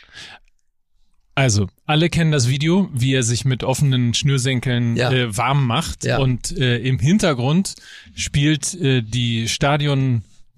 [1.36, 5.12] Also, alle kennen das Video, wie er sich mit offenen Schnürsenkeln Ja.
[5.12, 6.04] äh, warm macht.
[6.06, 6.20] Ja.
[6.20, 7.74] Und äh, im Hintergrund
[8.14, 9.48] spielt äh, die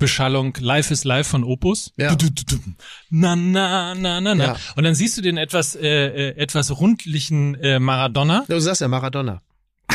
[0.05, 1.93] Stadionbeschallung Life is Live von Opus.
[1.97, 2.13] Ja.
[2.15, 2.61] Du, du, du, du.
[3.09, 4.43] Na, na, na, na, na.
[4.45, 4.55] Ja.
[4.75, 8.43] Und dann siehst du den etwas, äh, äh, etwas rundlichen äh, Maradona.
[8.47, 9.41] Du sagst ja Maradona.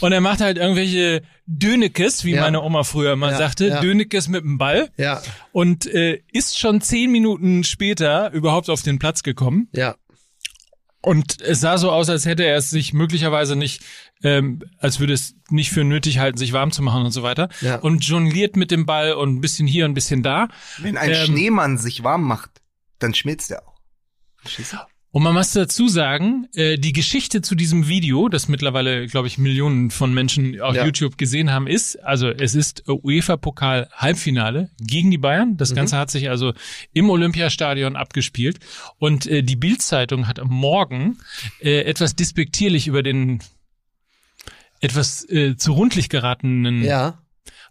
[0.00, 2.42] Und er macht halt irgendwelche Dönekes, wie Ja.
[2.42, 3.66] meine Oma früher mal Ja, sagte.
[3.68, 3.80] ja.
[3.80, 4.90] Dönekes mit dem Ball.
[4.96, 5.20] Ja,
[5.52, 9.68] Und äh, ist schon zehn Minuten später überhaupt auf den Platz gekommen.
[9.72, 9.96] ja.
[11.02, 13.84] Und es sah so aus, als hätte er es sich möglicherweise nicht,
[14.26, 17.48] ähm, als würde es nicht für nötig halten, sich warm zu machen und so weiter.
[17.60, 17.76] Ja.
[17.76, 20.48] Und jongliert mit dem Ball und ein bisschen hier und ein bisschen da.
[20.78, 22.50] Wenn ein Ähm, Schneemann sich warm macht,
[22.98, 23.74] dann schmilzt er auch.
[24.38, 24.76] Verstehst du?
[25.12, 29.38] Und man muss dazu sagen, äh, die Geschichte zu diesem Video, das mittlerweile, glaube ich,
[29.38, 30.84] Millionen von Menschen auf Ja.
[30.84, 35.56] YouTube gesehen haben, ist, also es ist UEFA-Pokal Halbfinale gegen die Bayern.
[35.56, 35.76] Das Mhm.
[35.76, 36.52] Ganze hat sich also
[36.92, 38.58] im Olympiastadion abgespielt.
[38.98, 41.16] Und äh, die Bild-Zeitung hat am Morgen
[41.60, 43.40] äh, etwas despektierlich über den
[44.80, 47.18] etwas äh, zu rundlich geratenen Ja,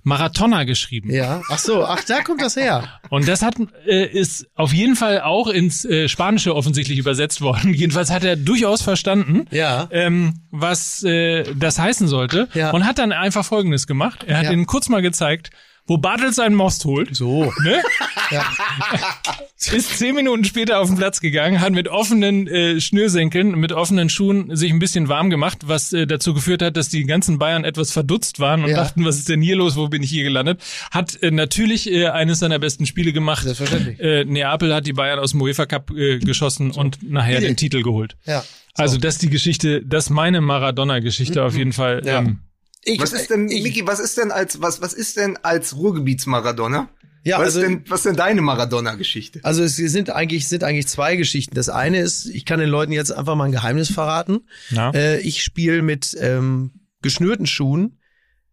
[0.04, 1.12] Marathoner geschrieben.
[1.12, 1.42] ja.
[1.50, 2.88] Ach so, ach, da kommt das her.
[3.10, 3.56] Und das hat
[3.88, 7.74] äh, ist auf jeden Fall auch ins äh, Spanische offensichtlich übersetzt worden.
[7.74, 9.88] Jedenfalls hat er durchaus verstanden, Ja.
[9.92, 12.48] ähm, was äh, das heißen sollte.
[12.54, 12.70] Ja.
[12.72, 14.24] Und hat dann einfach Folgendes gemacht.
[14.28, 14.52] Er hat Ja.
[14.52, 15.50] ihnen kurz mal gezeigt,
[15.88, 17.16] wo Bartels seinen Most holt.
[17.16, 17.52] So.
[17.64, 17.82] Ne?
[18.32, 18.44] Ja.
[19.72, 24.10] Ist zehn Minuten später auf den Platz gegangen, hat mit offenen äh, Schnürsenkeln, mit offenen
[24.10, 27.64] Schuhen sich ein bisschen warm gemacht, was äh, dazu geführt hat, dass die ganzen Bayern
[27.64, 28.78] etwas verdutzt waren und Ja.
[28.78, 30.60] dachten, was ist denn hier los, wo bin ich hier gelandet?
[30.90, 33.44] Hat äh, natürlich äh, eines seiner besten Spiele gemacht.
[33.44, 34.00] Selbstverständlich.
[34.00, 37.84] Äh, Neapel hat die Bayern aus dem UEFA Cup äh, geschossen und nachher den Titel
[37.84, 38.18] geholt.
[38.26, 38.44] Ja.
[38.74, 42.02] Also das ist die Geschichte, das ist meine Maradona-Geschichte auf jeden Fall.
[42.02, 42.08] Mhm.
[42.08, 42.20] Ja.
[42.20, 42.40] Ähm,
[42.88, 45.76] Ich, Was ist denn, ich, Miki, was ist denn als, was, was ist denn als
[45.76, 46.88] Ruhrgebiets-Maradona?
[47.24, 49.40] Ja, was, also- ist denn, was ist denn deine Maradona-Geschichte?
[49.42, 51.56] Also es sind eigentlich, sind eigentlich zwei Geschichten.
[51.56, 54.42] Das eine ist, ich kann den Leuten jetzt einfach mal ein Geheimnis verraten.
[54.70, 54.92] Ja.
[54.92, 56.72] Äh, ich spiele mit ähm,
[57.02, 58.00] geschnürten Schuhen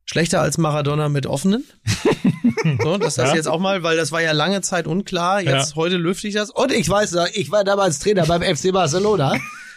[0.06, 1.64] schlechter als Maradona mit offenen.
[2.82, 3.36] so, das heißt Ja.
[3.36, 5.42] jetzt auch mal, weil das war ja lange Zeit unklar.
[5.42, 5.76] Jetzt Ja.
[5.76, 6.48] heute lüfte ich das.
[6.50, 9.36] Und ich weiß, noch, ich war damals Trainer beim FC Barcelona.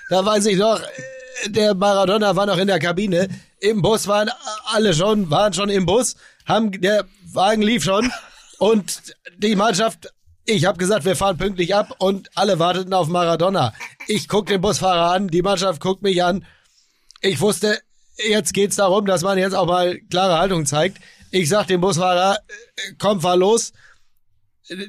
[0.09, 0.85] Da weiß ich noch, äh,
[1.47, 3.27] der Maradona war noch in der Kabine.
[3.59, 4.29] Im Bus waren
[4.65, 6.15] alle schon, waren schon im Bus,
[6.45, 8.11] haben der Wagen lief schon
[8.59, 10.13] und die Mannschaft
[10.47, 13.73] ich habe gesagt, wir fahren pünktlich ab und alle warteten auf Maradona.
[14.07, 16.45] Ich guck den Busfahrer an, die Mannschaft guckt mich an.
[17.21, 17.79] Ich wusste,
[18.29, 20.99] jetzt geht's darum, dass man jetzt auch mal klare Haltung zeigt.
[21.31, 23.73] Ich sag dem Busfahrer, äh, komm, fahr los.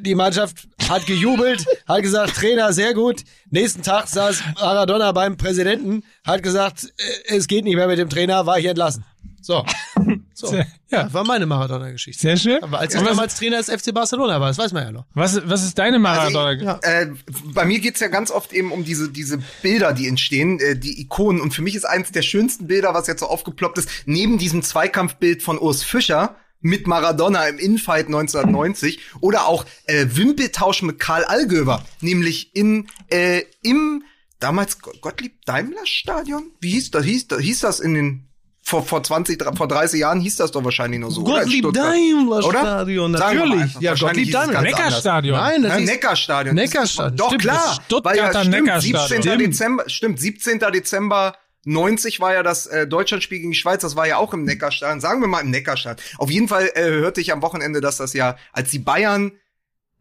[0.01, 3.25] Die Mannschaft hat gejubelt, hat gesagt, Trainer, sehr gut.
[3.51, 6.85] Nächsten Tag saß Maradona beim Präsidenten, hat gesagt,
[7.29, 9.05] äh, es geht nicht mehr mit dem Trainer, war ich entlassen.
[9.43, 9.65] So.
[10.35, 10.47] so.
[10.49, 11.05] Sehr- ja.
[11.05, 12.21] Das war meine Maradona-Geschichte.
[12.21, 12.63] Sehr schön.
[12.63, 15.05] Aber als ich was, damals Trainer des FC Barcelona war, das weiß man ja noch.
[15.15, 16.81] was, was ist deine Maradona?
[16.83, 17.15] Also äh,
[17.53, 21.01] bei mir geht's ja ganz oft eben um diese, diese Bilder, die entstehen, äh, die
[21.01, 21.41] Ikonen.
[21.41, 24.63] Und für mich ist eines der schönsten Bilder, was jetzt so aufgeploppt ist, neben diesem
[24.63, 31.25] Zweikampfbild von Urs Fischer mit Maradona im Infight 1990 oder auch äh, Wimpeltausch mit Karl
[31.25, 34.03] Allgöwer, nämlich in äh, im
[34.41, 36.51] damals Go- Gottlieb Daimler Stadion.
[36.61, 37.05] Wie hieß das?
[37.05, 38.23] Hieß das, hieß das in den
[38.63, 41.23] vor, vor 20, dr- vor 30 Jahren hieß das doch wahrscheinlich nur so.
[41.23, 41.73] Gottlieb.
[41.73, 42.59] Daimler Oder?
[42.59, 43.77] Stadion, natürlich.
[43.79, 44.61] Ja, Gottlieb Daimler.
[44.63, 45.37] Neckarstadion.
[45.39, 46.55] Nein, das Ja, ist Neckarstadion.
[46.57, 47.17] Neckarstadion.
[47.17, 47.81] Doch, Stimmt, klar.
[47.85, 49.07] Stuttgarter Weil ja, stimmt, Neckarstadion.
[49.09, 49.23] 17.
[49.23, 49.41] Stimmt.
[49.53, 50.59] Dezember, stimmt, 17.
[50.75, 51.37] Dezember
[51.67, 55.01] 90 war ja das äh, Deutschlandspiel gegen die Schweiz, das war ja auch im Neckarstadion,
[55.01, 56.05] sagen wir mal im Neckarstadion.
[56.19, 59.33] Auf jeden Fall äh, hörte ich am Wochenende, dass das ja, als die Bayern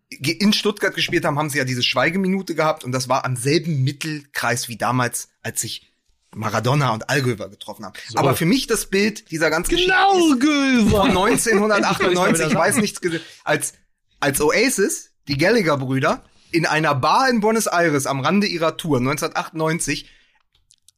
[0.09, 3.83] in Stuttgart gespielt haben, haben sie ja diese Schweigeminute gehabt und das war am selben
[3.83, 5.91] Mittelkreis wie damals, als sich
[6.35, 7.95] Maradona und Allgöwer getroffen haben.
[8.13, 10.97] Aber für mich das Bild dieser ganzen Geschichte ist Gülver.
[10.97, 13.73] von Endlich kann ich's 1998, mal ich weiß nichts gesehen, als,
[14.19, 20.09] als Oasis, die Gallagher-Brüder, in einer Bar in Buenos Aires am Rande ihrer Tour 1998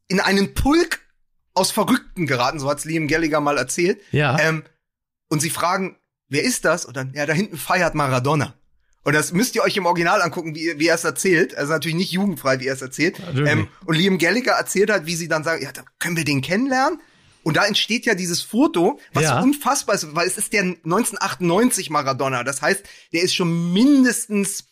[0.08, 0.99] in einen Pulk
[1.53, 3.99] aus Verrückten geraten, so hat's Liam Gallagher mal erzählt.
[4.12, 4.38] Ja.
[4.39, 4.64] Ähm,
[5.30, 5.97] und sie fragen,
[6.30, 6.86] wer ist das?
[6.86, 8.53] Und dann, ja, da hinten feiert Maradona.
[9.03, 11.55] Und das müsst ihr euch im Original angucken, wie, wie er es erzählt.
[11.55, 13.20] Also natürlich nicht jugendfrei, wie er es erzählt.
[13.36, 16.41] Ähm, und Liam Gallagher erzählt halt, wie sie dann sagen, ja, da können wir den
[16.41, 16.99] kennenlernen.
[17.43, 19.39] Und da entsteht ja dieses Foto, was Ja.
[19.41, 22.43] unfassbar ist, weil es ist der 1998 Maradona.
[22.43, 22.84] Das heißt,
[23.14, 24.66] der ist schon mindestens,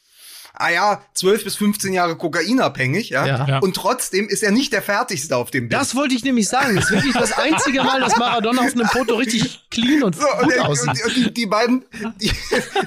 [0.57, 3.25] ah ja, 12 bis 15 Jahre kokainabhängig, ja.
[3.25, 3.47] Ja.
[3.47, 3.59] Ja.
[3.59, 5.79] Und trotzdem ist er nicht der fertigste auf dem Bild.
[5.79, 6.75] Das wollte ich nämlich sagen.
[6.75, 10.21] Das ist wirklich das einzige Mal, dass Maradona auf einem Foto richtig clean und So,
[10.21, 10.87] und, gut der, aussieht.
[10.89, 11.85] und, die, und die, die beiden,
[12.21, 12.31] die,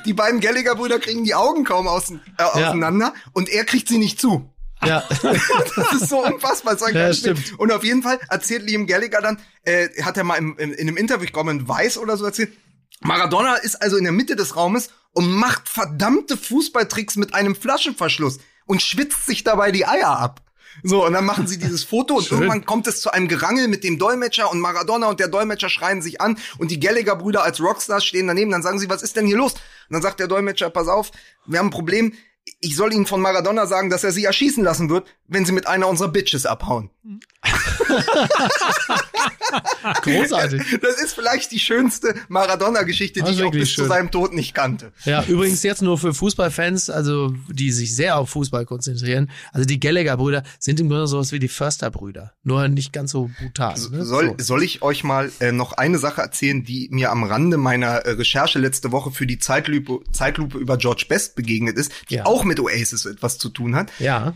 [0.05, 4.21] die beiden Gallagher-Brüder kriegen die Augen kaum außen, äh, auseinander und er kriegt sie nicht
[4.21, 4.51] zu.
[4.85, 5.03] Ja.
[5.23, 6.77] Das ist so unfassbar.
[6.87, 7.59] Ein Ja, stimmt.
[7.59, 10.89] Und auf jeden Fall erzählt Liam Gallagher dann, äh, hat er mal im, im, in
[10.89, 12.53] einem Interview, ich glaube in Weiß oder so erzählt,
[13.01, 18.38] Maradona ist also in der Mitte des Raumes und macht verdammte Fußballtricks mit einem Flaschenverschluss
[18.66, 20.42] und schwitzt sich dabei die Eier ab.
[20.82, 23.84] So, und dann machen sie dieses Foto und irgendwann kommt es zu einem Gerangel mit
[23.84, 28.05] dem Dolmetscher und Maradona und der Dolmetscher schreien sich an und die Gallagher-Brüder als Rockstars
[28.05, 28.51] stehen daneben.
[28.51, 29.55] Dann sagen sie, was ist denn hier los?
[29.55, 31.11] Und dann sagt der Dolmetscher, pass auf,
[31.46, 32.14] wir haben ein Problem.
[32.61, 35.66] Ich soll Ihnen von Maradona sagen, dass er Sie erschießen lassen wird, wenn Sie mit
[35.66, 36.90] einer unserer Bitches abhauen.
[40.03, 40.62] Großartig.
[40.82, 43.88] Das ist vielleicht die schönste Maradona-Geschichte, die ich auch bis zu schön.
[43.88, 44.92] seinem Tod nicht kannte.
[45.05, 49.30] Ja, übrigens jetzt nur für Fußballfans, also die sich sehr auf Fußball konzentrieren.
[49.53, 52.32] Also die Gallagher-Brüder sind im Grunde sowas wie die Förster-Brüder.
[52.42, 53.74] Nur nicht ganz so brutal.
[53.90, 54.05] Ne?
[54.05, 54.44] Soll, so.
[54.44, 58.11] soll ich euch mal äh, noch eine Sache erzählen, die mir am Rande meiner äh,
[58.12, 62.26] Recherche letzte Woche für die Zeitlupe, Zeitlupe über George Best begegnet ist, die Ja.
[62.26, 63.90] auch mit Oasis etwas zu tun hat.
[63.99, 64.34] Ja.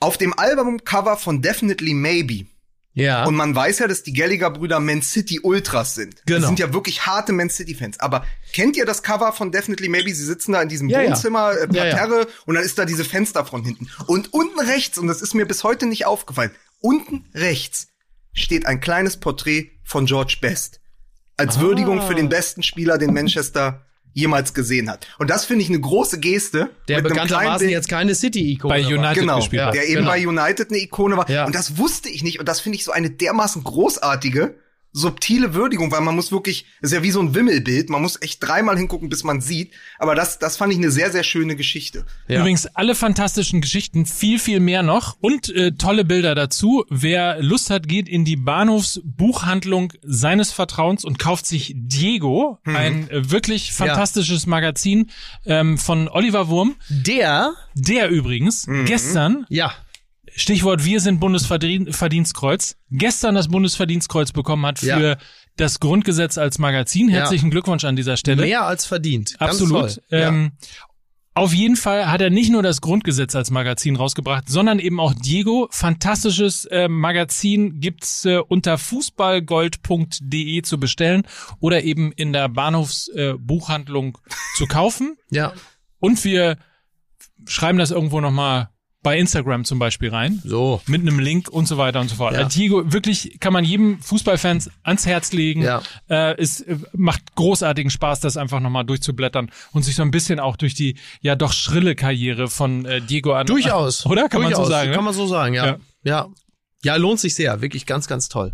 [0.00, 2.46] Auf dem Albumcover von Definitely Maybe
[2.94, 3.24] Ja.
[3.26, 6.24] Und man weiß ja, dass die Gallagher-Brüder Man City Ultras sind.
[6.26, 6.40] Genau.
[6.40, 7.98] Das sind ja wirklich harte Man City-Fans.
[8.00, 10.14] Aber kennt ihr das Cover von Definitely Maybe?
[10.14, 11.02] Sie sitzen da in diesem Ja.
[11.02, 11.96] Wohnzimmer, äh, Ja, ja.
[11.96, 13.88] Parterre, und dann ist da diese Fensterfront hinten.
[14.06, 17.88] Und unten rechts, und das ist mir bis heute nicht aufgefallen, unten rechts
[18.32, 20.80] steht ein kleines Porträt von George Best.
[21.36, 23.84] Als Würdigung für den besten Spieler, den Manchester
[24.14, 25.06] jemals gesehen hat.
[25.18, 26.70] Und das finde ich eine große Geste.
[26.88, 28.90] der bekanntermaßen jetzt keine City-Ikone Bei war.
[28.90, 29.74] United genau, gespielt hat.
[29.74, 30.10] der eben genau.
[30.10, 31.28] bei United eine Ikone war.
[31.28, 31.44] Ja.
[31.44, 32.38] Und das wusste ich nicht.
[32.38, 34.54] Und das finde ich so eine dermaßen großartige,
[34.94, 38.42] subtile Würdigung, weil man muss wirklich, ist ja wie so ein Wimmelbild, man muss echt
[38.42, 39.72] dreimal hingucken, bis man sieht.
[39.98, 42.06] Aber das, das fand ich eine sehr, sehr schöne Geschichte.
[42.28, 42.40] Ja.
[42.40, 46.84] Übrigens alle fantastischen Geschichten, viel, viel mehr noch und äh, tolle Bilder dazu.
[46.88, 53.30] Wer Lust hat, geht in die Bahnhofsbuchhandlung seines Vertrauens und kauft sich Diego, ein äh,
[53.32, 55.10] wirklich fantastisches Magazin
[55.44, 59.72] ähm, von Oliver Wurm, Der, der übrigens gestern ja,
[60.36, 62.76] Stichwort Wir sind Bundesverdienstkreuz.
[62.90, 65.16] Gestern das Bundesverdienstkreuz bekommen hat für Ja.
[65.56, 67.08] das Grundgesetz als Magazin.
[67.08, 68.42] Herzlichen Glückwunsch an dieser Stelle.
[68.42, 69.34] mehr als verdient.
[69.38, 69.94] Absolut.
[69.94, 70.02] toll.
[70.10, 70.28] Ja.
[70.28, 70.52] Ähm,
[71.36, 75.14] auf jeden Fall hat er nicht nur das Grundgesetz als Magazin rausgebracht, sondern eben auch
[75.14, 75.66] Diego.
[75.72, 81.22] Fantastisches äh, Magazin gibt's äh, unter fußballgold.de zu bestellen
[81.60, 85.16] oder eben in der Bahnhofsbuchhandlung äh, zu kaufen.
[85.30, 85.52] ja,
[85.98, 86.56] Und wir
[87.46, 88.68] schreiben das irgendwo nochmal
[89.04, 90.80] bei Instagram zum Beispiel rein so.
[90.86, 92.34] mit einem Link und so weiter und so fort.
[92.34, 92.40] Ja.
[92.40, 95.62] Äh, Diego, wirklich kann man jedem Fußballfans ans Herz legen.
[95.62, 95.82] Ja.
[96.08, 100.40] Äh, es äh, macht großartigen Spaß, das einfach nochmal durchzublättern und sich so ein bisschen
[100.40, 103.46] auch durch die ja doch schrille Karriere von äh, Diego an.
[103.46, 104.06] Durchaus.
[104.06, 104.28] Oder?
[104.28, 104.66] Kann man Durchaus.
[104.66, 104.96] so sagen, ne?
[104.96, 105.66] Kann man so sagen, ja.
[105.66, 105.78] Ja.
[106.02, 106.28] ja.
[106.82, 107.62] Ja, lohnt sich sehr.
[107.62, 108.52] Wirklich ganz, ganz toll.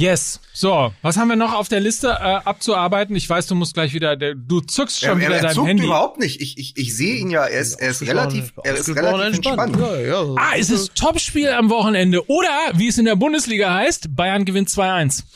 [0.00, 0.40] Yes.
[0.54, 3.14] So, was haben wir noch auf der Liste äh, abzuarbeiten?
[3.16, 5.68] Ich weiß, du musst gleich wieder, der, du zückst schon er, wieder er dein zuckt
[5.68, 5.84] Handy.
[5.84, 6.40] überhaupt nicht.
[6.40, 9.76] Ich, ich, ich sehe ihn ja, er ist, er ist relativ, er ist relativ entspannt.
[9.78, 10.34] Ja, ja.
[10.38, 12.26] Ah, es ist Topspiel am Wochenende.
[12.30, 15.22] Oder, wie es in der Bundesliga heißt, Bayern gewinnt 2-1.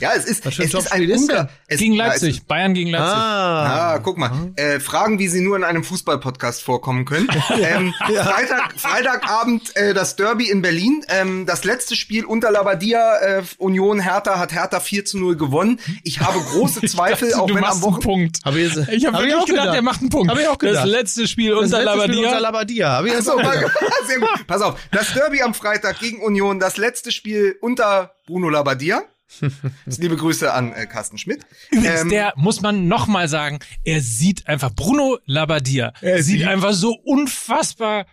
[0.00, 1.48] Ja, es ist, es ist ein Ungar.
[1.68, 2.36] Gegen ja, es Leipzig.
[2.38, 3.12] ist- Bayern gegen Leipzig.
[3.12, 3.92] Ah.
[3.94, 4.52] Ah, guck mal.
[4.56, 7.28] Äh, Fragen, wie sie nur in einem Fußball-Podcast vorkommen können.
[7.60, 11.04] ähm, Freitag, Freitagabend äh, das Derby in Berlin.
[11.08, 12.50] Ähm, das letzte Spiel unter
[12.80, 15.78] Labadia äh, Union Hertha hat Hertha 4 zu 0 gewonnen.
[16.02, 18.38] Ich habe große Zweifel, dachte, auch wenn am einen Wochen Punkt.
[18.44, 19.74] Hab ich Ich habe hab ich wirklich auch gedacht, gedacht.
[19.76, 20.30] er macht einen Punkt.
[20.30, 20.84] Hab ich auch gedacht.
[20.84, 22.28] Das letzte Spiel Das unter letzte Spiel Labadia.
[22.28, 22.92] Unter Labadia.
[22.98, 23.12] Hab ich
[24.06, 24.46] sehr gut.
[24.46, 24.78] Pass auf.
[24.92, 29.02] Das Derby am Freitag gegen Union, das letzte Spiel unter Bruno Labbadia.
[29.86, 31.42] Liebe Grüße an äh, Carsten Schmidt.
[31.70, 35.92] Übrigens, Ähm, der muss man noch mal sagen, er sieht einfach Bruno Labbadia.
[36.00, 38.06] Er sieht sieht- einfach so unfassbar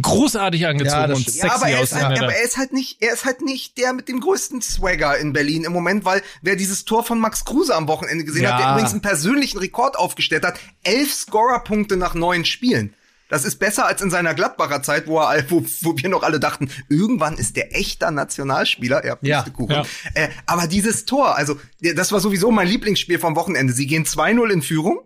[0.00, 3.02] großartig angezogen Ja, und sexy Ja, aber er ist, halt, aber er ist halt nicht,
[3.02, 6.56] er ist halt nicht der mit dem größten Swagger in Berlin im Moment, weil wer
[6.56, 8.52] dieses Tor von Max Kruse am Wochenende gesehen Ja.
[8.52, 12.94] hat, der übrigens einen persönlichen Rekord aufgestellt hat, elf Scorerpunkte nach neun Spielen.
[13.28, 16.40] Das ist besser als in seiner Gladbacher Zeit, wo, er, wo, wo wir noch alle
[16.40, 19.04] dachten, irgendwann ist der echter Nationalspieler.
[19.06, 19.74] Ja, Ja, Pustekuchen.
[19.76, 19.84] ja.
[20.14, 23.72] Äh, aber dieses Tor, also das war sowieso mein Lieblingsspiel vom Wochenende.
[23.72, 25.00] Sie gehen 2-0 in Führung.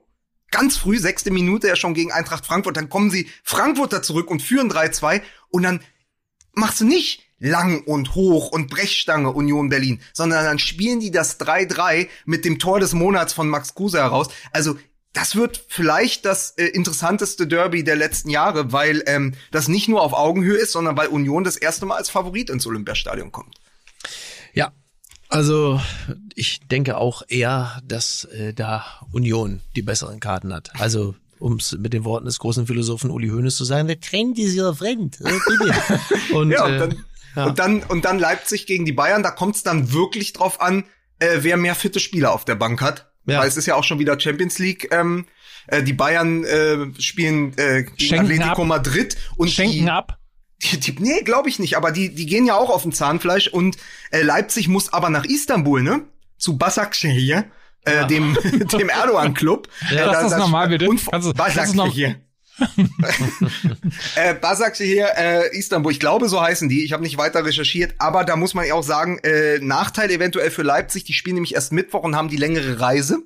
[0.55, 2.77] Ganz früh, sechste Minute ja schon gegen Eintracht Frankfurt.
[2.77, 5.21] Dann kommen sie Frankfurter zurück und führen 3-2.
[5.49, 5.81] Und dann
[6.53, 11.41] machst du nicht lang und hoch und Brechstange Union Berlin, sondern dann spielen die das
[11.41, 14.29] 3-3 mit dem Tor des Monats von Max Kruse heraus.
[14.53, 14.79] Also
[15.13, 20.03] das wird vielleicht das äh, interessanteste Derby der letzten Jahre, weil ähm, das nicht nur
[20.03, 23.57] auf Augenhöhe ist, sondern weil Union das erste Mal als Favorit ins Olympiastadion kommt.
[24.53, 24.73] Ja,
[25.35, 25.81] also
[26.35, 30.71] ich denke auch eher, dass äh, da Union die besseren Karten hat.
[30.79, 34.39] Also um es mit den Worten des großen Philosophen Uli Hoeneß zu sagen, der Trend
[34.39, 34.57] ist.
[35.21, 36.35] Äh, bitte.
[36.35, 37.05] Und, Ja, und äh, dann,
[37.37, 37.45] ja.
[37.47, 40.85] und dann und dann Leipzig gegen die Bayern, da kommt es dann wirklich drauf an,
[41.19, 43.11] äh, wer mehr fitte Spieler auf der Bank hat.
[43.27, 43.41] Ja.
[43.41, 44.89] Weil es ist ja auch schon wieder Champions League.
[44.93, 45.27] Ähm,
[45.67, 48.69] äh, die Bayern äh, spielen äh, gegen Schenken Atletico ab.
[48.69, 50.19] Madrid und Schenken die, ab.
[50.63, 53.49] Die, die, nee, glaube ich nicht, aber die, die gehen ja auch auf dem Zahnfleisch
[53.49, 53.77] und
[54.11, 56.03] äh, Leipzig muss aber nach Istanbul, ne?
[56.39, 57.45] Zu Başakşehir,
[57.85, 58.37] äh, dem,
[58.73, 59.69] dem Erdogan-Club.
[59.91, 60.89] Ja, Lass das nochmal, bitte.
[60.89, 62.17] Und Kannst Başakşehir.
[64.17, 66.85] äh, Başakşehir, äh, Istanbul, ich glaube, so heißen die.
[66.85, 70.51] Ich habe nicht weiter recherchiert, aber da muss man ja auch sagen, äh, Nachteil eventuell
[70.51, 73.19] für Leipzig, die spielen nämlich erst Mittwoch und haben die längere Reise.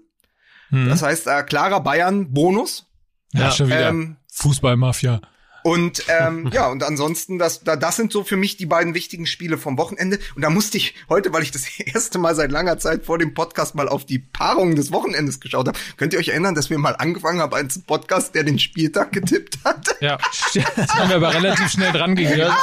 [0.71, 0.89] Hm.
[0.89, 2.87] Das heißt, äh, klarer Bayern-Bonus.
[3.33, 3.89] ja, Ja, schon wieder.
[3.89, 5.21] ähm, Fußballmafia.
[5.69, 9.27] Und ähm, ja, und ansonsten, das, da, das sind so für mich die beiden wichtigen
[9.27, 10.19] Spiele vom Wochenende.
[10.35, 13.35] Und da musste ich heute, weil ich das erste Mal seit langer Zeit vor dem
[13.35, 16.79] Podcast mal auf die Paarungen des Wochenendes geschaut habe, könnt ihr euch erinnern, dass wir
[16.79, 19.95] mal angefangen haben als Podcast, der den Spieltag getippt hat?
[20.01, 20.17] Ja,
[20.55, 22.57] das haben wir aber relativ schnell dran gegangen.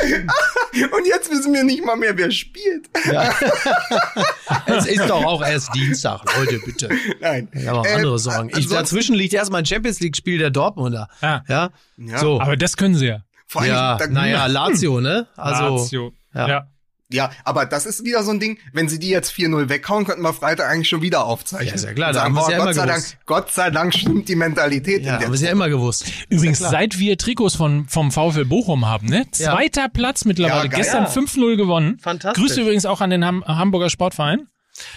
[0.96, 2.88] Und jetzt wissen wir nicht mal mehr, wer spielt.
[4.66, 6.88] es ist doch auch erst Dienstag, Leute, bitte.
[7.20, 7.48] Nein.
[7.52, 8.50] Ich habe auch Äh, andere Sorgen.
[8.56, 11.08] Ich, dazwischen liegt erstmal ein Champions League-Spiel der Dortmunder.
[11.22, 11.42] Ja.
[11.48, 11.70] Ja.
[11.96, 12.18] Ja.
[12.18, 12.40] So.
[12.40, 13.24] Aber das können sie ja.
[13.46, 15.28] Vor allem, ja, naja, Lazio, ne?
[15.36, 16.12] Also, Lazio.
[16.34, 16.48] ja.
[16.48, 16.66] ja.
[17.14, 20.22] Ja, aber das ist wieder so ein Ding, wenn sie die jetzt 4-0 weghauen, könnten
[20.22, 21.68] wir Freitag eigentlich schon wieder aufzeichnen.
[21.68, 23.16] Ja, ist ja klar, da sagen, haben boah, ja Gott, immer sei Dank, gewusst.
[23.26, 26.06] Gott sei Dank stimmt die Mentalität ja, in der haben wir ja immer gewusst.
[26.28, 29.26] Übrigens, ja seit wir Trikots von, vom VfL Bochum haben, ne?
[29.36, 29.52] Ja.
[29.52, 30.68] Zweiter Platz mittlerweile.
[30.70, 30.76] Ja.
[30.76, 31.10] Gestern Ja.
[31.10, 31.98] 5-0 gewonnen.
[32.00, 32.42] Fantastisch.
[32.42, 34.48] Grüße übrigens auch an den Ham Hamburger Sportverein.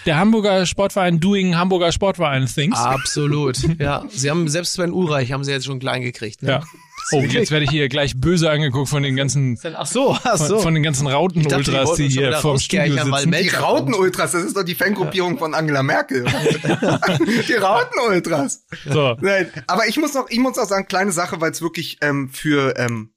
[0.06, 2.80] Der Hamburger Sportverein doing Hamburger Sportverein things.
[2.80, 3.58] Absolut.
[3.80, 6.42] Ja, sie haben selbst Sven Ulreich haben sie jetzt schon klein gekriegt.
[6.42, 6.50] Ne?
[6.50, 6.64] Ja.
[7.12, 10.56] Oh, jetzt werde ich hier gleich böse angeguckt von den ganzen, Ach so, ach so.
[10.56, 13.32] von, von den ganzen die Rauten-Ultras, die schon hier vorm Studio sitzen.
[13.32, 16.26] Die Rauten-Ultras, das ist doch die Fangruppierung von Angela Merkel.
[17.48, 18.66] die Rauten-Ultras.
[18.86, 19.16] So.
[19.22, 22.30] Nein, aber ich muss noch, ich muss auch sagen, kleine Sache, weil es wirklich ähm,
[22.30, 23.12] für, ähm,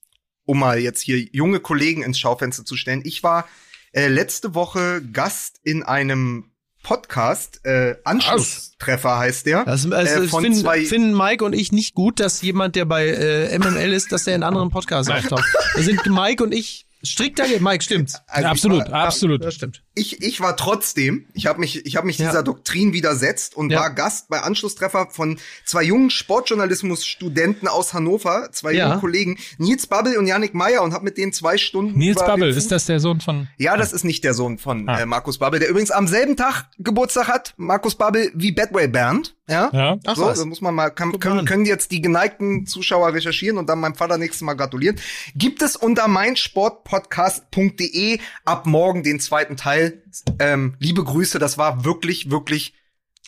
[0.44, 3.02] um mal jetzt hier junge Kollegen ins Schaufenster zu stellen.
[3.04, 3.48] Ich war
[3.92, 6.49] äh, letzte Woche Gast in einem
[6.82, 9.64] Podcast, äh, Anschlusstreffer heißt der.
[9.64, 12.84] Das, das äh, von finden, zwei, finden Mike und ich nicht gut, dass jemand, der
[12.84, 15.44] bei äh, MML ist, dass der in anderen Podcasts auftaucht.
[15.74, 17.62] Da sind Mike und ich strikt dagegen.
[17.64, 18.12] Mike, stimmt.
[18.26, 19.44] also absolut, war, absolut.
[19.44, 19.82] Das stimmt.
[19.94, 22.28] ich, ich war trotzdem, ich habe mich, ich habe mich Ja.
[22.28, 23.80] dieser Doktrin widersetzt und Ja.
[23.80, 28.88] war Gast bei Anschlusstreffer von zwei jungen Sportjournalismus-Studenten aus Hannover, zwei Ja.
[28.88, 32.48] jungen Kollegen, Nils Babbel und Yannick Meyer und habe mit denen zwei Stunden Nils Babbel,
[32.50, 33.48] ist das der Sohn von?
[33.58, 35.00] Ja, das ist nicht der Sohn von Ah.
[35.00, 37.54] äh, Markus Babbel, der übrigens am selben Tag Geburtstag hat.
[37.56, 39.34] Markus Babbel wie Bedway Bernd.
[39.50, 39.70] Ja.
[39.72, 39.98] Ja.
[40.06, 43.68] Ach so, da muss man mal, kann, können, können jetzt die geneigten Zuschauer recherchieren und
[43.68, 45.00] dann meinem Vater nächstes Mal gratulieren.
[45.34, 50.02] Gibt es unter meinsportpodcast.de ab morgen den zweiten Teil.
[50.38, 52.74] Ähm, liebe Grüße, das war wirklich, wirklich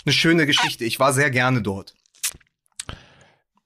[0.04, 0.84] eine schöne Geschichte.
[0.84, 1.94] Ich war sehr gerne dort.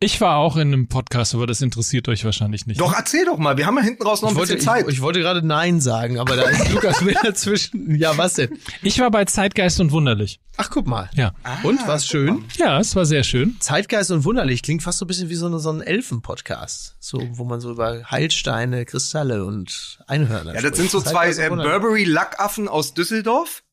[0.07, 2.80] Ich war auch in einem Podcast, aber das interessiert euch wahrscheinlich nicht.
[2.80, 3.57] Doch, erzähl doch mal.
[3.57, 4.86] Wir haben ja hinten raus noch Ich ein wollte, bisschen Zeit.
[4.86, 7.92] ich, ich wollte gerade Nein sagen, aber da ist Lukas wieder zwischen.
[7.96, 8.57] Ja, was denn?
[8.82, 10.38] Ich war bei Zeitgeist und Wunderlich.
[10.59, 11.11] Ach, guck mal.
[11.14, 11.32] Ja.
[11.64, 12.44] Und, was schön?
[12.57, 13.57] Ja, es war sehr schön.
[13.59, 16.94] Zeitgeist und Wunderlich klingt fast so ein bisschen wie so, eine, so ein Elfen-Podcast.
[17.00, 21.48] So, wo man so über Heilsteine, Kristalle und Einhörner Ja, das sind so zwei äh.
[21.48, 23.64] Burberry-Lackaffen aus Düsseldorf,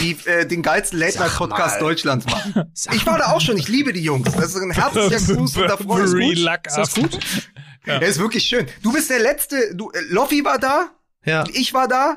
[0.00, 1.80] die äh, den geilsten Late-Night-Podcast.
[1.80, 2.72] Deutschlands machen.
[2.92, 4.30] Ich war da auch schon, ich liebe die Jungs.
[4.32, 6.46] Das ist ein herzlicher Gruß und da freue ich mich.
[6.66, 7.18] Ist das gut?
[7.86, 8.66] Der ist wirklich schön.
[8.82, 10.88] Du bist der Letzte, du, äh, Loffi war da,
[11.26, 11.44] Ja.
[11.52, 12.16] ich war da,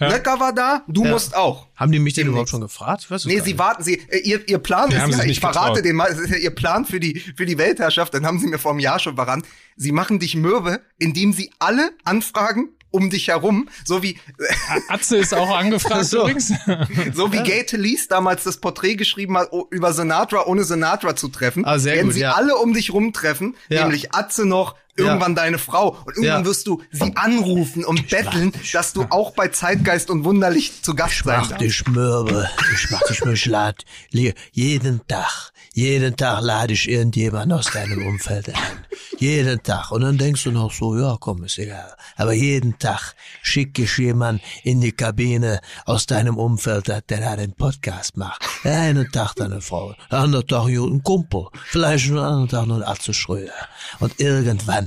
[0.00, 0.08] Ja.
[0.08, 1.12] Löcker war da, du Ja.
[1.12, 1.68] musst auch.
[1.76, 2.32] Haben die mich denn Demnächst.
[2.32, 3.08] überhaupt schon gefragt?
[3.12, 3.58] Weiß Nee, sie nicht.
[3.58, 5.84] warten, sie, äh, ihr, ihr Plan Wir haben ist ja, ich verrate getraut.
[5.84, 8.48] den mal, es ist ja ihr Plan für die, für die Weltherrschaft, dann haben sie
[8.48, 9.44] mir vor einem Jahr schon verraten.
[9.76, 14.18] Sie machen dich mürbe, indem sie alle anfragen um dich herum, so wie,
[14.88, 16.20] Atze ist auch angefragt so.
[16.20, 16.52] übrigens.
[17.12, 21.28] So wie Gay Talese damals das Porträt geschrieben hat, o- über Sinatra ohne Sinatra zu
[21.28, 22.32] treffen, Ah, sehr werden gut, sie ja.
[22.32, 23.82] alle um dich rumtreffen, Ja.
[23.82, 26.44] nämlich Atze noch, irgendwann deine Frau und irgendwann Ja.
[26.44, 31.22] wirst du sie anrufen und betteln, dass du auch bei Zeitgeist und Wunderlicht zu Gast
[31.24, 31.62] sein Mach darfst.
[31.64, 33.20] dich mürbe, ich mach dich.
[34.10, 38.54] Le- Jeden Tag, jeden Tag lade ich irgendjemand aus deinem Umfeld ein.
[39.18, 39.90] Jeden Tag.
[39.92, 41.94] Und dann denkst du noch so, ja komm, ist egal.
[42.16, 47.52] Aber jeden Tag schicke ich jemand in die Kabine aus deinem Umfeld, der da den
[47.54, 48.42] Podcast macht.
[48.64, 52.82] Der einen Tag deine Frau, der andere Tag ein Kumpel, vielleicht einen anderen Tag noch
[52.86, 53.52] Atze Schröder.
[54.00, 54.83] Und irgendwann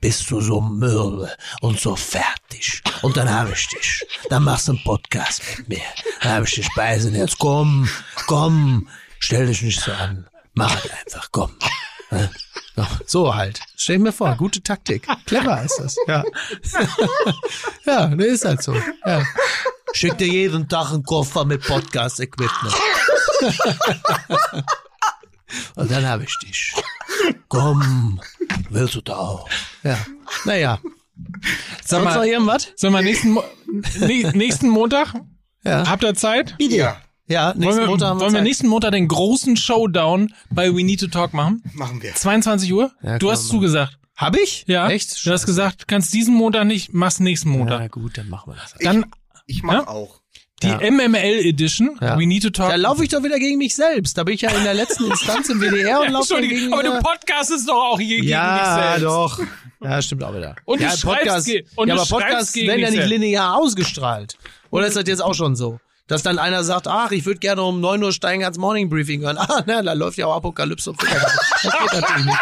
[0.00, 2.82] bist du so mürbe und so fertig.
[3.02, 4.06] Und dann hab ich dich.
[4.28, 5.82] Dann machst du einen Podcast mit mir.
[6.22, 7.14] Dann hab ich dich speisen.
[7.14, 7.88] Jetzt komm,
[8.26, 10.28] komm, stell dich nicht so an.
[10.54, 11.52] Mach es einfach, komm.
[13.06, 13.60] So halt.
[13.76, 15.06] Stell mir vor, gute Taktik.
[15.26, 15.96] Clever ist das.
[16.06, 16.24] Ja.
[17.86, 18.74] ja, ne, ist halt so.
[19.04, 19.22] Ja.
[19.92, 22.74] Schick dir jeden Tag einen Koffer mit Podcast-Equipment.
[25.74, 26.74] Und dann hab ich dich.
[27.48, 28.20] Komm,
[28.70, 29.48] willst du da auch?
[29.82, 29.98] Ja.
[30.44, 30.78] Naja.
[31.84, 32.68] Sag Sonst noch mal, irgendwas?
[32.76, 33.42] sag mal nächsten, Mo
[34.34, 35.14] nächsten Montag,
[35.64, 35.88] Ja.
[35.88, 36.54] habt ihr Zeit?
[36.58, 40.32] Ja, Ja, nächsten Wollen wir, Montag haben wir wollen wir nächsten Montag den großen Showdown
[40.50, 41.62] bei We Need to Talk machen?
[41.74, 42.14] machen wir.
[42.14, 42.92] 22 Uhr?
[43.02, 43.98] Ja, du hast zugesagt.
[44.16, 44.64] Hab ich?
[44.66, 44.88] Ja.
[44.88, 45.24] Echt?
[45.26, 47.92] Du hast gesagt, kannst diesen Montag nicht, machst nächsten Ja, Montag.
[47.92, 48.74] gut, dann machen wir das.
[48.80, 49.06] Dann
[49.46, 49.88] Ich mach Ja?
[49.88, 50.20] auch.
[50.62, 50.78] Die Ja.
[50.90, 52.18] MML Edition, Ja.
[52.18, 52.70] We Need to Talk.
[52.70, 54.16] Da laufe ich doch wieder gegen mich selbst.
[54.16, 56.92] Da bin ich ja in der letzten Instanz im WDR und laufe gegen aber du
[56.94, 59.04] äh, podcastest doch auch hier gegen dich Ja, selbst.
[59.04, 59.40] doch.
[59.82, 60.56] Ja, stimmt auch wieder.
[60.64, 63.10] Und du ja, schreibst Podcast, und ja, du aber Podcasts gegen werden ja nicht selbst.
[63.10, 64.38] linear ausgestrahlt.
[64.70, 65.78] Oder ist das jetzt auch schon so?
[66.08, 69.36] Dass dann einer sagt, ach, ich würde gerne um 9 Uhr Steingarts Morning Briefing hören.
[69.40, 71.20] Ah, na, da läuft ja auch Apokalypse und Ficker.
[71.20, 72.38] Das geht natürlich nicht.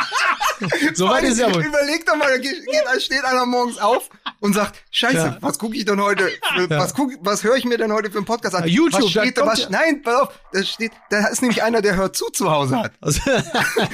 [0.95, 1.65] So weit ist ja wohl.
[1.65, 2.55] Überleg doch mal, da geht,
[3.01, 4.09] steht einer morgens auf
[4.41, 5.37] und sagt, Scheiße, Ja.
[5.41, 8.19] was gucke ich denn heute, für, was guck, was höre ich mir denn heute für
[8.19, 8.67] einen Podcast an?
[8.69, 11.83] YouTube, was steht da was, ja- nein, pass auf, da steht, da ist nämlich einer,
[11.83, 12.93] der hört zu zu Hause hat.
[13.01, 13.21] Also,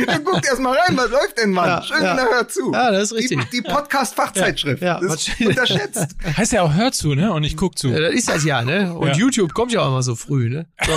[0.06, 1.68] Dann guckt erst mal rein, was läuft denn, Mann?
[1.68, 2.14] Ja, Schön, ja.
[2.14, 2.72] der hört zu.
[2.72, 3.40] Ja, das ist richtig.
[3.50, 4.82] Die, die Podcast-Fachzeitschrift.
[4.82, 6.06] Ja, unterschätzt.
[6.36, 7.32] Heißt ja auch hör zu, ne?
[7.32, 7.88] Und ich guck zu.
[7.88, 8.94] ja, das ist das ja, ne?
[8.94, 9.14] Und Ja.
[9.14, 10.66] YouTube kommt ja auch immer so früh, ne?
[10.86, 10.92] So.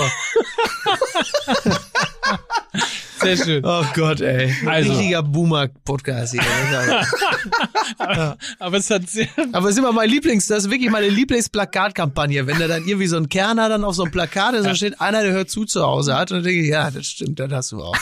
[3.24, 3.64] Sehr schön.
[3.64, 4.54] Oh Gott, ey.
[4.66, 4.92] Also.
[4.92, 6.42] Richtiger Boomer-Podcast hier.
[8.58, 12.46] Aber es hat sehr, Aber es ist immer mein Lieblings, das ist wirklich meine Lieblingsplakatkampagne,
[12.46, 15.00] wenn da dann irgendwie so ein Kerner dann auf so einem Plakat ist, da steht
[15.00, 17.50] einer, der hört zu zu Hause hat und dann denke ich, ja, das stimmt, das
[17.52, 17.96] hast du auch.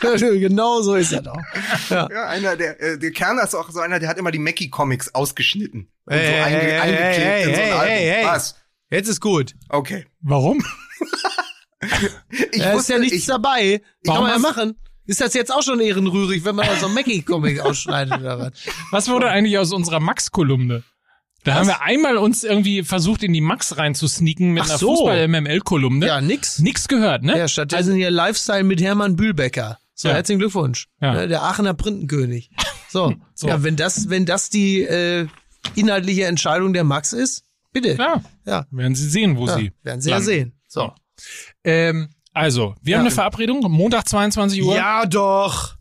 [0.00, 1.36] genau so ist das auch.
[1.90, 2.08] Ja.
[2.10, 5.14] Ja, einer, der, äh, der Kerner ist auch so einer, der hat immer die Mackie-Comics
[5.14, 5.88] ausgeschnitten.
[6.06, 7.88] Und Hey, so hey, einge hey, eingeklebt hey, in so ein hey, Album.
[7.88, 8.26] hey, hey.
[8.26, 8.54] Was?
[8.90, 9.54] Jetzt ist gut.
[9.68, 10.06] Okay.
[10.20, 10.62] warum?
[12.52, 13.78] Ich Da ist wusste, ja nichts ich, dabei.
[13.78, 14.76] Kann Warum man ja machen.
[15.04, 18.52] Ist das jetzt auch schon ehrenrührig, wenn man da so einen Mackie-Comic ausschneidet oder was?
[18.92, 20.84] Was wurde eigentlich aus unserer Max-Kolumne?
[21.44, 24.94] Da haben wir einmal uns irgendwie versucht, in die Max reinzusneaken mit Ach einer so.
[24.94, 26.06] Fußball-MML-Kolumne.
[26.06, 26.60] Ja, nix.
[26.60, 27.36] Nix gehört, ne?
[27.36, 29.78] Ja, stattdessen hier Lifestyle mit Hermann Bühlbecker.
[29.94, 30.14] So, Ja.
[30.14, 30.86] herzlichen Glückwunsch.
[31.00, 31.14] Ja.
[31.14, 32.50] Ne, Der Aachener Printenkönig.
[32.88, 33.14] So.
[33.34, 33.48] So.
[33.48, 35.26] Ja, wenn das, wenn das die äh,
[35.74, 37.42] inhaltliche Entscheidung der Max ist,
[37.72, 37.94] bitte.
[37.98, 38.22] Ja.
[38.46, 38.66] Ja.
[38.70, 39.56] Werden Sie sehen, wo ja.
[39.56, 39.72] Sie.
[39.82, 40.26] Werden Sie ja landen.
[40.26, 40.52] sehen.
[40.68, 40.92] So.
[41.64, 44.74] Ähm, also, wir haben eine Verabredung, Montag 22 Uhr.
[44.74, 45.76] Ja, doch.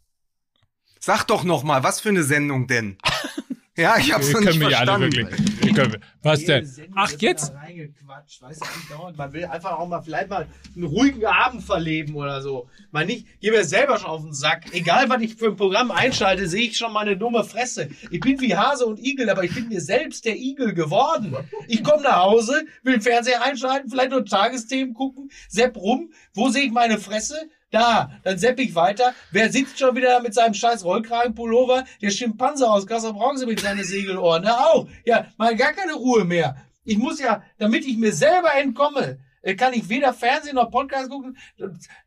[0.99, 2.97] sag doch noch mal, was für eine Sendung denn?
[3.77, 5.31] ja, ich hab's Wir noch nicht können wir ja alle verstanden.
[5.31, 5.63] wirklich.
[5.63, 6.69] Wir können, was denn?
[6.95, 7.53] Ach, jetzt?
[7.53, 9.17] Weißt du.
[9.17, 12.67] Man will einfach auch mal vielleicht mal einen ruhigen Abend verleben oder so.
[12.91, 14.65] Mal nicht, geh mir selber schon auf den Sack.
[14.73, 17.89] Egal, was ich für ein Programm einschalte, sehe ich schon meine dumme Fresse.
[18.09, 21.35] Ich bin wie Hase und Igel, aber ich bin mir selbst der Igel geworden.
[21.67, 26.11] Ich komme nach Hause, will den Fernseher einschalten, vielleicht nur Tagesthemen gucken, sepp rum.
[26.33, 27.35] Wo sehe ich meine Fresse?
[27.71, 29.13] Da, dann sepp ich weiter.
[29.31, 31.85] Wer sitzt schon wieder da mit seinem scheiß Rollkragenpullover?
[32.01, 34.43] Der Schimpanse aus Kassel-Bronze mit seinen Segelohren.
[34.45, 34.87] Na auch.
[35.05, 36.57] Ja, mal gar keine Ruhe mehr.
[36.83, 41.09] Ich muss ja, damit ich mir selber entkomme, äh, kann ich weder Fernsehen noch Podcast
[41.09, 41.37] gucken.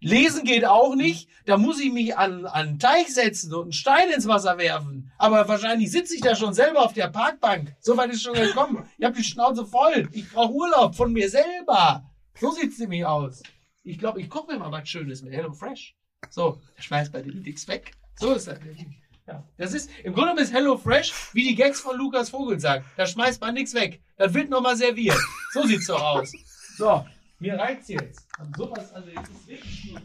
[0.01, 1.29] Lesen geht auch nicht.
[1.47, 5.13] Da muss ich mich an, an einen Teich setzen und einen Stein ins Wasser werfen.
[5.17, 7.75] Aber wahrscheinlich sitze ich da schon selber auf der Parkbank.
[7.81, 8.89] So weit ist schon gekommen.
[8.99, 10.09] Ich habe die Schnauze voll.
[10.13, 12.05] Ich brauche Urlaub von mir selber.
[12.39, 13.43] So sieht's nämlich aus.
[13.87, 15.95] Ich glaube, ich koche mir mal was Schönes mit Hello Fresh.
[16.31, 17.93] So, der schmeißt bei den Dicks weg.
[18.19, 18.59] So ist das.
[19.27, 22.59] Ja, das ist, im Grunde genommen ist Hello Fresh, wie die Gags von Lukas Vogel
[22.59, 22.83] sagen.
[22.97, 24.01] Da schmeißt man nichts weg.
[24.17, 25.19] Das wird nochmal serviert.
[25.53, 26.33] So sieht's doch aus.
[26.79, 27.05] So,
[27.39, 28.27] mir reicht's jetzt.
[28.39, 30.03] Und sowas, also, es ist wirklich gut.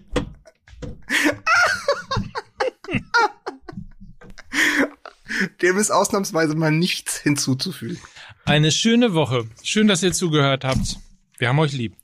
[5.61, 7.97] Dem ist ausnahmsweise mal nichts hinzuzufügen.
[8.43, 9.47] Eine schöne Woche.
[9.63, 10.97] Schön, dass ihr zugehört habt.
[11.37, 11.95] Wir haben euch lieb.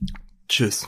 [0.48, 0.88] Tschüss.